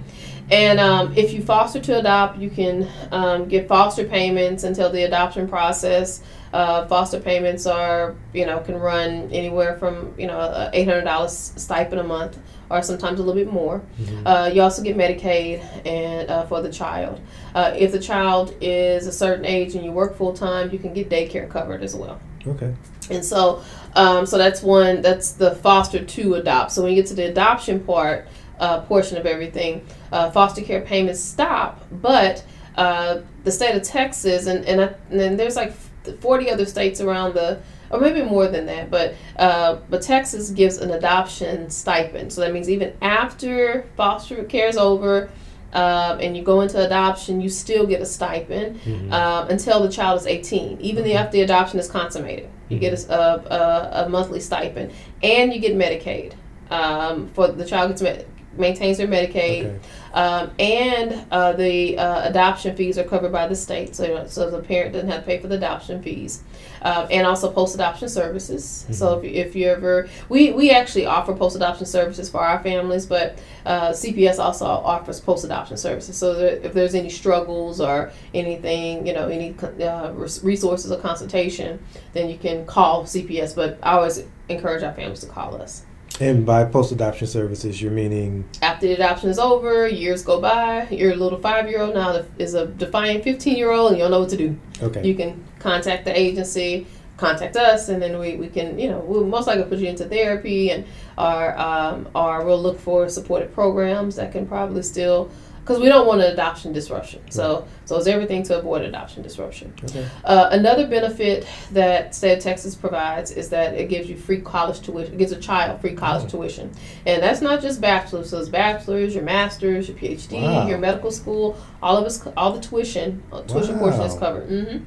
And 0.51 0.79
um, 0.79 1.13
if 1.15 1.31
you 1.31 1.43
foster 1.43 1.79
to 1.79 1.99
adopt, 1.99 2.39
you 2.39 2.49
can 2.49 2.87
um, 3.11 3.47
get 3.47 3.67
foster 3.67 4.03
payments 4.03 4.63
until 4.63 4.89
the 4.89 5.03
adoption 5.03 5.47
process. 5.47 6.23
Uh, 6.51 6.87
foster 6.87 7.19
payments 7.19 7.67
are, 7.67 8.15
you 8.33 8.45
know, 8.45 8.59
can 8.59 8.75
run 8.75 9.29
anywhere 9.31 9.77
from, 9.77 10.13
you 10.17 10.25
know, 10.25 10.69
$800 10.73 11.29
stipend 11.29 12.01
a 12.01 12.03
month 12.03 12.39
or 12.71 12.81
sometimes 12.81 13.19
a 13.19 13.23
little 13.23 13.39
bit 13.39 13.51
more. 13.51 13.81
Uh, 14.25 14.49
you 14.51 14.61
also 14.61 14.81
get 14.81 14.97
Medicaid 14.97 15.63
and 15.85 16.29
uh, 16.29 16.45
for 16.45 16.61
the 16.61 16.71
child. 16.71 17.21
Uh, 17.53 17.73
if 17.77 17.91
the 17.91 17.99
child 17.99 18.55
is 18.61 19.05
a 19.05 19.11
certain 19.11 19.45
age 19.45 19.75
and 19.75 19.85
you 19.85 19.91
work 19.91 20.15
full 20.15 20.33
time, 20.33 20.71
you 20.71 20.79
can 20.79 20.93
get 20.93 21.09
daycare 21.09 21.49
covered 21.49 21.83
as 21.83 21.95
well. 21.95 22.19
Okay. 22.47 22.73
And 23.09 23.25
so, 23.25 23.63
um, 23.95 24.25
so 24.25 24.37
that's 24.37 24.61
one. 24.61 25.01
That's 25.01 25.31
the 25.31 25.55
foster 25.55 26.03
to 26.03 26.35
adopt. 26.35 26.71
So 26.71 26.83
when 26.83 26.93
you 26.93 27.01
get 27.01 27.07
to 27.09 27.15
the 27.15 27.29
adoption 27.29 27.79
part, 27.79 28.27
uh, 28.59 28.81
portion 28.81 29.17
of 29.17 29.25
everything, 29.25 29.85
uh, 30.11 30.29
foster 30.31 30.61
care 30.61 30.81
payments 30.81 31.19
stop. 31.19 31.83
But 31.91 32.43
uh, 32.75 33.21
the 33.43 33.51
state 33.51 33.75
of 33.75 33.83
Texas 33.83 34.47
and 34.47 34.65
and, 34.65 34.81
I, 34.81 34.93
and 35.09 35.19
then 35.19 35.37
there's 35.37 35.55
like 35.55 35.73
40 36.21 36.49
other 36.49 36.65
states 36.65 37.01
around 37.01 37.33
the, 37.35 37.61
or 37.91 37.99
maybe 37.99 38.21
more 38.21 38.47
than 38.47 38.65
that. 38.67 38.89
But 38.89 39.15
uh, 39.37 39.77
but 39.89 40.01
Texas 40.01 40.49
gives 40.51 40.77
an 40.77 40.91
adoption 40.91 41.69
stipend. 41.69 42.31
So 42.33 42.41
that 42.41 42.53
means 42.53 42.69
even 42.69 42.93
after 43.01 43.87
foster 43.95 44.43
care 44.43 44.67
is 44.67 44.77
over. 44.77 45.29
Um, 45.71 46.19
and 46.19 46.35
you 46.35 46.41
go 46.41 46.61
into 46.61 46.83
adoption, 46.83 47.41
you 47.41 47.47
still 47.49 47.85
get 47.85 48.01
a 48.01 48.05
stipend 48.05 48.79
um, 49.13 49.49
until 49.49 49.83
the 49.83 49.89
child 49.91 50.19
is 50.19 50.25
18. 50.25 50.81
Even 50.81 51.03
the 51.03 51.13
after 51.13 51.33
the 51.33 51.41
adoption 51.43 51.77
is 51.79 51.87
consummated, 51.87 52.49
you 52.69 52.79
get 52.79 52.93
a, 53.07 53.13
a, 53.13 54.05
a 54.05 54.09
monthly 54.09 54.39
stipend, 54.39 54.91
and 55.21 55.53
you 55.53 55.59
get 55.59 55.75
Medicaid. 55.75 56.33
Um, 56.71 57.27
for 57.29 57.49
the 57.49 57.65
child 57.65 57.89
gets 57.91 58.01
med- 58.01 58.25
maintains 58.57 58.97
their 58.97 59.07
Medicaid, 59.07 59.65
Okay. 59.65 59.79
um, 60.13 60.51
and 60.59 61.25
uh, 61.31 61.53
the 61.53 61.97
uh, 61.97 62.27
adoption 62.27 62.75
fees 62.75 62.97
are 62.97 63.03
covered 63.03 63.31
by 63.31 63.47
the 63.47 63.55
state, 63.55 63.95
so 63.95 64.25
so 64.27 64.49
the 64.49 64.59
parent 64.59 64.93
doesn't 64.93 65.09
have 65.09 65.21
to 65.21 65.25
pay 65.25 65.39
for 65.39 65.47
the 65.47 65.55
adoption 65.55 66.01
fees, 66.01 66.43
um, 66.81 67.07
and 67.11 67.25
also 67.27 67.51
post 67.51 67.75
adoption 67.75 68.09
services. 68.09 68.85
So 68.91 69.19
if, 69.19 69.23
if 69.23 69.55
you 69.55 69.67
ever, 69.67 70.09
we 70.29 70.51
we 70.51 70.71
actually 70.71 71.05
offer 71.05 71.33
post 71.33 71.55
adoption 71.55 71.85
services 71.85 72.29
for 72.29 72.39
our 72.41 72.61
families, 72.63 73.05
but 73.05 73.37
uh, 73.65 73.89
CPS 73.91 74.39
also 74.39 74.65
offers 74.65 75.19
post 75.21 75.45
adoption 75.45 75.77
services. 75.77 76.17
So 76.17 76.33
if 76.39 76.73
there's 76.73 76.95
any 76.95 77.09
struggles 77.09 77.79
or 77.79 78.11
anything, 78.33 79.05
you 79.05 79.13
know, 79.13 79.27
any 79.27 79.55
uh, 79.83 80.11
resources 80.13 80.91
or 80.91 80.97
consultation, 80.97 81.79
then 82.13 82.29
you 82.29 82.37
can 82.37 82.65
call 82.65 83.03
CPS. 83.03 83.55
But 83.55 83.77
I 83.83 83.93
always 83.93 84.23
encourage 84.49 84.83
our 84.83 84.93
families 84.93 85.19
to 85.21 85.27
call 85.27 85.61
us. 85.61 85.83
And 86.19 86.45
by 86.45 86.65
post 86.65 86.91
adoption 86.91 87.27
services, 87.27 87.81
you're 87.81 87.91
meaning 87.91 88.43
After 88.61 88.87
the 88.87 88.93
adoption 88.93 89.29
is 89.29 89.39
over, 89.39 89.87
years 89.87 90.21
go 90.21 90.41
by, 90.41 90.87
your 90.89 91.15
little 91.15 91.39
five 91.39 91.69
year 91.69 91.81
old 91.81 91.93
now 91.93 92.23
is 92.37 92.53
a 92.53 92.67
defiant 92.67 93.23
15 93.23 93.55
year 93.55 93.71
old 93.71 93.91
and 93.91 93.97
you 93.97 94.03
don't 94.03 94.11
know 94.11 94.19
what 94.19 94.29
to 94.29 94.37
do. 94.37 94.57
okay. 94.81 95.07
You 95.07 95.15
can 95.15 95.43
contact 95.59 96.03
the 96.05 96.17
agency, 96.17 96.87
contact 97.15 97.55
us, 97.55 97.87
and 97.89 98.01
then 98.01 98.19
we, 98.19 98.35
we 98.35 98.47
can, 98.47 98.77
you 98.77 98.89
know, 98.89 98.99
we'll 98.99 99.25
most 99.25 99.47
likely 99.47 99.63
put 99.63 99.79
you 99.79 99.87
into 99.87 100.05
therapy 100.05 100.71
and 100.71 100.85
or, 101.17 101.57
um, 101.57 102.07
or 102.13 102.43
we'll 102.45 102.61
look 102.61 102.79
for 102.79 103.07
supported 103.07 103.53
programs 103.53 104.17
that 104.17 104.31
can 104.33 104.45
probably 104.45 104.81
still, 104.83 105.29
because 105.69 105.83
we 105.83 105.87
don't 105.87 106.07
want 106.07 106.19
an 106.19 106.31
adoption 106.33 106.73
disruption. 106.73 107.21
So, 107.29 107.67
so 107.85 107.95
it's 107.97 108.07
everything 108.07 108.41
to 108.43 108.57
avoid 108.57 108.81
adoption 108.81 109.21
disruption. 109.21 109.71
okay. 109.83 110.03
Uh, 110.23 110.49
another 110.51 110.87
benefit 110.87 111.45
that 111.73 112.15
state 112.15 112.39
of 112.39 112.43
Texas 112.43 112.73
provides 112.73 113.29
is 113.29 113.49
that 113.49 113.75
it 113.75 113.87
gives 113.87 114.09
you 114.09 114.17
free 114.17 114.41
college 114.41 114.79
tuition. 114.81 115.13
It 115.13 115.17
gives 115.19 115.31
a 115.31 115.39
child 115.39 115.79
free 115.79 115.93
college 115.93 116.23
Mm. 116.23 116.31
tuition, 116.31 116.71
and 117.05 117.21
that's 117.21 117.39
not 117.41 117.61
just 117.61 117.79
bachelor's. 117.81 118.31
So 118.31 118.39
it's 118.39 118.49
bachelor's, 118.49 119.13
your 119.13 119.23
master's, 119.23 119.87
your 119.87 119.95
PhD, 119.95 120.41
Wow. 120.41 120.67
your 120.67 120.79
medical 120.79 121.11
school. 121.11 121.55
All 121.83 121.97
of 121.97 122.03
us, 122.03 122.25
all 122.35 122.51
the 122.53 122.61
tuition, 122.61 123.21
uh, 123.31 123.43
tuition 123.43 123.77
portion 123.77 124.01
is 124.01 124.13
Wow. 124.13 124.19
covered 124.19 124.47
hmm 124.49 124.77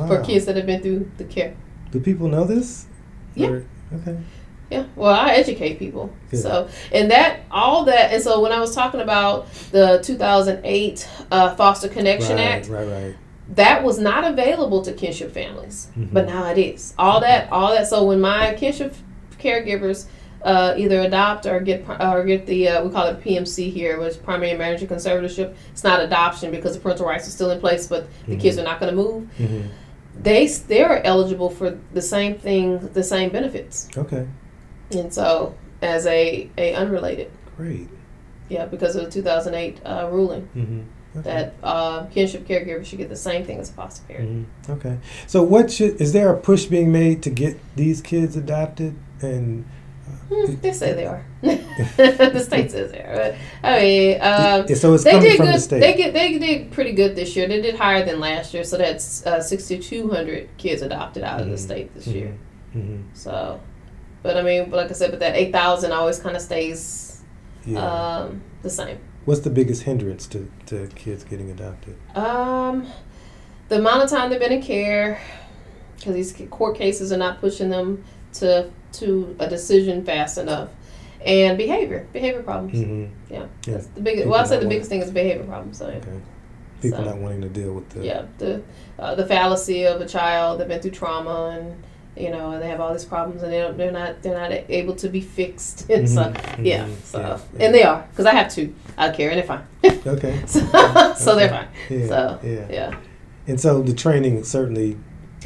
Wow. 0.00 0.06
for 0.06 0.22
kids 0.22 0.46
that 0.46 0.54
have 0.54 0.66
been 0.66 0.80
through 0.80 1.10
the 1.18 1.24
care. 1.24 1.54
Do 1.90 1.98
people 1.98 2.28
know 2.28 2.44
this? 2.44 2.86
Yeah. 3.34 3.48
Or- 3.48 3.64
okay. 3.96 4.16
Yeah, 4.70 4.84
well, 4.94 5.12
I 5.14 5.30
educate 5.34 5.78
people. 5.78 6.12
Good. 6.30 6.40
So, 6.40 6.68
and 6.92 7.10
that, 7.10 7.40
all 7.50 7.84
that, 7.86 8.12
and 8.12 8.22
so 8.22 8.40
when 8.40 8.52
I 8.52 8.60
was 8.60 8.72
talking 8.74 9.00
about 9.00 9.52
the 9.72 10.00
2008 10.04 11.08
uh, 11.32 11.54
Foster 11.56 11.88
Connection 11.88 12.36
right, 12.36 12.44
Act, 12.46 12.68
right, 12.68 12.86
right. 12.86 13.16
that 13.56 13.82
was 13.82 13.98
not 13.98 14.22
available 14.24 14.80
to 14.82 14.92
kinship 14.92 15.32
families, 15.32 15.88
Mhm. 15.98 16.12
but 16.12 16.26
now 16.26 16.48
it 16.50 16.56
is. 16.58 16.94
All 16.98 17.20
that, 17.20 17.50
all 17.50 17.72
that. 17.74 17.88
So 17.88 18.04
when 18.04 18.20
my 18.20 18.54
kinship 18.54 18.94
caregivers 19.40 20.06
uh, 20.42 20.74
either 20.78 21.00
adopt 21.02 21.44
or 21.46 21.60
get 21.60 21.84
or 22.00 22.24
get 22.24 22.46
the 22.46 22.66
uh, 22.68 22.84
we 22.84 22.90
call 22.90 23.06
it 23.08 23.20
PMC 23.20 23.70
here, 23.70 23.98
which 23.98 24.10
is 24.12 24.16
primary 24.16 24.56
marriage 24.56 24.80
and 24.80 24.88
conservatorship. 24.90 25.54
It's 25.72 25.84
not 25.84 26.00
adoption 26.00 26.50
because 26.50 26.72
the 26.74 26.80
parental 26.80 27.04
rights 27.06 27.26
are 27.28 27.30
still 27.30 27.50
in 27.50 27.60
place, 27.60 27.86
but 27.86 28.06
the 28.26 28.36
kids 28.36 28.56
are 28.56 28.62
not 28.64 28.80
going 28.80 28.94
to 28.94 29.02
move. 29.02 29.28
hmm 29.36 29.62
They 30.22 30.46
they're 30.46 31.04
eligible 31.04 31.50
for 31.50 31.78
the 31.92 32.00
same 32.00 32.36
thing, 32.38 32.78
the 32.94 33.02
same 33.02 33.28
benefits, 33.30 33.88
Okay. 33.98 34.26
And 34.92 35.12
so 35.12 35.54
as 35.82 36.06
a 36.06 36.48
a 36.58 36.74
unrelated, 36.74 37.30
Great. 37.56 37.88
yeah, 38.48 38.66
because 38.66 38.96
of 38.96 39.04
the 39.04 39.10
2008 39.10 39.80
uh, 39.84 40.08
ruling 40.10 40.42
hmm 40.54 40.80
Okay. 41.18 41.22
that 41.28 41.54
uh, 41.64 42.04
kinship 42.06 42.46
caregivers 42.46 42.86
should 42.86 42.98
get 42.98 43.08
the 43.08 43.16
same 43.16 43.44
thing 43.44 43.58
as 43.58 43.68
a 43.68 43.72
foster 43.72 44.04
parent. 44.06 44.46
Mhm. 44.68 44.76
Okay. 44.76 44.96
So, 45.26 45.42
what 45.42 45.68
should 45.72 46.00
is 46.00 46.12
there 46.12 46.32
a 46.32 46.38
push 46.38 46.66
being 46.66 46.92
made 46.92 47.20
to 47.24 47.30
get 47.30 47.58
these 47.74 48.00
kids 48.00 48.36
adopted? 48.36 48.94
And 49.20 49.64
Hmm, 50.28 50.54
they 50.60 50.72
say 50.72 50.92
they 50.92 51.06
are. 51.06 51.24
the 51.42 52.40
state 52.44 52.70
says 52.70 52.92
they 52.92 52.98
are. 53.00 53.34
I 53.64 53.80
mean, 53.80 54.14
um, 54.20 54.66
Yeah, 54.68 54.74
so 54.76 54.94
it's 54.94 55.02
they 55.02 55.10
coming 55.12 55.28
did 55.30 55.36
from 55.36 55.46
good. 55.46 55.54
the 55.56 55.60
state. 55.60 55.80
They 55.80 55.94
get 55.94 56.14
they 56.14 56.38
did 56.38 56.70
pretty 56.70 56.92
good 56.92 57.16
this 57.16 57.34
year. 57.34 57.48
They 57.48 57.60
did 57.60 57.74
higher 57.74 58.04
than 58.04 58.20
last 58.20 58.54
year. 58.54 58.62
So 58.62 58.76
that's 58.78 59.26
uh, 59.26 59.40
sixty 59.42 59.78
two 59.80 60.10
hundred 60.10 60.48
kids 60.58 60.80
adopted 60.82 61.24
out 61.24 61.40
of 61.40 61.48
the 61.48 61.54
Mhm. 61.56 61.58
state 61.58 61.94
this 61.94 62.06
Mhm. 62.06 62.14
year. 62.14 62.34
Mhm. 62.76 63.02
So, 63.14 63.58
but 64.22 64.36
I 64.36 64.42
mean, 64.42 64.70
like 64.70 64.90
I 64.90 64.94
said, 64.94 65.10
but 65.10 65.20
that 65.20 65.36
eight 65.36 65.52
thousand 65.52 65.92
always 65.92 66.18
kind 66.18 66.36
of 66.36 66.42
stays 66.42 67.22
yeah. 67.64 67.80
um, 67.80 68.42
the 68.62 68.70
same. 68.70 68.98
What's 69.24 69.40
the 69.40 69.50
biggest 69.50 69.82
hindrance 69.82 70.26
to, 70.28 70.50
to 70.66 70.88
kids 70.94 71.24
getting 71.24 71.50
adopted? 71.50 71.96
Um, 72.16 72.86
the 73.68 73.76
amount 73.78 74.02
of 74.02 74.10
time 74.10 74.30
they've 74.30 74.40
been 74.40 74.52
in 74.52 74.62
care, 74.62 75.20
because 75.96 76.14
these 76.14 76.32
court 76.50 76.76
cases 76.76 77.12
are 77.12 77.18
not 77.18 77.40
pushing 77.40 77.68
them 77.70 78.04
to 78.34 78.70
to 78.92 79.36
a 79.38 79.48
decision 79.48 80.04
fast 80.04 80.38
enough, 80.38 80.70
and 81.24 81.56
behavior 81.58 82.06
behavior 82.12 82.42
problems. 82.42 82.78
Mm-hmm. 82.78 83.32
Yeah, 83.32 83.38
Yeah. 83.40 83.46
that's 83.66 83.86
the 83.88 84.00
biggest. 84.00 84.22
People 84.22 84.32
Well, 84.32 84.40
I 84.40 84.46
said 84.46 84.62
the 84.62 84.68
biggest 84.68 84.90
thing 84.90 85.02
is 85.02 85.10
behavior 85.10 85.44
problems. 85.44 85.78
So, 85.78 85.86
Okay. 85.86 86.20
People 86.82 86.98
So- 87.00 87.04
not 87.04 87.18
wanting 87.18 87.42
to 87.42 87.48
deal 87.50 87.74
with 87.74 87.90
the. 87.90 88.04
yeah, 88.04 88.22
the 88.38 88.62
uh, 88.98 89.14
the 89.14 89.26
fallacy 89.26 89.86
of 89.86 90.00
a 90.00 90.08
child 90.08 90.58
that's 90.60 90.68
been 90.68 90.80
through 90.80 90.92
trauma 90.92 91.58
and 91.60 91.82
you 92.20 92.30
know, 92.30 92.50
and 92.52 92.62
they 92.62 92.68
have 92.68 92.80
all 92.80 92.92
these 92.92 93.04
problems 93.04 93.42
and 93.42 93.52
they 93.52 93.58
don't, 93.60 93.76
they're 93.76 93.90
not 93.92 94.22
they're 94.22 94.38
not 94.38 94.52
able 94.68 94.94
to 94.96 95.08
be 95.08 95.20
fixed 95.20 95.88
and 95.90 96.08
so 96.08 96.24
Mhm, 96.24 96.64
yeah, 96.66 96.84
mhm, 96.86 96.94
so 97.04 97.18
yeah, 97.20 97.38
yeah. 97.58 97.64
and 97.66 97.74
they 97.74 97.82
are 97.82 98.06
because 98.10 98.26
I 98.26 98.34
have 98.34 98.52
two 98.52 98.74
out 98.98 99.14
care 99.14 99.30
and 99.30 99.38
they're 99.38 99.46
fine, 99.46 99.64
Okay. 100.06 100.42
so, 100.46 100.60
so 101.16 101.34
they're 101.36 101.48
fine. 101.48 101.68
Yeah. 101.88 102.06
So 102.06 102.38
yeah. 102.42 102.66
yeah, 102.70 102.96
And 103.46 103.60
so 103.60 103.82
the 103.82 103.94
training 103.94 104.44
certainly 104.44 104.96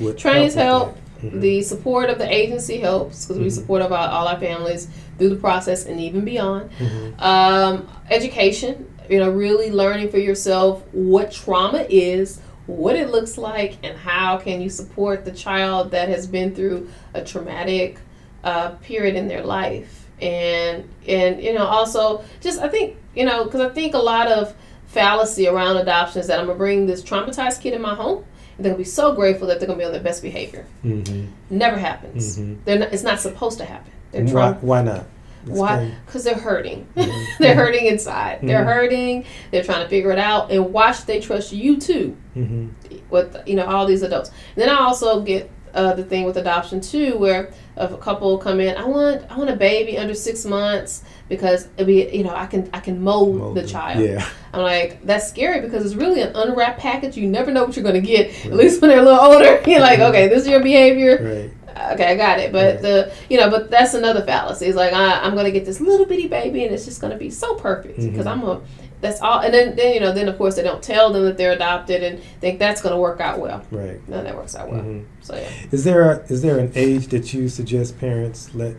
would. 0.00 0.18
Trainings 0.18 0.54
help. 0.54 0.66
help. 0.66 0.88
with 0.88 0.96
that. 0.96 1.00
Mhm. 1.32 1.40
the 1.40 1.62
support 1.62 2.10
of 2.10 2.18
the 2.18 2.30
agency 2.30 2.78
helps 2.78 3.24
because 3.24 3.38
we 3.40 3.46
Mhm. 3.46 3.52
support 3.52 3.80
our, 3.82 3.92
all 3.92 4.26
our 4.28 4.38
families 4.38 4.88
through 5.16 5.30
the 5.30 5.36
process 5.36 5.86
and 5.86 5.98
even 6.00 6.22
beyond. 6.24 6.68
Mhm. 6.78 7.20
Um, 7.22 7.88
education, 8.10 8.86
you 9.08 9.18
know, 9.20 9.30
really 9.30 9.70
learning 9.70 10.08
for 10.10 10.18
yourself 10.18 10.82
what 10.92 11.30
trauma 11.30 11.86
is, 11.88 12.40
what 12.66 12.96
it 12.96 13.10
looks 13.10 13.36
like, 13.36 13.76
and 13.82 13.96
how 13.96 14.38
can 14.38 14.60
you 14.60 14.70
support 14.70 15.24
the 15.24 15.32
child 15.32 15.90
that 15.90 16.08
has 16.08 16.26
been 16.26 16.54
through 16.54 16.88
a 17.12 17.22
traumatic 17.22 17.98
uh, 18.42 18.70
period 18.82 19.16
in 19.16 19.28
their 19.28 19.42
life, 19.44 20.08
and 20.20 20.88
and 21.06 21.42
you 21.42 21.52
know 21.52 21.64
also 21.64 22.24
just 22.40 22.60
I 22.60 22.68
think 22.68 22.96
you 23.14 23.24
know 23.24 23.44
because 23.44 23.60
I 23.60 23.68
think 23.70 23.94
a 23.94 23.98
lot 23.98 24.28
of 24.28 24.54
fallacy 24.86 25.48
around 25.48 25.76
adoption 25.76 26.20
is 26.20 26.26
that 26.28 26.38
I'm 26.38 26.46
gonna 26.46 26.58
bring 26.58 26.86
this 26.86 27.02
traumatized 27.02 27.60
kid 27.60 27.74
in 27.74 27.82
my 27.82 27.94
home. 27.94 28.24
And 28.56 28.64
they're 28.64 28.72
gonna 28.72 28.78
be 28.78 28.88
so 28.88 29.12
grateful 29.12 29.48
that 29.48 29.58
they're 29.58 29.66
gonna 29.66 29.78
be 29.80 29.84
on 29.84 29.90
their 29.90 30.00
best 30.00 30.22
behavior. 30.22 30.64
Mhm. 30.84 31.26
Never 31.50 31.76
happens. 31.76 32.38
Mhm. 32.38 32.58
They're 32.64 32.78
not, 32.78 32.92
it's 32.92 33.02
not 33.02 33.18
supposed 33.18 33.58
to 33.58 33.64
happen. 33.64 33.90
They're 34.12 34.24
Why, 34.26 34.52
why 34.60 34.82
not? 34.82 35.06
Why? 35.46 35.92
Because 36.06 36.24
they're 36.24 36.34
hurting. 36.34 36.86
Mhm. 36.96 37.24
they're 37.38 37.54
hurting 37.54 37.86
inside. 37.86 38.40
They're 38.42 38.60
Mhm. 38.64 38.72
hurting. 38.72 39.24
They're 39.50 39.64
trying 39.64 39.82
to 39.82 39.88
figure 39.88 40.10
it 40.12 40.18
out. 40.18 40.50
And 40.50 40.72
why 40.72 40.92
should 40.92 41.06
they 41.06 41.20
trust 41.20 41.52
you 41.52 41.76
too? 41.78 42.16
Mhm. 42.36 42.70
With 43.10 43.36
you 43.46 43.54
know 43.56 43.64
all 43.66 43.86
these 43.86 44.02
adults. 44.02 44.30
then 44.56 44.68
I 44.68 44.76
also 44.78 45.20
get 45.20 45.50
uh, 45.74 45.92
the 45.92 46.04
thing 46.04 46.22
with 46.24 46.36
adoption 46.36 46.80
too, 46.80 47.18
where 47.18 47.50
if 47.76 47.90
a 47.90 47.96
couple 47.96 48.38
come 48.38 48.60
in, 48.60 48.76
I 48.76 48.84
want 48.84 49.22
I 49.28 49.36
want 49.36 49.50
a 49.50 49.56
baby 49.56 49.98
under 49.98 50.14
six 50.14 50.44
months 50.44 51.02
because 51.28 51.66
it 51.76 51.84
be 51.84 52.08
you 52.16 52.22
know 52.22 52.32
I 52.32 52.46
can 52.46 52.70
I 52.72 52.78
can 52.78 53.02
mold, 53.02 53.36
Mold 53.36 53.56
the 53.56 53.62
them. 53.62 53.70
child. 53.70 54.04
Yeah. 54.04 54.24
I'm 54.52 54.62
like 54.62 55.04
that's 55.04 55.28
scary 55.28 55.60
because 55.60 55.84
it's 55.84 55.96
really 55.96 56.20
an 56.20 56.30
unwrapped 56.36 56.78
package. 56.78 57.16
You 57.16 57.26
never 57.26 57.50
know 57.50 57.64
what 57.64 57.74
you're 57.76 57.84
gonna 57.84 58.00
get. 58.00 58.46
At 58.46 58.52
least 58.54 58.80
when 58.80 58.90
they're 58.90 59.00
a 59.00 59.02
little 59.02 59.18
older, 59.18 59.60
you're 59.66 59.80
like, 59.80 59.98
okay, 59.98 60.28
this 60.28 60.42
is 60.42 60.48
your 60.48 60.60
behavior. 60.62 61.18
Right. 61.20 61.50
Okay, 61.92 62.06
I 62.06 62.16
got 62.16 62.38
it. 62.38 62.52
But 62.52 62.82
the 62.82 63.12
you 63.28 63.36
know, 63.38 63.50
but 63.50 63.70
that's 63.70 63.94
another 63.94 64.22
fallacy. 64.22 64.66
It's 64.66 64.76
like 64.76 64.92
I, 64.92 65.20
I'm 65.22 65.34
gonna 65.34 65.50
get 65.50 65.64
this 65.64 65.80
little 65.80 66.06
bitty 66.06 66.28
baby 66.28 66.64
and 66.64 66.74
it's 66.74 66.84
just 66.84 67.00
gonna 67.00 67.16
be 67.16 67.30
so 67.30 67.54
perfect 67.56 67.96
because 68.00 68.26
Mhm. 68.26 68.30
I'm 68.30 68.42
a 68.44 68.60
that's 69.00 69.20
all. 69.20 69.40
And 69.40 69.52
then 69.52 69.76
then 69.76 69.92
you 69.94 70.00
know 70.00 70.12
then 70.12 70.28
of 70.28 70.38
course 70.38 70.54
they 70.56 70.62
don't 70.62 70.82
tell 70.82 71.12
them 71.12 71.24
that 71.24 71.36
they're 71.36 71.52
adopted 71.52 72.02
and 72.02 72.20
think 72.40 72.58
that's 72.58 72.80
gonna 72.80 72.98
work 72.98 73.20
out 73.20 73.40
well. 73.40 73.62
Right. 73.70 74.00
No, 74.08 74.22
that 74.22 74.34
works 74.36 74.54
out 74.54 74.70
well. 74.70 74.82
Mhm. 74.82 75.04
So 75.20 75.34
yeah. 75.36 75.48
Is 75.72 75.84
there 75.84 76.10
a, 76.10 76.18
is 76.32 76.42
there 76.42 76.58
an 76.58 76.70
age 76.74 77.08
that 77.08 77.34
you 77.34 77.48
suggest 77.48 77.98
parents 77.98 78.54
let 78.54 78.76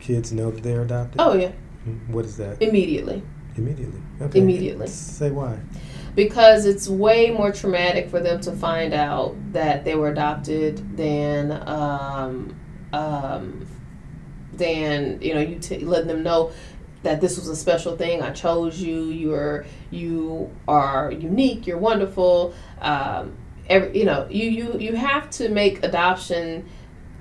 kids 0.00 0.32
know 0.32 0.50
that 0.50 0.62
they're 0.62 0.82
adopted? 0.82 1.20
Oh 1.20 1.34
yeah, 1.34 1.52
Mm, 1.88 2.08
What 2.08 2.24
is 2.24 2.36
that? 2.38 2.60
immediately. 2.62 3.22
Immediately. 3.56 4.00
Okay. 4.22 4.38
Immediately. 4.40 4.86
Say 4.88 5.30
why. 5.30 5.58
Because 6.14 6.64
it's 6.66 6.88
way 6.88 7.30
more 7.30 7.50
traumatic 7.52 8.08
for 8.08 8.20
them 8.20 8.40
to 8.42 8.52
find 8.52 8.94
out 8.94 9.34
that 9.52 9.84
they 9.84 9.94
were 9.94 10.10
adopted 10.10 10.96
than 10.96 11.50
um, 11.68 12.54
um, 12.92 13.66
than 14.52 15.20
you 15.20 15.34
know 15.34 15.40
you 15.40 15.58
t- 15.58 15.78
letting 15.80 16.08
them 16.08 16.22
know 16.22 16.52
that 17.02 17.20
this 17.20 17.36
was 17.36 17.48
a 17.48 17.56
special 17.56 17.96
thing. 17.96 18.22
I 18.22 18.30
chose 18.30 18.80
you. 18.80 19.04
You 19.06 19.34
are 19.34 19.66
you 19.90 20.50
are 20.68 21.10
unique. 21.12 21.66
You're 21.66 21.78
wonderful. 21.78 22.54
Um, 22.80 23.36
every, 23.68 23.98
you 23.98 24.04
know 24.04 24.26
you 24.30 24.48
you 24.48 24.78
you 24.78 24.96
have 24.96 25.28
to 25.30 25.48
make 25.48 25.84
adoption, 25.84 26.68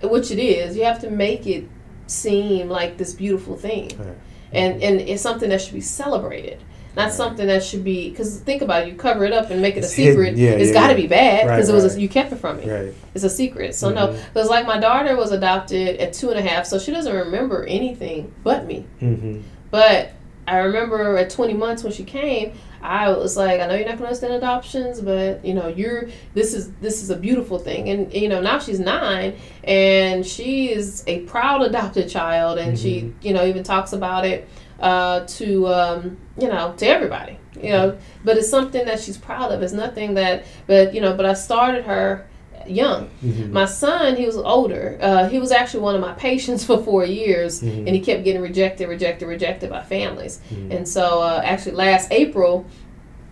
which 0.03 0.31
it 0.31 0.39
is. 0.39 0.77
You 0.77 0.83
have 0.83 0.99
to 0.99 1.09
make 1.09 1.47
it 1.47 1.67
seem 2.05 2.69
like 2.69 2.97
this 2.97 3.13
beautiful 3.13 3.55
thing 3.55 3.89
Right. 3.97 4.17
and 4.51 4.83
and 4.83 4.99
it's 5.01 5.21
something 5.23 5.49
that 5.49 5.61
should 5.61 5.73
be 5.73 5.79
celebrated 5.81 6.61
not 6.95 7.11
something 7.11 7.47
that 7.47 7.63
should 7.63 7.83
be 7.83 8.09
because 8.09 8.39
think 8.41 8.61
about 8.61 8.83
it 8.83 8.89
you 8.89 8.95
cover 8.95 9.25
it 9.25 9.33
up 9.33 9.49
and 9.49 9.61
make 9.61 9.75
it 9.75 9.79
It's 9.79 9.87
a 9.87 9.95
secret 9.95 10.35
hidden. 10.35 10.39
Yeah, 10.39 10.49
it's 10.51 10.67
yeah, 10.69 10.73
got 10.73 10.87
to 10.87 10.93
yeah. 10.93 11.01
be 11.01 11.07
bad 11.07 11.47
Right, 11.47 11.55
because 11.55 11.69
it 11.69 11.73
was 11.73 11.85
right. 11.85 11.95
a, 11.97 12.01
you 12.01 12.09
kept 12.09 12.31
it 12.31 12.35
from 12.37 12.57
me 12.57 12.69
Right. 12.69 12.93
it's 13.15 13.23
a 13.23 13.29
secret 13.29 13.73
so 13.75 13.89
no 13.89 14.07
Mhm. 14.09 14.19
because 14.33 14.49
like 14.49 14.65
my 14.67 14.79
daughter 14.79 15.15
was 15.15 15.31
adopted 15.31 15.97
at 15.97 16.13
two 16.13 16.29
and 16.29 16.37
a 16.39 16.41
half 16.41 16.65
so 16.65 16.77
she 16.77 16.91
doesn't 16.91 17.15
remember 17.15 17.63
anything 17.65 18.31
but 18.43 18.65
me 18.65 18.85
Mm-hmm. 19.01 19.39
but 19.71 20.11
I 20.45 20.57
remember 20.57 21.15
at 21.17 21.29
20 21.29 21.53
months 21.53 21.83
when 21.83 21.93
she 21.93 22.03
came, 22.03 22.51
I 22.81 23.07
was 23.11 23.37
like, 23.37 23.61
I 23.61 23.65
know 23.65 23.75
you're 23.75 23.85
not 23.87 23.91
going 23.97 23.99
to 23.99 24.05
understand 24.07 24.33
adoptions, 24.33 24.99
but 24.99 25.45
you 25.45 25.53
know, 25.53 25.69
you're 25.69 26.09
this 26.33 26.53
is 26.53 26.69
this 26.81 27.01
is 27.01 27.09
a 27.09 27.15
beautiful 27.15 27.57
thing. 27.59 27.87
And 27.87 28.13
you 28.13 28.27
know, 28.27 28.41
now 28.41 28.59
she's 28.59 28.77
nine, 28.77 29.35
and 29.63 30.25
she 30.25 30.69
is 30.73 31.05
a 31.07 31.19
proud 31.21 31.61
adopted 31.61 32.09
child, 32.09 32.57
and 32.59 32.77
she 32.77 33.13
you 33.21 33.33
know 33.33 33.45
even 33.45 33.63
talks 33.63 33.93
about 33.93 34.25
it 34.25 34.45
uh, 34.83 35.25
to 35.25 35.67
um, 35.67 36.17
you 36.37 36.47
know 36.47 36.73
to 36.77 36.85
everybody. 36.87 37.39
You 37.55 37.69
know, 37.69 37.97
but 38.25 38.37
it's 38.37 38.49
something 38.49 38.83
that 38.85 38.99
she's 38.99 39.17
proud 39.17 39.51
of. 39.51 39.61
It's 39.61 39.73
nothing 39.73 40.15
that, 40.15 40.43
but 40.67 40.93
you 40.93 41.01
know, 41.01 41.15
but 41.15 41.25
I 41.25 41.33
started 41.33 41.85
her 41.85 42.25
young. 42.67 43.09
Mm-hmm. 43.23 43.53
My 43.53 43.65
son, 43.65 44.15
he 44.15 44.25
was 44.25 44.37
older. 44.37 44.97
Uh, 45.01 45.29
he 45.29 45.37
was 45.39 45.51
actually 45.51 45.81
one 45.81 45.95
of 45.95 46.01
my 46.01 46.13
patients 46.13 46.63
for 46.69 46.81
four 46.83 47.05
years, 47.05 47.61
Mhm. 47.61 47.79
and 47.85 47.89
he 47.89 47.99
kept 47.99 48.23
getting 48.23 48.41
rejected, 48.41 48.87
rejected, 48.89 49.27
rejected 49.27 49.69
by 49.69 49.81
families. 49.83 50.39
Mhm. 50.51 50.75
And 50.77 50.87
so, 50.87 51.21
uh, 51.21 51.41
actually, 51.45 51.75
last 51.75 52.11
April, 52.11 52.65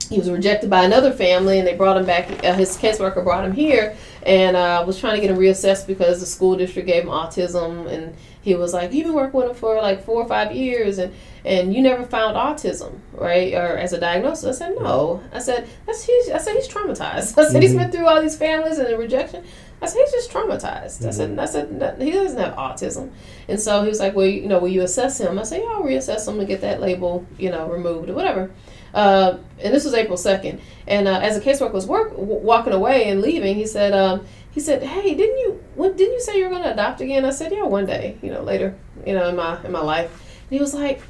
he 0.10 0.18
was 0.20 0.30
rejected 0.30 0.70
by 0.70 0.84
another 0.84 1.12
family, 1.12 1.58
and 1.60 1.66
they 1.68 1.76
brought 1.76 1.98
him 1.98 2.06
back. 2.06 2.28
Uh, 2.46 2.54
his 2.54 2.78
caseworker 2.78 3.24
brought 3.24 3.44
him 3.46 3.54
here, 3.54 3.96
and 4.24 4.56
uh, 4.56 4.84
was 4.86 5.00
trying 5.00 5.16
to 5.16 5.22
get 5.22 5.30
him 5.32 5.38
reassessed 5.38 5.88
because 5.88 6.20
the 6.20 6.26
school 6.26 6.56
district 6.56 6.88
gave 6.88 7.04
him 7.04 7.10
autism, 7.10 7.88
and 7.92 8.16
he 8.42 8.56
was 8.56 8.74
like, 8.74 8.92
"You've 8.94 9.06
been 9.08 9.16
working 9.16 9.40
with 9.40 9.50
him 9.50 9.56
for 9.56 9.76
like 9.82 10.04
four 10.04 10.22
or 10.22 10.28
five 10.28 10.52
years, 10.56 10.98
and 10.98 11.14
and 11.44 11.74
you 11.74 11.82
never 11.82 12.04
found 12.04 12.36
autism, 12.36 13.00
right, 13.14 13.54
or 13.54 13.78
as 13.78 13.94
a 13.94 14.00
diagnosis?" 14.00 14.62
I 14.62 14.68
said, 14.68 14.76
"No." 14.80 15.22
I 15.34 15.40
said, 15.40 15.68
"That's 15.86 16.04
he's." 16.04 16.30
I 16.30 16.38
said, 16.38 16.56
"He's 16.56 16.68
traumatized." 16.68 17.38
I 17.38 17.48
said, 17.48 17.62
"He's 17.62 17.74
Mhm. 17.74 17.78
been 17.80 17.92
through 17.92 18.08
all 18.08 18.22
these 18.22 18.38
families 18.38 18.78
and 18.78 18.88
the 18.88 18.98
rejection." 18.98 19.44
I 19.82 19.88
said, 19.88 20.02
"He's 20.04 20.12
just 20.12 20.32
traumatized." 20.32 21.06
I 21.06 21.10
said. 21.12 21.40
"I 21.40 21.46
said 21.46 21.96
he 22.00 22.12
doesn't 22.12 22.40
have 22.40 22.56
autism," 22.56 23.10
and 23.48 23.60
so 23.60 23.82
he 23.82 23.90
was 23.90 24.00
like, 24.00 24.16
"Well, 24.16 24.28
you 24.28 24.48
know, 24.48 24.60
will 24.60 24.68
you 24.68 24.82
assess 24.84 25.20
him?" 25.20 25.40
I 25.40 25.44
said, 25.44 25.62
"Yeah, 25.64 25.70
I'll 25.74 25.84
reassess 25.84 26.28
him 26.28 26.38
to 26.40 26.46
get 26.46 26.62
that 26.62 26.80
label, 26.82 27.26
you 27.40 27.50
know, 27.50 27.68
removed 27.68 28.10
or 28.10 28.14
whatever." 28.14 28.52
Uh, 28.94 29.38
and 29.64 29.74
this 29.74 29.86
was 29.86 29.94
April 29.94 30.18
second. 30.18 30.60
And 30.88 31.08
uh, 31.08 31.20
as 31.20 31.40
the 31.40 31.44
caseworker 31.50 31.74
was 31.74 31.86
work, 31.88 32.12
w- 32.12 32.26
walking 32.40 32.74
away 32.74 33.10
and 33.10 33.22
leaving, 33.22 33.56
he 33.56 33.66
said, 33.66 33.94
um, 33.94 34.26
"He 34.52 34.60
said, 34.60 34.84
hey, 34.84 35.14
didn't 35.14 35.38
you? 35.40 35.64
What 35.76 35.96
didn't 35.98 36.14
you 36.14 36.20
say 36.22 36.38
you 36.38 36.44
were 36.46 36.50
going 36.50 36.64
to 36.64 36.74
adopt 36.74 37.00
again?" 37.02 37.24
I 37.26 37.30
said, 37.30 37.52
"Yeah, 37.52 37.64
one 37.64 37.86
day, 37.86 38.18
you 38.22 38.32
know, 38.32 38.42
later, 38.44 38.76
you 39.06 39.14
know, 39.14 39.30
in 39.30 39.36
my 39.36 39.64
in 39.64 39.72
my 39.72 39.82
life." 39.82 40.10
And 40.12 40.50
he 40.50 40.60
was 40.60 40.74
like, 40.74 41.02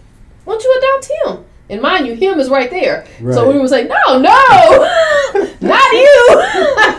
"Why 0.46 0.54
don't 0.54 0.64
you 0.64 0.78
adopt 0.78 1.38
him?" 1.40 1.46
And 1.70 1.82
mind 1.82 2.06
you, 2.06 2.16
him 2.16 2.38
is 2.40 2.50
right 2.50 2.70
there. 2.70 3.06
So 3.20 3.46
Right. 3.46 3.54
we 3.54 3.60
was 3.60 3.72
like, 3.72 3.88
"No, 3.88 4.20
no, 4.20 4.20
not 5.62 5.92
you." 5.94 6.18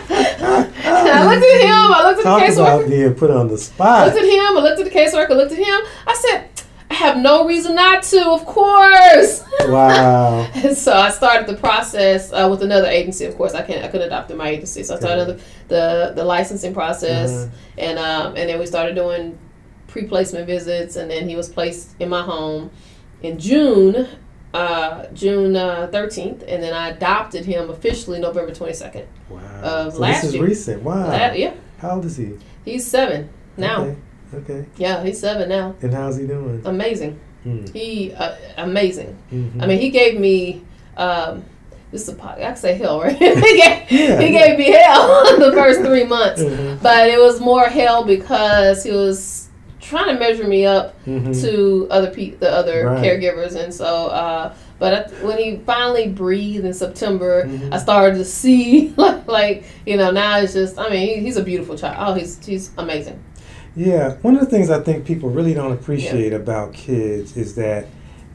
I 0.05 1.25
looked 1.25 1.45
at 1.45 1.61
him. 1.61 1.93
I 1.93 2.03
looked 2.07 2.19
at 2.19 2.23
Talk 2.23 2.39
the 2.39 2.45
caseworker. 2.47 2.55
Talk 2.55 2.79
about 2.81 2.89
being 2.89 3.13
put 3.13 3.29
on 3.31 3.47
the 3.47 3.57
spot. 3.57 3.99
I 4.01 4.05
looked 4.05 4.17
at 4.17 4.23
him. 4.25 4.57
I 4.57 4.61
looked 4.61 4.79
at 4.79 4.85
the 4.85 4.91
caseworker. 4.91 5.31
I 5.31 5.33
looked 5.35 5.51
at 5.51 5.57
him. 5.57 5.79
I 6.07 6.13
said, 6.15 6.52
"I 6.93 6.95
have 7.05 7.17
no 7.17 7.45
reason 7.47 7.73
not 7.75 8.03
to, 8.11 8.21
of 8.37 8.45
course." 8.45 9.43
Wow. 9.67 10.47
And 10.53 10.75
so 10.85 10.93
I 10.93 11.09
started 11.09 11.47
the 11.47 11.55
process 11.67 12.31
uh, 12.31 12.47
with 12.51 12.61
another 12.63 12.87
agency. 12.87 13.25
Of 13.25 13.35
course, 13.37 13.53
I 13.53 13.61
can't. 13.63 13.83
I 13.83 13.87
couldn't 13.87 14.07
adopt 14.07 14.29
in 14.31 14.37
my 14.37 14.49
agency, 14.49 14.83
so 14.83 14.95
I 14.95 14.99
started 14.99 15.29
Okay. 15.29 15.41
the, 15.67 15.75
the 15.75 16.13
the 16.17 16.23
licensing 16.23 16.73
process, 16.73 17.29
Uh-huh. 17.31 17.49
and 17.85 17.95
um, 17.99 18.27
and 18.37 18.45
then 18.49 18.59
we 18.59 18.65
started 18.65 18.93
doing 18.95 19.37
pre 19.87 20.03
placement 20.05 20.45
visits, 20.47 20.95
and 20.95 21.09
then 21.09 21.27
he 21.29 21.35
was 21.35 21.49
placed 21.49 21.95
in 21.99 22.09
my 22.09 22.21
home 22.21 22.69
in 23.21 23.39
June, 23.39 24.07
uh, 24.53 25.05
June 25.13 25.53
thirteenth, 25.91 26.43
and 26.47 26.61
then 26.63 26.73
I 26.73 26.89
adopted 26.89 27.45
him 27.45 27.69
officially 27.69 28.19
November 28.19 28.53
twenty 28.53 28.73
second. 28.73 29.07
Wow. 29.29 29.39
Of 29.61 29.93
so 29.93 29.99
last 29.99 30.21
this 30.21 30.29
is 30.29 30.35
year. 30.35 30.43
recent. 30.43 30.83
Wow. 30.83 31.11
yeah, 31.33 31.53
How 31.79 31.91
old 31.95 32.05
is 32.05 32.17
he? 32.17 32.33
he's 32.65 32.85
seven 32.85 33.29
now. 33.57 33.81
Okay. 33.83 33.95
Okay. 34.33 34.65
Yeah, 34.77 35.03
he's 35.03 35.19
seven 35.19 35.49
now. 35.49 35.75
And 35.81 35.93
how's 35.93 36.17
he 36.17 36.25
doing? 36.27 36.61
Amazing. 36.65 37.19
Hmm. 37.43 37.65
He 37.73 38.13
uh, 38.13 38.35
amazing. 38.57 39.17
Mhm. 39.31 39.61
I 39.61 39.65
mean, 39.67 39.79
he 39.79 39.89
gave 39.89 40.19
me. 40.19 40.63
Um, 40.97 41.43
this 41.91 42.03
is 42.03 42.09
a 42.09 42.15
pod- 42.15 42.39
I 42.39 42.45
can 42.45 42.55
say 42.55 42.73
hell, 42.75 43.01
right? 43.01 43.15
he 43.17 43.25
gave, 43.27 43.37
Yeah, 43.39 44.19
he 44.19 44.33
yeah. 44.33 44.47
gave 44.47 44.57
me 44.57 44.71
hell 44.71 45.37
the 45.37 45.51
first 45.53 45.81
three 45.87 46.05
months, 46.05 46.41
Mhm. 46.41 46.81
but 46.81 47.07
it 47.09 47.19
was 47.19 47.39
more 47.39 47.65
hell 47.65 48.03
because 48.03 48.83
he 48.83 48.91
was 48.91 49.49
trying 49.79 50.13
to 50.13 50.19
measure 50.19 50.47
me 50.47 50.65
up 50.65 50.95
Mhm. 51.05 51.39
to 51.43 51.87
other 51.91 52.09
pe- 52.09 52.31
the 52.31 52.49
other 52.49 52.85
Right. 52.87 53.03
caregivers, 53.03 53.55
and 53.55 53.73
so. 53.73 54.07
Uh, 54.07 54.53
but 54.79 54.93
I, 54.93 55.25
when 55.25 55.37
he 55.37 55.57
finally 55.65 56.07
breathed 56.09 56.65
in 56.65 56.73
September, 56.73 57.45
Mhm. 57.45 57.73
I 57.73 57.77
started 57.77 58.15
to 58.17 58.25
see 58.25 58.93
like, 58.97 59.27
like 59.27 59.63
you 59.85 59.97
know 59.97 60.11
now 60.11 60.39
it's 60.39 60.53
just 60.53 60.79
I 60.79 60.89
mean 60.89 61.07
he, 61.07 61.15
he's 61.25 61.37
a 61.37 61.43
beautiful 61.43 61.77
child. 61.77 61.95
Oh, 61.99 62.13
he's 62.19 62.43
he's 62.43 62.71
amazing. 62.77 63.19
Yeah, 63.75 64.15
one 64.21 64.35
of 64.35 64.39
the 64.41 64.45
things 64.47 64.69
I 64.69 64.79
think 64.79 65.05
people 65.05 65.29
really 65.29 65.53
don't 65.53 65.71
appreciate 65.71 66.31
about 66.33 66.73
kids 66.73 67.35
is 67.35 67.55
that 67.55 67.87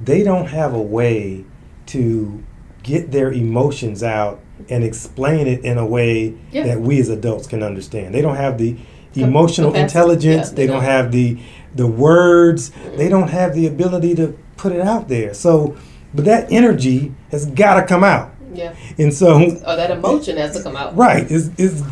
they 0.03 0.23
don't 0.23 0.47
have 0.47 0.75
a 0.75 0.83
way 0.83 1.45
to 1.87 2.43
get 2.83 3.11
their 3.13 3.33
emotions 3.33 4.03
out 4.03 4.41
and 4.69 4.83
explain 4.83 5.47
it 5.47 5.65
in 5.65 5.79
a 5.79 5.87
way 5.87 6.35
Yeah. 6.51 6.65
that 6.67 6.81
we 6.81 6.99
as 7.01 7.09
adults 7.09 7.47
can 7.47 7.63
understand. 7.63 8.15
They 8.15 8.21
don't 8.21 8.37
have 8.37 8.59
the 8.59 8.77
emotional 9.15 9.71
capacity. 9.71 9.99
intelligence, 9.99 10.49
Yeah, 10.51 10.55
they 10.55 10.63
they 10.63 10.67
don't 10.67 10.77
don't. 10.77 10.85
have 10.85 11.13
the 11.13 11.39
the 11.75 11.87
words, 11.87 12.73
they 12.97 13.09
don't 13.09 13.29
have 13.29 13.55
the 13.55 13.67
ability 13.67 14.15
to 14.17 14.37
put 14.57 14.73
it 14.73 14.81
out 14.81 15.07
there. 15.09 15.35
So, 15.35 15.77
but 16.15 16.25
that 16.25 16.51
energy 16.51 17.13
has 17.31 17.47
got 17.47 17.75
to 17.81 17.87
come 17.87 18.03
out. 18.03 18.33
Yeah, 18.55 18.75
And 18.99 19.13
so 19.13 19.35
or 19.67 19.77
that 19.77 19.91
emotion 19.91 20.37
has 20.39 20.57
to 20.57 20.63
come 20.63 20.75
out. 20.75 20.97
Right. 20.97 21.31
It's, 21.31 21.51
it's, 21.59 21.83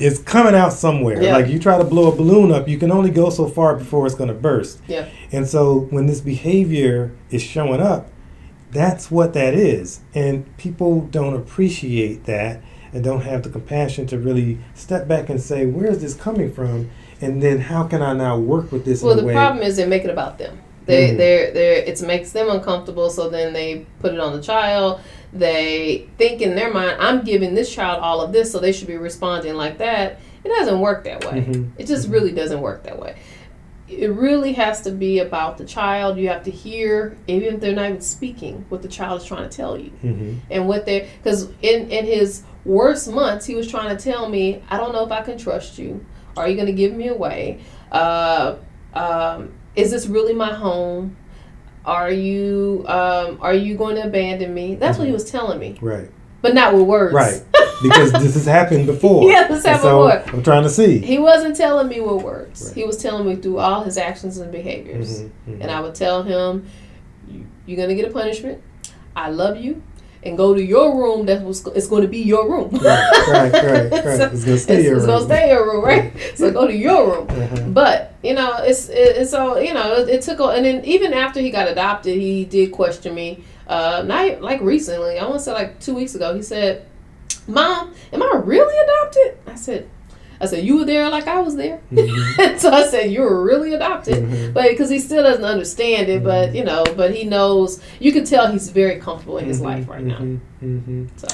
it's 0.00 0.18
coming 0.18 0.54
out 0.54 0.72
somewhere. 0.72 1.22
Yeah. 1.22 1.34
Like 1.34 1.48
you 1.48 1.58
try 1.58 1.78
to 1.78 1.84
blow 1.84 2.10
a 2.12 2.16
balloon 2.16 2.50
up, 2.50 2.68
you 2.68 2.78
can 2.78 2.90
only 2.90 3.10
go 3.10 3.30
so 3.30 3.46
far 3.48 3.76
before 3.76 4.06
it's 4.06 4.14
going 4.14 4.28
to 4.28 4.34
burst. 4.34 4.80
Yeah. 4.86 5.08
And 5.32 5.46
so 5.46 5.80
when 5.90 6.06
this 6.06 6.20
behavior 6.20 7.12
is 7.30 7.42
showing 7.42 7.80
up, 7.80 8.10
that's 8.70 9.10
what 9.10 9.34
that 9.34 9.54
is. 9.54 10.00
And 10.14 10.56
people 10.56 11.02
don't 11.02 11.34
appreciate 11.34 12.24
that 12.24 12.60
and 12.92 13.04
don't 13.04 13.22
have 13.22 13.42
the 13.42 13.50
compassion 13.50 14.06
to 14.08 14.18
really 14.18 14.58
step 14.74 15.06
back 15.06 15.28
and 15.28 15.40
say, 15.40 15.66
where 15.66 15.90
is 15.90 16.00
this 16.00 16.14
coming 16.14 16.52
from? 16.52 16.90
And 17.20 17.42
then 17.42 17.60
how 17.60 17.84
can 17.84 18.02
I 18.02 18.12
now 18.12 18.36
work 18.38 18.72
with 18.72 18.84
this 18.84 19.02
Well, 19.02 19.12
in 19.12 19.18
a 19.18 19.22
the 19.22 19.26
way? 19.28 19.34
problem 19.34 19.62
is 19.62 19.76
they 19.76 19.86
make 19.86 20.04
it 20.04 20.10
about 20.10 20.38
them. 20.38 20.60
They 20.86 21.10
Mhm. 21.10 21.16
they're 21.18 21.50
they 21.52 21.76
it 21.86 22.02
makes 22.02 22.32
them 22.32 22.48
uncomfortable, 22.50 23.08
so 23.10 23.28
then 23.28 23.52
they 23.52 23.86
put 24.00 24.12
it 24.12 24.20
on 24.20 24.32
the 24.34 24.42
child. 24.42 25.00
They 25.32 26.06
think 26.18 26.40
in 26.42 26.54
their 26.54 26.72
mind, 26.72 26.96
I'm 27.00 27.22
giving 27.24 27.54
this 27.54 27.72
child 27.74 28.00
all 28.02 28.20
of 28.20 28.32
this, 28.32 28.52
so 28.52 28.58
they 28.58 28.72
should 28.72 28.86
be 28.88 28.96
responding 28.96 29.54
like 29.54 29.78
that. 29.78 30.18
It 30.44 30.48
doesn't 30.48 30.78
work 30.80 31.04
that 31.04 31.24
way. 31.24 31.40
Mhm. 31.40 31.70
It 31.78 31.86
just 31.86 32.08
really 32.08 32.30
doesn't 32.32 32.60
work 32.60 32.84
that 32.84 32.98
way. 33.00 33.14
It 33.88 34.10
really 34.12 34.52
has 34.54 34.80
to 34.82 34.90
be 34.90 35.18
about 35.18 35.58
the 35.58 35.64
child. 35.64 36.16
You 36.18 36.28
have 36.28 36.44
to 36.44 36.50
hear, 36.50 37.16
even 37.26 37.54
if 37.54 37.60
they're 37.60 37.74
not 37.74 37.88
even 37.90 38.00
speaking, 38.00 38.64
what 38.68 38.82
the 38.82 38.88
child 38.88 39.20
is 39.22 39.26
trying 39.26 39.48
to 39.48 39.54
tell 39.56 39.76
you 39.78 39.90
Mhm. 40.02 40.36
and 40.50 40.68
what 40.68 40.86
they're 40.86 41.04
because 41.22 41.48
in 41.62 41.90
in 41.90 42.04
his 42.06 42.42
worst 42.64 43.10
months 43.12 43.44
he 43.44 43.54
was 43.54 43.66
trying 43.68 43.94
to 43.94 44.02
tell 44.02 44.26
me 44.26 44.62
i 44.70 44.78
don't 44.78 44.94
know 44.94 45.04
if 45.04 45.12
i 45.12 45.20
can 45.20 45.36
trust 45.36 45.78
you 45.78 46.00
Are 46.36 46.48
you 46.48 46.54
going 46.56 46.66
to 46.66 46.72
give 46.72 46.92
me 46.94 47.06
away? 47.08 47.58
Uh, 47.92 48.54
um, 48.94 49.50
is 49.76 49.90
this 49.90 50.06
really 50.06 50.34
my 50.34 50.52
home? 50.52 51.16
Are 51.84 52.10
you 52.10 52.84
um, 52.88 53.38
are 53.42 53.52
you 53.54 53.76
going 53.76 53.96
to 53.96 54.04
abandon 54.04 54.54
me? 54.54 54.74
That's 54.76 54.96
what 54.98 55.06
he 55.06 55.12
was 55.12 55.30
telling 55.30 55.58
me, 55.58 55.76
Right. 55.82 56.10
but 56.40 56.54
not 56.54 56.72
with 56.74 56.82
words. 56.82 57.14
Right. 57.14 57.42
Because 57.82 58.12
this 58.12 58.34
has 58.34 58.46
happened 58.46 58.86
before. 58.86 59.28
Yeah, 59.30 59.48
this 59.48 59.66
happened 59.66 59.82
so 59.82 60.08
before. 60.08 60.34
I'm 60.36 60.42
trying 60.44 60.62
to 60.62 60.70
see. 60.70 60.98
He 61.00 61.18
wasn't 61.18 61.56
telling 61.56 61.88
me 61.88 62.00
with 62.00 62.22
words. 62.22 62.66
Right. 62.68 62.74
He 62.76 62.84
was 62.84 62.96
telling 62.96 63.26
me 63.28 63.34
through 63.36 63.58
all 63.58 63.82
his 63.82 63.98
actions 63.98 64.38
and 64.38 64.50
behaviors. 64.52 65.22
Mhm, 65.22 65.30
mhm. 65.48 65.60
And 65.60 65.70
I 65.72 65.80
would 65.80 65.94
tell 65.94 66.22
him, 66.22 66.64
"You- 67.28 67.44
"You're 67.66 67.76
gonna 67.76 67.96
get 67.96 68.08
a 68.08 68.12
punishment. 68.12 68.62
I 69.16 69.28
love 69.30 69.56
you, 69.58 69.82
and 70.22 70.38
go 70.38 70.54
to 70.54 70.62
your 70.64 70.96
room. 70.96 71.26
That 71.26 71.42
was 71.42 71.66
it's 71.74 71.88
going 71.88 72.02
to 72.02 72.08
be 72.08 72.20
your 72.20 72.48
room. 72.48 72.70
right, 72.70 73.10
right, 73.28 73.52
right, 73.52 73.92
right. 73.92 74.02
So 74.18 74.30
It's 74.32 74.44
gonna 74.44 74.58
stay 74.58 74.76
it's, 74.76 74.84
your 74.86 74.96
it's 74.98 75.04
gonna 75.06 75.18
room. 75.18 75.26
stay 75.26 75.48
your 75.50 75.64
room, 75.70 75.84
right? 75.84 76.12
so 76.36 76.50
go 76.52 76.66
to 76.68 76.74
your 76.74 77.10
room. 77.12 77.26
Uh-huh. 77.28 77.60
But 77.70 78.13
you 78.24 78.34
know, 78.34 78.56
it's 78.62 78.88
it, 78.88 79.16
it's 79.18 79.30
so 79.30 79.58
you 79.58 79.74
know 79.74 79.94
it, 79.96 80.08
it 80.08 80.22
took 80.22 80.40
a, 80.40 80.44
and 80.56 80.64
then 80.64 80.84
even 80.84 81.12
after 81.12 81.40
he 81.40 81.50
got 81.50 81.68
adopted, 81.68 82.16
he 82.16 82.44
did 82.44 82.72
question 82.72 83.14
me. 83.14 83.44
Uh, 83.68 84.02
not 84.06 84.42
like 84.42 84.60
recently. 84.60 85.18
I 85.18 85.24
want 85.24 85.34
to 85.36 85.40
say 85.40 85.52
like 85.52 85.78
two 85.80 85.94
weeks 85.94 86.14
ago. 86.14 86.34
He 86.34 86.42
said, 86.42 86.86
"Mom, 87.46 87.92
am 88.12 88.22
I 88.22 88.40
really 88.44 88.76
adopted?" 88.84 89.38
I 89.46 89.54
said, 89.56 89.88
"I 90.40 90.46
said 90.46 90.64
you 90.64 90.78
were 90.78 90.84
there 90.84 91.08
like 91.10 91.26
I 91.26 91.40
was 91.40 91.56
there." 91.56 91.80
Mhm. 91.92 92.58
so 92.58 92.70
I 92.70 92.86
said, 92.86 93.10
"You 93.10 93.20
were 93.22 93.42
really 93.44 93.72
adopted," 93.74 94.22
Mhm. 94.24 94.52
but 94.54 94.68
because 94.70 94.90
he 94.90 94.98
still 94.98 95.22
doesn't 95.22 95.44
understand 95.44 96.08
it, 96.08 96.22
but 96.24 96.54
you 96.54 96.64
know, 96.64 96.84
but 96.96 97.14
he 97.14 97.24
knows. 97.24 97.80
You 98.00 98.12
can 98.12 98.24
tell 98.24 98.50
he's 98.52 98.68
very 98.70 98.98
comfortable 99.00 99.38
in 99.38 99.46
his 99.46 99.60
Mhm, 99.60 99.64
life 99.64 99.88
right 99.88 100.04
now. 100.04 100.18
mhm, 100.18 100.40
mhm. 100.62 101.08
So 101.16 101.28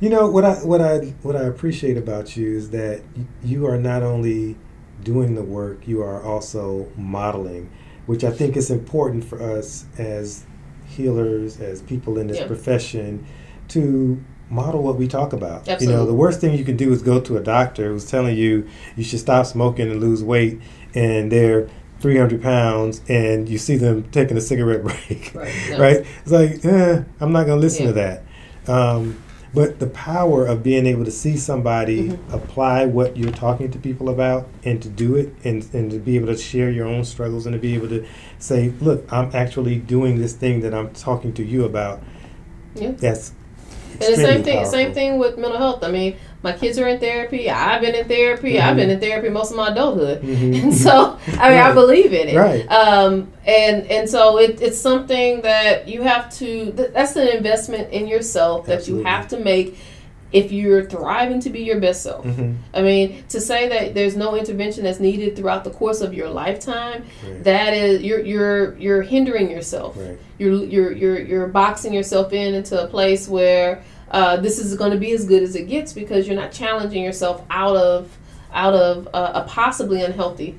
You 0.00 0.08
know 0.10 0.28
what 0.28 0.44
I 0.44 0.54
what 0.54 0.80
I 0.80 1.14
what 1.22 1.36
I 1.36 1.44
appreciate 1.44 1.96
about 1.96 2.36
you 2.36 2.56
is 2.56 2.70
that 2.70 3.02
you 3.44 3.66
are 3.66 3.78
not 3.78 4.02
only 4.02 4.56
doing 5.04 5.34
the 5.34 5.42
work, 5.42 5.86
you 5.86 6.02
are 6.02 6.22
also 6.22 6.88
modeling, 6.96 7.70
which 8.06 8.24
I 8.24 8.30
think 8.30 8.56
is 8.56 8.70
important 8.70 9.24
for 9.24 9.42
us 9.42 9.84
as 9.98 10.44
healers, 10.86 11.60
as 11.60 11.80
people 11.82 12.18
in 12.18 12.26
this 12.28 12.38
Yeah. 12.38 12.46
profession, 12.46 13.24
to 13.68 14.20
model 14.50 14.82
what 14.82 14.96
we 14.98 15.08
talk 15.08 15.32
about. 15.32 15.66
You 15.80 15.88
know, 15.88 16.04
the 16.04 16.12
worst 16.12 16.40
thing 16.40 16.56
you 16.56 16.64
can 16.64 16.76
do 16.76 16.92
is 16.92 17.00
go 17.02 17.18
to 17.20 17.36
a 17.38 17.40
doctor 17.40 17.88
who's 17.88 18.04
telling 18.04 18.36
you 18.36 18.66
you 18.96 19.04
should 19.04 19.20
stop 19.20 19.46
smoking 19.46 19.90
and 19.90 20.00
lose 20.00 20.22
weight, 20.22 20.60
and 20.94 21.32
they're 21.32 21.68
300 22.00 22.42
pounds, 22.42 23.00
and 23.08 23.48
you 23.48 23.56
see 23.56 23.76
them 23.76 24.02
taking 24.12 24.36
a 24.36 24.40
cigarette 24.40 24.82
break 24.84 25.32
right, 25.34 25.54
no. 25.70 25.78
right? 25.78 26.06
It's 26.22 26.30
like, 26.32 26.64
eh, 26.64 27.02
I'm 27.20 27.32
not 27.32 27.46
going 27.46 27.58
to 27.58 27.62
listen 27.66 27.86
to 27.86 27.92
that. 27.92 28.24
Um, 28.66 29.16
but 29.54 29.78
the 29.80 29.86
power 29.86 30.46
of 30.46 30.62
being 30.62 30.86
able 30.86 31.04
to 31.04 31.10
see 31.10 31.36
somebody 31.36 32.08
Mhm. 32.08 32.18
apply 32.32 32.86
what 32.86 33.16
you're 33.16 33.30
talking 33.32 33.70
to 33.70 33.78
people 33.78 34.08
about 34.08 34.48
and 34.64 34.80
to 34.82 34.88
do 34.88 35.14
it 35.14 35.34
and, 35.44 35.66
and 35.74 35.90
to 35.90 35.98
be 35.98 36.16
able 36.16 36.28
to 36.28 36.36
share 36.36 36.70
your 36.70 36.86
own 36.86 37.04
struggles 37.04 37.44
and 37.46 37.52
to 37.52 37.58
be 37.58 37.74
able 37.74 37.88
to 37.88 38.04
say, 38.38 38.72
look, 38.80 39.04
I'm 39.12 39.30
actually 39.34 39.76
doing 39.76 40.18
this 40.18 40.32
thing 40.32 40.60
that 40.62 40.72
I'm 40.72 40.90
talking 40.90 41.32
to 41.34 41.44
you 41.44 41.64
about. 41.64 42.00
Yeah. 42.74 42.92
That's 42.96 43.32
And 43.92 44.00
the 44.00 44.16
same 44.16 44.42
thing, 44.42 44.54
powerful. 44.56 44.72
same 44.72 44.92
thing 44.94 45.18
with 45.18 45.36
mental 45.36 45.58
health. 45.58 45.84
I 45.84 45.90
mean, 45.90 46.14
my 46.42 46.52
kids 46.52 46.78
are 46.78 46.88
in 46.88 46.98
therapy. 46.98 47.48
I've 47.48 47.80
been 47.80 47.94
in 47.94 48.06
therapy. 48.08 48.60
I've 48.60 48.74
Mhm. 48.74 48.76
been 48.76 48.90
in 48.90 49.00
therapy 49.00 49.28
most 49.28 49.50
of 49.52 49.56
my 49.56 49.68
adulthood, 49.68 50.22
Mhm. 50.22 50.62
and 50.62 50.74
so 50.74 51.16
I 51.38 51.50
mean, 51.50 51.58
I 51.58 51.72
believe 51.72 52.12
in 52.12 52.28
it. 52.28 52.36
Right. 52.36 52.66
Um, 52.70 53.28
and 53.46 53.86
and 53.90 54.08
so 54.08 54.38
it, 54.38 54.60
it's 54.60 54.78
something 54.80 55.42
that 55.42 55.88
you 55.88 56.02
have 56.02 56.32
to. 56.38 56.72
That's 56.94 57.16
an 57.16 57.28
investment 57.28 57.90
in 57.92 58.06
yourself 58.08 58.66
that 58.66 58.78
Absolutely. 58.78 59.04
you 59.04 59.08
have 59.08 59.28
to 59.28 59.38
make 59.38 59.78
if 60.32 60.50
you're 60.50 60.84
thriving 60.84 61.40
to 61.40 61.50
be 61.50 61.60
your 61.60 61.78
best 61.78 62.02
self. 62.02 62.24
Mhm. 62.24 62.56
I 62.72 62.80
mean, 62.82 63.22
to 63.28 63.40
say 63.40 63.68
that 63.68 63.94
there's 63.94 64.16
no 64.16 64.34
intervention 64.34 64.84
that's 64.84 64.98
needed 65.00 65.36
throughout 65.36 65.64
the 65.64 65.70
course 65.70 66.00
of 66.00 66.14
your 66.14 66.28
lifetime, 66.30 67.04
Right. 67.26 67.44
that 67.44 67.74
is 67.74 68.02
you're 68.02 68.20
you're 68.20 68.76
you're 68.78 69.02
hindering 69.02 69.50
yourself 69.50 69.96
Right. 69.98 70.18
you're 70.38 70.64
you're 70.64 70.92
you're 70.92 71.20
you're 71.20 71.46
boxing 71.48 71.92
yourself 71.92 72.32
in 72.32 72.54
into 72.54 72.82
a 72.82 72.86
place 72.86 73.28
where 73.28 73.82
uh, 74.10 74.36
this 74.38 74.58
is 74.58 74.74
going 74.74 74.90
to 74.92 74.98
be 74.98 75.12
as 75.12 75.24
good 75.24 75.42
as 75.42 75.54
it 75.56 75.68
gets 75.68 75.92
because 75.92 76.26
you're 76.26 76.36
not 76.36 76.52
challenging 76.52 77.02
yourself 77.02 77.42
out 77.50 77.76
of 77.76 78.08
out 78.54 78.74
of 78.74 79.08
uh, 79.14 79.32
a 79.34 79.42
possibly 79.48 80.02
unhealthy 80.02 80.54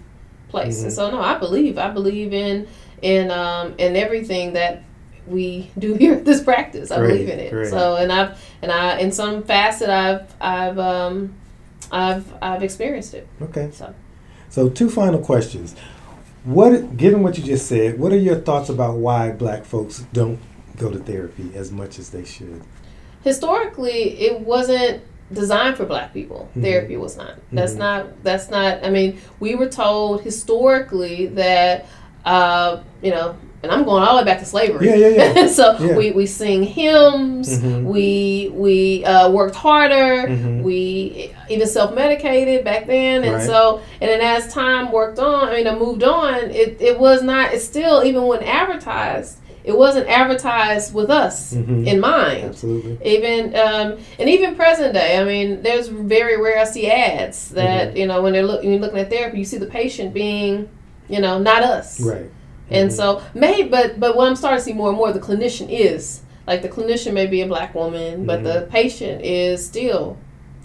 place. 0.50 0.80
Mhm. 0.82 0.84
And 0.86 0.94
so, 0.94 1.12
no, 1.12 1.20
I 1.22 1.38
believe 1.38 1.78
I 1.78 1.90
believe 1.90 2.32
in 2.34 2.68
in 3.02 3.32
um, 3.32 3.74
in 3.78 3.96
everything 3.96 4.54
that 4.54 4.82
we 5.28 5.72
do 5.78 5.94
here 5.94 6.14
at 6.16 6.26
this 6.26 6.42
practice. 6.44 6.92
I 6.92 6.98
Great, 6.98 7.10
believe 7.14 7.30
in 7.30 7.40
it. 7.40 7.50
great. 7.52 7.70
So, 7.70 7.96
and 7.96 8.12
I've 8.12 8.44
and 8.62 8.72
I 8.72 9.00
in 9.00 9.12
some 9.12 9.44
facet 9.44 9.90
I've 9.90 10.34
I've 10.42 10.78
um, 10.80 11.34
I've 11.92 12.32
I've 12.42 12.64
experienced 12.64 13.14
it. 13.14 13.28
Okay. 13.42 13.70
So. 13.72 13.94
So, 14.50 14.70
two 14.70 14.90
final 14.90 15.20
questions. 15.20 15.76
What, 16.44 16.96
given 16.98 17.24
what 17.24 17.38
you 17.38 17.44
just 17.44 17.66
said, 17.68 17.98
what 18.00 18.12
are 18.12 18.18
your 18.18 18.36
thoughts 18.36 18.70
about 18.70 18.98
why 18.98 19.32
black 19.32 19.66
folks 19.66 20.06
don't 20.14 20.38
go 20.78 20.92
to 20.92 21.00
therapy 21.00 21.52
as 21.56 21.72
much 21.72 21.98
as 22.00 22.10
they 22.10 22.24
should? 22.26 22.62
historically 23.24 24.20
it 24.20 24.42
wasn't 24.42 25.02
designed 25.32 25.78
for 25.78 25.86
black 25.86 26.14
people 26.14 26.50
Mhm. 26.58 26.62
therapy 26.62 26.98
was 26.98 27.16
not 27.16 27.36
that's 27.54 27.74
Mhm. 27.74 27.78
not 27.78 28.24
that's 28.24 28.50
not 28.50 28.84
i 28.84 28.90
mean 28.90 29.18
we 29.40 29.56
were 29.56 29.70
told 29.70 30.22
historically 30.22 31.28
that 31.28 31.86
uh 32.26 32.78
you 33.02 33.12
know 33.12 33.34
and 33.64 33.72
i'm 33.72 33.84
going 33.86 34.04
all 34.04 34.16
the 34.18 34.22
way 34.22 34.26
back 34.26 34.40
to 34.40 34.46
slavery 34.46 34.88
Yeah, 34.88 34.96
yeah, 34.96 35.34
yeah. 35.34 35.48
so 35.60 35.78
Yeah. 35.80 35.96
we 35.98 36.12
we 36.12 36.26
sing 36.26 36.64
hymns 36.64 37.60
Mhm. 37.60 37.84
we 37.86 38.52
we 38.54 39.04
uh, 39.06 39.30
worked 39.32 39.56
harder 39.56 40.28
Mhm. 40.28 40.62
we 40.64 41.34
even 41.50 41.68
self-medicated 41.68 42.64
back 42.64 42.86
then 42.88 43.24
and 43.24 43.36
Right. 43.36 43.46
so 43.46 43.82
and 44.02 44.10
then 44.10 44.22
as 44.22 44.54
time 44.54 44.92
worked 44.92 45.20
on 45.20 45.48
i 45.50 45.56
mean 45.56 45.68
i 45.68 45.76
moved 45.76 46.04
on 46.04 46.36
it, 46.52 46.78
it 46.82 47.00
was 47.00 47.24
not 47.24 47.54
it's 47.54 47.64
still 47.66 48.04
even 48.04 48.24
when 48.24 48.44
advertised 48.44 49.38
it 49.64 49.78
wasn't 49.78 50.06
advertised 50.10 50.94
with 50.94 51.10
us 51.10 51.54
Mhm. 51.54 51.88
in 51.88 52.00
mind 52.02 52.46
Absolutely. 52.50 52.98
even 53.06 53.56
um, 53.56 53.98
and 54.20 54.28
even 54.30 54.56
present 54.56 54.94
day 54.94 55.18
i 55.18 55.24
mean 55.24 55.62
there's 55.64 55.88
very 55.88 56.36
rare 56.42 56.60
i 56.60 56.66
see 56.66 56.90
ads 56.92 57.50
that 57.50 57.90
Mm-hmm. 57.90 57.98
you 57.98 58.06
know 58.08 58.22
when 58.22 58.34
they're 58.34 58.44
look, 58.46 58.62
when 58.62 58.72
you're 58.74 58.82
looking 58.82 59.00
at 59.00 59.10
therapy 59.10 59.38
you 59.40 59.46
see 59.46 59.58
the 59.58 59.66
patient 59.82 60.14
being 60.14 60.68
you 61.08 61.20
know 61.22 61.40
not 61.40 61.64
us 61.64 62.02
Right. 62.02 62.30
And 62.72 62.90
Mhm. 62.90 62.94
so 62.94 63.22
maybe 63.34 63.68
but 63.70 64.00
but 64.00 64.16
what 64.16 64.28
i'm 64.28 64.36
starting 64.36 64.60
to 64.60 64.64
see 64.64 64.74
more 64.74 64.90
and 64.90 64.98
more 64.98 65.12
the 65.12 65.20
clinician 65.20 65.68
is 65.70 66.22
like 66.48 66.62
the 66.62 66.70
clinician 66.70 67.14
may 67.14 67.26
be 67.28 67.42
a 67.42 67.48
black 67.48 67.74
woman 67.76 68.26
but 68.26 68.40
Mhm. 68.40 68.44
the 68.44 68.68
patient 68.72 69.22
is 69.24 69.66
still 69.66 70.18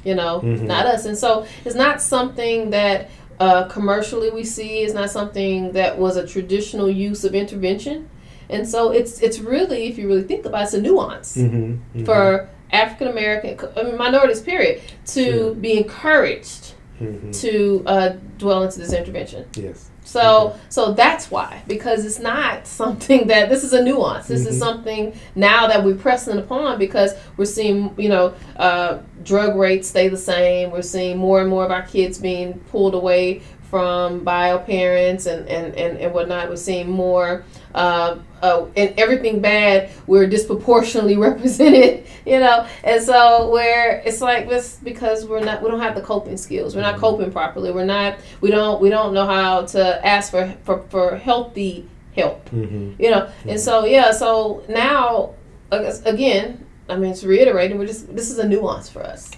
you 0.04 0.14
know 0.14 0.40
Mhm. 0.44 0.62
not 0.62 0.86
us 0.86 1.04
and 1.06 1.16
so 1.18 1.44
it's 1.64 1.74
not 1.76 2.00
something 2.00 2.70
that 2.70 3.08
uh, 3.40 3.64
commercially 3.68 4.30
we 4.30 4.42
see 4.42 4.80
it's 4.82 4.94
not 4.94 5.10
something 5.10 5.70
that 5.72 5.96
was 5.98 6.16
a 6.16 6.26
traditional 6.26 6.90
use 6.90 7.22
of 7.24 7.34
intervention 7.36 8.08
and 8.50 8.66
so 8.68 8.90
it's 8.90 9.20
it's 9.20 9.38
really 9.38 9.84
if 9.88 9.96
you 9.98 10.08
really 10.08 10.22
think 10.24 10.44
about 10.46 10.60
it, 10.60 10.64
it's 10.64 10.74
a 10.74 10.80
nuance 10.80 11.36
Mhm, 11.36 11.78
mhm, 11.96 12.04
for 12.04 12.48
African 12.72 13.08
American 13.08 13.56
I 13.76 13.82
mean, 13.84 13.96
minorities, 13.96 14.40
period, 14.40 14.80
to 15.14 15.24
Sure. 15.24 15.54
be 15.54 15.72
encouraged 15.78 16.74
mhm. 17.00 17.32
to 17.42 17.82
uh, 17.86 18.08
dwell 18.38 18.62
into 18.64 18.78
this 18.80 18.92
intervention. 18.92 19.44
yes. 19.56 19.88
So, 20.08 20.46
Okay. 20.48 20.58
so 20.70 20.92
that's 20.92 21.30
why 21.30 21.62
because 21.68 22.06
it's 22.06 22.18
not 22.18 22.66
something 22.80 23.26
that 23.26 23.50
this 23.50 23.62
is 23.62 23.74
a 23.74 23.82
nuance. 23.82 24.26
This 24.28 24.46
is 24.46 24.56
Mhm. 24.56 24.58
something 24.58 25.12
now 25.34 25.66
that 25.66 25.84
we're 25.84 25.96
pressing 25.96 26.38
upon 26.38 26.78
because 26.78 27.14
we're 27.36 27.44
seeing, 27.44 27.92
you 27.98 28.08
know, 28.08 28.32
uh, 28.56 28.98
drug 29.22 29.56
rates 29.56 29.86
stay 29.88 30.08
the 30.08 30.16
same. 30.16 30.70
We're 30.70 30.80
seeing 30.80 31.18
more 31.18 31.40
and 31.42 31.50
more 31.50 31.62
of 31.64 31.70
our 31.70 31.82
kids 31.82 32.16
being 32.18 32.54
pulled 32.70 32.94
away 32.94 33.42
from 33.70 34.24
bio 34.24 34.58
parents 34.58 35.26
and, 35.26 35.46
and, 35.48 35.74
and, 35.74 35.98
and 35.98 36.12
whatnot. 36.14 36.48
We're 36.48 36.56
seeing 36.56 36.88
more, 36.88 37.44
uh, 37.74 38.18
uh, 38.42 38.64
and 38.76 38.94
everything 38.98 39.40
bad, 39.40 39.90
we're 40.06 40.26
disproportionately 40.26 41.16
represented, 41.28 42.06
you 42.24 42.40
know. 42.40 42.66
And 42.84 43.02
so 43.02 43.50
where 43.50 44.02
it's 44.06 44.20
like 44.20 44.48
this 44.48 44.78
because 44.82 45.26
we're 45.26 45.40
not, 45.44 45.62
we 45.62 45.68
don't 45.70 45.80
have 45.80 45.94
the 45.94 46.00
coping 46.02 46.36
skills. 46.36 46.74
We're 46.74 46.82
not 46.82 46.96
Mhm. 46.96 47.00
coping 47.00 47.30
properly. 47.32 47.70
We're 47.70 47.84
not, 47.84 48.18
we 48.40 48.50
don't, 48.50 48.80
we 48.80 48.88
don't 48.88 49.12
know 49.12 49.26
how 49.26 49.66
to 49.66 50.06
ask 50.06 50.30
for 50.30 50.54
for, 50.64 50.82
for 50.88 51.16
healthy 51.16 51.88
help, 52.16 52.48
Mhm. 52.50 52.98
you 52.98 53.10
know. 53.10 53.28
And 53.46 53.60
so 53.60 53.84
yeah, 53.84 54.12
so 54.12 54.62
now 54.68 55.34
again, 55.70 56.64
I 56.88 56.96
mean, 56.96 57.10
it's 57.10 57.22
reiterating. 57.22 57.78
We're 57.78 57.86
just 57.86 58.16
this 58.16 58.30
is 58.30 58.38
a 58.38 58.48
nuance 58.48 58.88
for 58.88 59.02
us. 59.02 59.30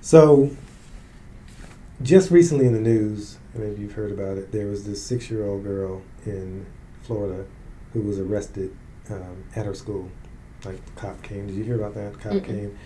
So, 0.00 0.50
just 2.02 2.30
recently 2.30 2.66
in 2.66 2.72
the 2.74 2.80
news, 2.80 3.33
maybe 3.54 3.82
you've 3.82 3.92
heard 3.92 4.12
about 4.12 4.36
it. 4.38 4.52
There 4.52 4.66
was 4.66 4.84
this 4.84 5.02
six-year-old 5.02 5.64
girl 5.64 6.02
in 6.26 6.66
Florida 7.02 7.46
who 7.92 8.00
was 8.02 8.18
arrested 8.18 8.76
um, 9.10 9.44
at 9.54 9.66
her 9.66 9.74
school. 9.74 10.10
Like 10.64 10.84
the 10.84 10.92
cop 10.92 11.22
came. 11.22 11.46
Did 11.46 11.56
you 11.56 11.64
hear 11.64 11.76
about 11.76 11.94
that? 11.94 12.18
Cop 12.20 12.32
Mm-mm. 12.32 12.44
came. 12.44 12.78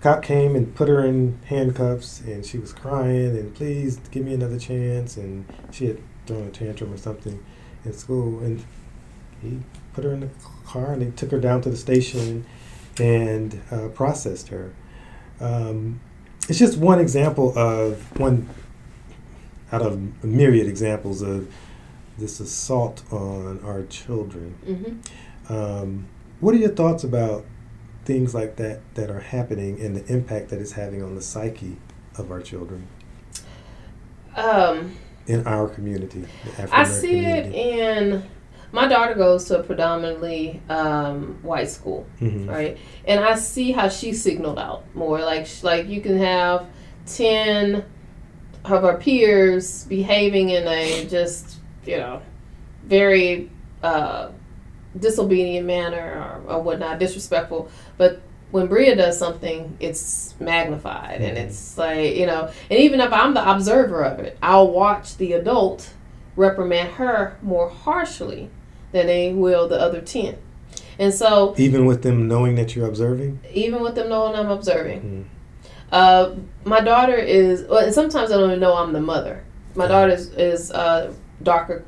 Cop 0.00 0.22
came 0.22 0.54
and 0.54 0.74
put 0.74 0.88
her 0.88 1.04
in 1.04 1.38
handcuffs, 1.46 2.20
and 2.20 2.44
she 2.44 2.58
was 2.58 2.72
crying 2.72 3.36
and 3.36 3.54
please 3.54 3.96
give 4.10 4.24
me 4.24 4.34
another 4.34 4.58
chance. 4.58 5.16
And 5.16 5.46
she 5.70 5.86
had 5.86 5.98
thrown 6.26 6.46
a 6.46 6.50
tantrum 6.50 6.92
or 6.92 6.98
something 6.98 7.42
in 7.84 7.92
school, 7.92 8.40
and 8.40 8.62
he 9.40 9.60
put 9.94 10.04
her 10.04 10.12
in 10.12 10.20
the 10.20 10.30
car 10.66 10.92
and 10.92 11.02
they 11.02 11.10
took 11.10 11.30
her 11.30 11.40
down 11.40 11.60
to 11.62 11.70
the 11.70 11.76
station 11.76 12.44
and 12.98 13.60
uh, 13.70 13.88
processed 13.88 14.48
her. 14.48 14.72
Um, 15.40 16.00
it's 16.48 16.58
just 16.58 16.78
one 16.78 16.98
example 16.98 17.56
of 17.58 18.18
one 18.18 18.48
out 19.74 19.82
of 19.82 19.94
a 20.22 20.26
myriad 20.26 20.68
examples 20.68 21.20
of 21.22 21.48
this 22.18 22.38
assault 22.40 23.02
on 23.12 23.60
our 23.64 23.82
children. 23.84 24.54
hmm 24.64 25.52
Um, 25.52 26.06
what 26.40 26.54
are 26.54 26.58
your 26.58 26.70
thoughts 26.70 27.02
about 27.04 27.44
things 28.04 28.34
like 28.34 28.56
that 28.56 28.80
that 28.94 29.10
are 29.10 29.20
happening 29.20 29.80
and 29.80 29.96
the 29.96 30.04
impact 30.12 30.48
that 30.50 30.60
it's 30.60 30.72
having 30.72 31.02
on 31.02 31.14
the 31.16 31.22
psyche 31.22 31.76
of 32.16 32.30
our 32.30 32.40
children 32.40 32.86
Um, 34.36 34.92
in 35.26 35.46
our 35.46 35.68
community? 35.68 36.24
I 36.72 36.84
see 36.84 37.24
it 37.24 37.44
community? 37.52 37.80
in. 37.80 38.22
My 38.72 38.88
daughter 38.88 39.14
goes 39.14 39.44
to 39.46 39.60
a 39.60 39.62
predominantly 39.62 40.60
um, 40.68 41.38
white 41.42 41.68
school, 41.70 42.06
Mhm. 42.20 42.48
right? 42.48 42.76
And 43.06 43.24
I 43.24 43.36
see 43.36 43.70
how 43.72 43.88
she 43.88 44.12
signaled 44.12 44.58
out 44.58 44.82
more. 44.94 45.20
Like, 45.20 45.46
like 45.62 45.88
you 45.88 46.00
can 46.00 46.18
have 46.18 46.66
ten 47.06 47.84
of 48.64 48.84
our 48.84 48.96
peers 48.96 49.84
behaving 49.84 50.50
in 50.50 50.66
a 50.66 51.06
just, 51.06 51.56
you 51.86 51.96
know, 51.98 52.22
very 52.86 53.50
uh, 53.82 54.30
disobedient 54.98 55.66
manner 55.66 56.42
or, 56.46 56.54
or 56.54 56.62
whatnot, 56.62 56.98
disrespectful. 56.98 57.68
But 57.98 58.20
when 58.50 58.66
Bria 58.68 58.94
does 58.96 59.18
something, 59.18 59.76
it's 59.80 60.34
magnified 60.40 61.20
and 61.20 61.36
Mhm. 61.36 61.40
it's 61.46 61.76
like, 61.76 62.14
you 62.16 62.26
know, 62.26 62.48
and 62.70 62.78
even 62.78 63.00
if 63.00 63.12
I'm 63.12 63.34
the 63.34 63.50
observer 63.50 64.02
of 64.04 64.20
it, 64.20 64.38
I'll 64.42 64.70
watch 64.70 65.16
the 65.16 65.32
adult 65.32 65.90
reprimand 66.36 66.90
her 66.92 67.36
more 67.42 67.68
harshly 67.68 68.48
than 68.92 69.06
they 69.08 69.32
will 69.32 69.68
the 69.68 69.80
other 69.80 70.00
10. 70.00 70.36
And 70.98 71.12
so, 71.12 71.54
Even 71.58 71.86
with 71.86 72.02
them 72.02 72.28
knowing 72.28 72.54
that 72.54 72.76
you're 72.76 72.86
observing? 72.86 73.40
even 73.52 73.82
with 73.82 73.96
them 73.96 74.08
knowing 74.08 74.36
I'm 74.36 74.50
observing, 74.50 75.00
Mm. 75.00 75.24
Uh, 75.92 76.34
my 76.64 76.80
daughter 76.80 77.16
is, 77.16 77.64
well, 77.68 77.84
and 77.84 77.94
sometimes 77.94 78.30
I 78.30 78.36
don't 78.36 78.50
even 78.50 78.60
know 78.60 78.74
I'm 78.76 78.92
the 78.92 79.00
mother. 79.00 79.44
My 79.74 79.86
daughter 79.86 80.12
is, 80.12 80.30
is 80.30 80.70
uh, 80.70 81.12
darker, 81.42 81.84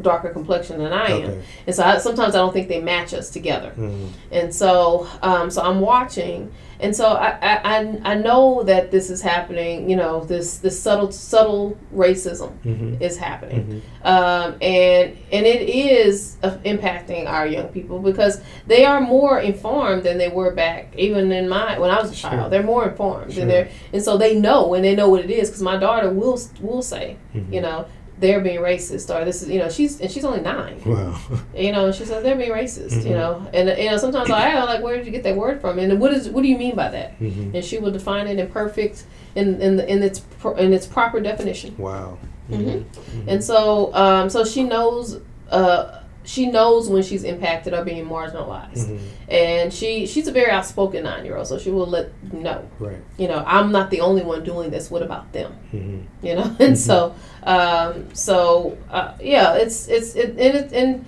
darker 0.00 0.30
complexion 0.30 0.78
than 0.78 0.92
I 0.92 1.06
am, 1.06 1.22
Okay. 1.30 1.42
and 1.66 1.76
so 1.76 1.82
I, 1.82 1.98
sometimes 1.98 2.34
I 2.34 2.38
don't 2.38 2.52
think 2.52 2.68
they 2.68 2.80
match 2.80 3.12
us 3.14 3.30
together. 3.30 3.72
Mm. 3.76 4.08
And 4.30 4.54
so, 4.54 5.06
um, 5.22 5.50
so 5.50 5.62
I'm 5.62 5.80
watching, 5.80 6.52
and 6.82 6.94
so 6.94 7.06
I, 7.06 7.38
I, 7.42 8.00
I, 8.04 8.14
know 8.16 8.62
that 8.64 8.90
this 8.90 9.08
is 9.08 9.22
happening. 9.22 9.88
You 9.88 9.96
know, 9.96 10.24
this 10.24 10.58
this 10.58 10.80
subtle 10.80 11.12
subtle 11.12 11.78
racism 11.94 12.50
Mhm. 12.64 13.00
is 13.00 13.16
happening, 13.16 13.82
Mhm. 14.04 14.06
um, 14.06 14.54
and 14.60 15.16
and 15.30 15.46
it 15.46 15.68
is 15.68 16.36
uh, 16.42 16.50
impacting 16.64 17.28
our 17.28 17.46
young 17.46 17.68
people 17.68 17.98
because 18.00 18.40
they 18.66 18.84
are 18.84 19.00
more 19.00 19.38
informed 19.38 20.02
than 20.02 20.18
they 20.18 20.28
were 20.28 20.50
back 20.52 20.92
even 20.96 21.30
in 21.32 21.48
my 21.48 21.78
when 21.78 21.90
I 21.90 22.00
was 22.02 22.10
a 22.10 22.14
Sure. 22.14 22.30
child. 22.30 22.52
They're 22.52 22.62
more 22.62 22.88
informed, 22.88 23.32
Sure. 23.32 23.42
and 23.42 23.50
they're 23.50 23.68
and 23.92 24.02
so 24.02 24.16
they 24.16 24.34
know 24.34 24.74
and 24.74 24.84
they 24.84 24.94
know 24.96 25.08
what 25.08 25.24
it 25.24 25.30
is 25.30 25.48
because 25.48 25.62
my 25.62 25.76
daughter 25.76 26.10
will 26.10 26.38
will 26.60 26.82
say, 26.82 27.16
Mhm. 27.34 27.52
you 27.52 27.60
know. 27.60 27.84
They're 28.22 28.40
being 28.40 28.60
racist, 28.60 29.12
or 29.14 29.24
this 29.24 29.42
is, 29.42 29.48
you 29.50 29.58
know, 29.58 29.68
she's 29.68 30.00
and 30.00 30.08
she's 30.10 30.24
only 30.24 30.40
nine 30.40 30.80
Wow. 30.86 31.18
you 31.56 31.72
know, 31.72 31.90
she 31.90 32.04
says 32.04 32.22
they're 32.22 32.36
being 32.36 32.52
racist, 32.52 32.92
Mhm. 32.92 33.04
you 33.08 33.14
know, 33.20 33.32
and 33.52 33.64
you 33.76 33.90
know 33.90 33.96
sometimes 33.98 34.30
I 34.30 34.42
ask 34.48 34.60
her 34.60 34.66
like, 34.72 34.82
where 34.82 34.96
did 34.96 35.04
you 35.06 35.12
get 35.12 35.24
that 35.24 35.36
word 35.36 35.60
from, 35.60 35.78
and 35.80 36.00
what 36.00 36.12
is 36.14 36.28
what 36.30 36.42
do 36.42 36.48
you 36.48 36.56
mean 36.56 36.76
by 36.76 36.88
that? 36.96 37.18
Mhm. 37.20 37.52
And 37.54 37.64
she 37.64 37.78
will 37.78 37.90
define 37.90 38.28
it 38.28 38.38
in 38.38 38.46
perfect 38.46 39.04
in 39.34 39.60
in 39.60 39.76
the, 39.76 39.84
in 39.92 40.02
its 40.04 40.20
pro- 40.40 40.54
in 40.54 40.72
its 40.72 40.86
proper 40.86 41.18
definition, 41.20 41.74
Wow. 41.78 42.18
Mhm. 42.50 42.84
Mhm. 42.84 42.84
and 43.26 43.42
so 43.42 43.92
um 43.94 44.30
so 44.30 44.44
she 44.44 44.62
knows 44.62 45.18
uh 45.50 45.98
she 46.24 46.46
knows 46.46 46.88
when 46.88 47.02
she's 47.02 47.24
impacted 47.24 47.74
or 47.74 47.84
being 47.84 48.06
marginalized, 48.06 48.86
Mhm. 48.88 48.98
and 49.28 49.72
she 49.72 50.06
she's 50.06 50.28
a 50.28 50.32
very 50.32 50.50
outspoken 50.50 51.02
nine 51.04 51.24
year 51.24 51.36
old, 51.36 51.46
so 51.48 51.58
she 51.58 51.70
will 51.70 51.86
let 51.86 52.10
you 52.32 52.40
know, 52.40 52.62
Right. 52.78 52.98
you 53.18 53.26
know, 53.28 53.42
I'm 53.46 53.72
not 53.72 53.90
the 53.90 54.00
only 54.00 54.22
one 54.22 54.44
doing 54.44 54.70
this. 54.70 54.90
What 54.90 55.02
about 55.02 55.32
them? 55.32 55.52
Mhm. 55.74 56.02
you 56.22 56.34
know 56.36 56.56
and 56.60 56.78
so 56.78 57.14
um 57.44 58.06
so 58.14 58.76
uh, 58.90 59.12
yeah 59.20 59.54
it's 59.54 59.88
it's 59.88 60.14
it, 60.14 60.30
and 60.30 60.54
it 60.60 60.72
and 60.72 61.04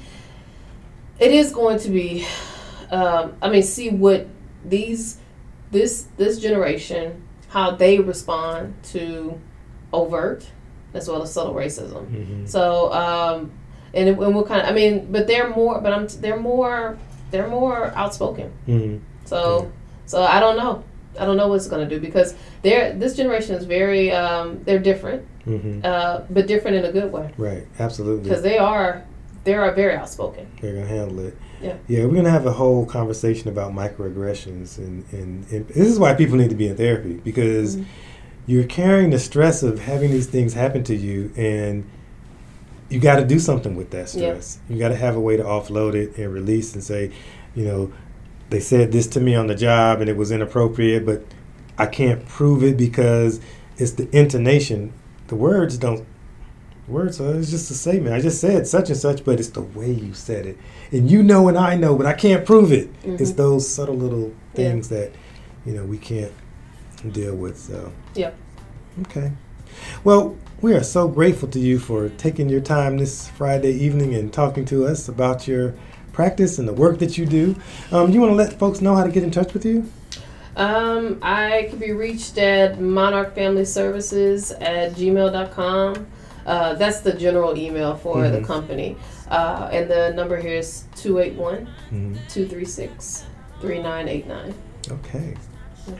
it 1.20 1.32
is 1.32 1.52
going 1.52 1.78
to 1.78 1.88
be 1.90 2.26
um 2.90 3.32
i 3.40 3.48
mean 3.48 3.62
see 3.62 3.90
what 3.90 4.26
these 4.64 5.18
this 5.70 6.06
this 6.16 6.40
generation 6.40 7.22
how 7.48 7.70
they 7.70 7.98
respond 8.00 8.74
to 8.82 9.38
overt 9.92 10.44
as 10.94 11.08
well 11.08 11.22
as 11.22 11.32
subtle 11.32 11.54
racism 11.54 12.04
Mhm. 12.10 12.48
so 12.48 12.92
um 12.92 13.52
and, 13.94 14.08
it, 14.08 14.18
and 14.18 14.34
what 14.34 14.46
kind 14.46 14.60
of 14.62 14.68
i 14.68 14.72
mean 14.72 15.06
but 15.10 15.26
they're 15.26 15.48
more 15.50 15.80
but 15.80 15.92
i'm 15.92 16.06
they're 16.20 16.38
more 16.40 16.98
they're 17.30 17.48
more 17.48 17.86
outspoken 17.96 18.50
Mhm. 18.68 19.00
so 19.24 19.70
so 20.06 20.22
I 20.22 20.38
don't 20.38 20.58
know. 20.58 20.84
I 21.18 21.24
don't 21.24 21.36
know 21.38 21.48
what 21.48 21.54
it's 21.54 21.66
gonna 21.68 21.88
do 21.88 21.98
because 21.98 22.34
they're 22.62 22.92
this 22.92 23.16
generation 23.16 23.54
is 23.54 23.64
very 23.64 24.12
um, 24.12 24.60
they're 24.66 24.78
different, 24.90 25.22
Mhm. 25.46 25.82
uh, 25.84 26.20
but 26.28 26.46
different 26.46 26.76
in 26.76 26.84
a 26.84 26.92
good 26.92 27.10
way 27.10 27.30
Right. 27.38 27.66
Absolutely. 27.78 28.24
because 28.24 28.42
they 28.42 28.58
are 28.58 29.02
they 29.44 29.54
are 29.54 29.70
very 29.72 29.94
outspoken. 29.94 30.46
They're 30.60 30.74
gonna 30.74 30.86
handle 30.86 31.20
it. 31.20 31.34
Yeah. 31.62 31.74
Yeah, 31.88 32.04
we're 32.06 32.16
gonna 32.16 32.30
have 32.38 32.46
a 32.46 32.52
whole 32.52 32.84
conversation 32.84 33.48
about 33.48 33.72
microaggressions, 33.72 34.76
and, 34.78 35.04
and, 35.12 35.44
and 35.50 35.68
this 35.68 35.86
is 35.88 35.98
why 35.98 36.12
people 36.14 36.36
need 36.36 36.50
to 36.50 36.56
be 36.56 36.68
in 36.68 36.76
therapy 36.76 37.14
because 37.24 37.76
Mhm. 37.76 37.84
you're 38.46 38.64
carrying 38.64 39.10
the 39.10 39.18
stress 39.18 39.62
of 39.62 39.80
having 39.80 40.10
these 40.10 40.26
things 40.26 40.52
happen 40.54 40.82
to 40.84 40.94
you, 40.94 41.30
and 41.36 41.84
you 42.90 43.00
got 43.00 43.16
to 43.16 43.24
do 43.24 43.38
something 43.38 43.74
with 43.76 43.90
that 43.90 44.12
Yeah. 44.14 44.30
stress. 44.32 44.58
You 44.68 44.78
got 44.78 44.88
to 44.88 44.96
have 44.96 45.16
a 45.16 45.20
way 45.20 45.36
to 45.36 45.42
offload 45.42 45.94
it 45.94 46.16
and 46.18 46.32
release, 46.32 46.74
and 46.74 46.82
say, 46.84 47.10
you 47.54 47.64
know, 47.64 47.92
they 48.50 48.60
said 48.60 48.92
this 48.92 49.06
to 49.08 49.20
me 49.20 49.34
on 49.34 49.46
the 49.46 49.54
job, 49.54 50.00
and 50.00 50.08
it 50.10 50.16
was 50.16 50.30
inappropriate, 50.30 51.04
but 51.06 51.24
I 51.78 51.86
can't 51.86 52.24
prove 52.26 52.62
it 52.62 52.76
because 52.76 53.40
it's 53.78 53.92
the 53.92 54.08
intonation. 54.16 54.92
The 55.28 55.34
words 55.34 55.76
don't 55.78 56.04
words 56.86 57.18
are 57.18 57.34
it's 57.38 57.50
just 57.50 57.70
a 57.70 57.74
statement. 57.74 58.14
I 58.14 58.20
just 58.20 58.38
said 58.40 58.66
such 58.66 58.90
and 58.90 58.98
such, 58.98 59.24
but 59.24 59.40
it's 59.40 59.48
the 59.48 59.62
way 59.62 59.90
you 59.90 60.12
said 60.12 60.44
it. 60.44 60.58
And 60.92 61.10
you 61.10 61.22
know 61.22 61.48
and 61.48 61.56
I 61.56 61.76
know, 61.76 61.96
but 61.96 62.04
I 62.04 62.12
can't 62.12 62.44
prove 62.44 62.70
it. 62.72 62.90
It's 63.02 63.32
Mhm. 63.32 63.36
those 63.36 63.66
subtle 63.66 63.96
little 63.96 64.32
Yeah. 64.54 64.56
things 64.56 64.88
that, 64.90 65.12
you 65.64 65.72
know, 65.72 65.84
we 65.84 65.96
can't 65.96 66.32
deal 67.10 67.34
with. 67.34 67.56
So 67.58 67.90
Yep. 68.14 68.34
Okay. 69.00 69.32
Well, 70.04 70.36
we 70.60 70.72
are 70.74 70.82
so 70.82 71.08
grateful 71.08 71.48
to 71.48 71.58
you 71.60 71.78
for 71.78 72.08
taking 72.10 72.48
your 72.48 72.60
time 72.60 72.98
this 72.98 73.28
Friday 73.28 73.72
evening 73.72 74.14
and 74.14 74.32
talking 74.32 74.64
to 74.66 74.86
us 74.86 75.08
about 75.08 75.46
your 75.46 75.74
practice 76.12 76.58
and 76.58 76.66
the 76.68 76.72
work 76.72 76.98
that 77.00 77.18
you 77.18 77.26
do. 77.26 77.54
Um, 77.92 78.06
do 78.08 78.12
you 78.14 78.20
want 78.20 78.30
to 78.32 78.36
let 78.36 78.58
folks 78.58 78.80
know 78.80 78.94
how 78.94 79.04
to 79.04 79.10
get 79.10 79.22
in 79.24 79.30
touch 79.30 79.52
with 79.52 79.64
you? 79.64 79.90
Um, 80.56 81.18
I 81.22 81.66
can 81.68 81.78
be 81.78 81.92
reached 81.92 82.38
at 82.38 82.80
Monarch 82.80 83.34
Family 83.34 83.64
Services 83.64 84.52
at 84.52 84.92
gmail.com. 84.92 86.06
Uh, 86.46 86.74
that's 86.74 87.00
the 87.00 87.12
general 87.12 87.56
email 87.58 87.96
for 87.96 88.16
Mhm. 88.16 88.32
the 88.32 88.46
company. 88.46 88.96
Uh, 89.30 89.68
and 89.72 89.90
the 89.90 90.12
number 90.14 90.36
here 90.36 90.58
is 90.58 90.84
281 90.96 91.66
Mhm. 91.90 92.16
236 92.28 93.24
3989. 93.60 94.54
Okay. 94.90 95.34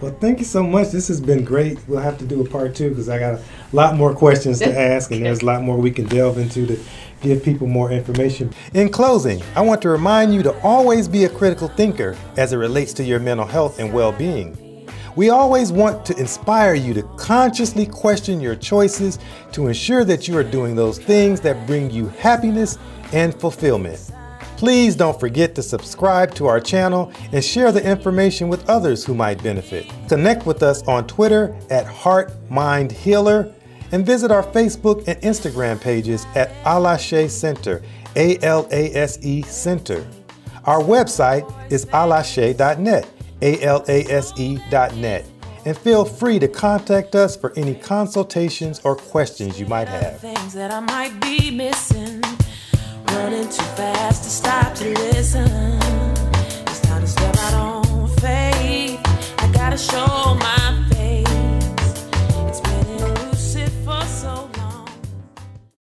Well, 0.01 0.16
thank 0.20 0.39
you 0.39 0.45
so 0.45 0.62
much. 0.62 0.91
This 0.91 1.09
has 1.09 1.20
been 1.20 1.45
great. 1.45 1.78
We'll 1.89 2.01
have 2.01 2.18
to 2.18 2.24
do 2.24 2.41
a 2.41 2.49
part 2.49 2.74
two 2.74 2.89
because 2.89 3.09
I 3.09 3.18
got 3.18 3.35
a 3.35 3.43
lot 3.72 3.97
more 3.97 4.14
questions 4.14 4.59
to 4.61 4.78
ask, 4.78 5.11
and 5.11 5.24
there's 5.24 5.43
a 5.43 5.47
lot 5.47 5.62
more 5.62 5.76
we 5.76 5.91
can 5.91 6.07
delve 6.07 6.39
into 6.39 6.66
to 6.66 6.78
give 7.20 7.43
people 7.43 7.66
more 7.66 7.91
information. 7.91 8.53
In 8.72 8.89
closing, 8.89 9.43
I 9.55 9.61
want 9.61 9.82
to 9.82 9.89
remind 9.91 10.35
you 10.35 10.43
to 10.45 10.59
always 10.62 11.07
be 11.07 11.24
a 11.24 11.28
critical 11.28 11.68
thinker 11.68 12.16
as 12.37 12.53
it 12.53 12.57
relates 12.57 12.93
to 12.95 13.05
your 13.05 13.18
mental 13.20 13.47
health 13.47 13.78
and 13.78 13.93
well 13.93 14.12
being. 14.12 14.59
We 15.16 15.30
always 15.30 15.70
want 15.70 16.05
to 16.07 16.18
inspire 16.18 16.74
you 16.74 16.93
to 16.95 17.03
consciously 17.16 17.87
question 17.87 18.41
your 18.41 18.57
choices 18.57 19.18
to 19.53 19.68
ensure 19.68 20.05
that 20.05 20.26
you 20.26 20.37
are 20.37 20.43
doing 20.43 20.74
those 20.74 20.99
things 20.99 21.41
that 21.43 21.66
bring 21.66 21.91
you 21.91 22.09
happiness 22.09 22.78
and 23.12 23.32
fulfillment. 23.32 24.01
Please 24.57 24.95
don't 24.95 25.19
forget 25.19 25.55
to 25.57 25.63
subscribe 25.63 26.35
to 26.37 26.47
our 26.47 26.61
channel 26.61 27.13
and 27.33 27.45
share 27.45 27.73
the 27.73 27.85
information 27.85 28.49
with 28.49 28.69
others 28.69 29.05
who 29.05 29.15
might 29.15 29.43
benefit. 29.43 29.93
Connect 30.09 30.47
with 30.47 30.63
us 30.63 30.83
on 30.85 31.07
Twitter 31.07 31.57
at 31.71 31.87
Heart 31.87 32.33
Mind 32.51 32.93
Healer 32.93 33.53
and 33.93 34.07
visit 34.07 34.31
our 34.31 34.43
Facebook 34.43 35.07
and 35.07 35.21
Instagram 35.23 35.81
pages 35.81 36.27
at 36.35 36.53
Alashe 36.65 37.31
Center, 37.31 37.83
A 38.17 38.39
L 38.43 38.69
A 38.71 38.95
S 38.95 39.19
E 39.23 39.43
Center. 39.43 40.07
Our 40.65 40.81
website 40.81 41.53
is 41.71 41.87
alashe.net, 41.87 43.09
A 43.43 43.63
L 43.63 43.85
A 43.89 44.05
S 44.05 44.33
E.net. 44.39 45.27
And 45.67 45.77
feel 45.79 46.05
free 46.05 46.39
to 46.39 46.49
contact 46.49 47.15
us 47.15 47.37
for 47.37 47.53
any 47.57 47.75
consultations 47.75 48.81
or 48.85 48.97
questions 48.97 49.59
you 49.59 49.67
might 49.67 49.89
have 49.89 50.21
running 53.17 53.49
too 53.49 53.62
fast 53.77 54.25
to 54.25 54.31
stop 54.31 54.75
to 54.75 54.85
listen. 54.95 55.79
It's 56.67 56.81
time 56.81 57.03
to 57.03 57.07
step 57.07 57.37
out 57.37 57.55
on 57.55 58.09
faith. 58.09 59.01
I 59.39 59.51
gotta 59.53 59.79
show 59.79 60.35
my 60.35 60.64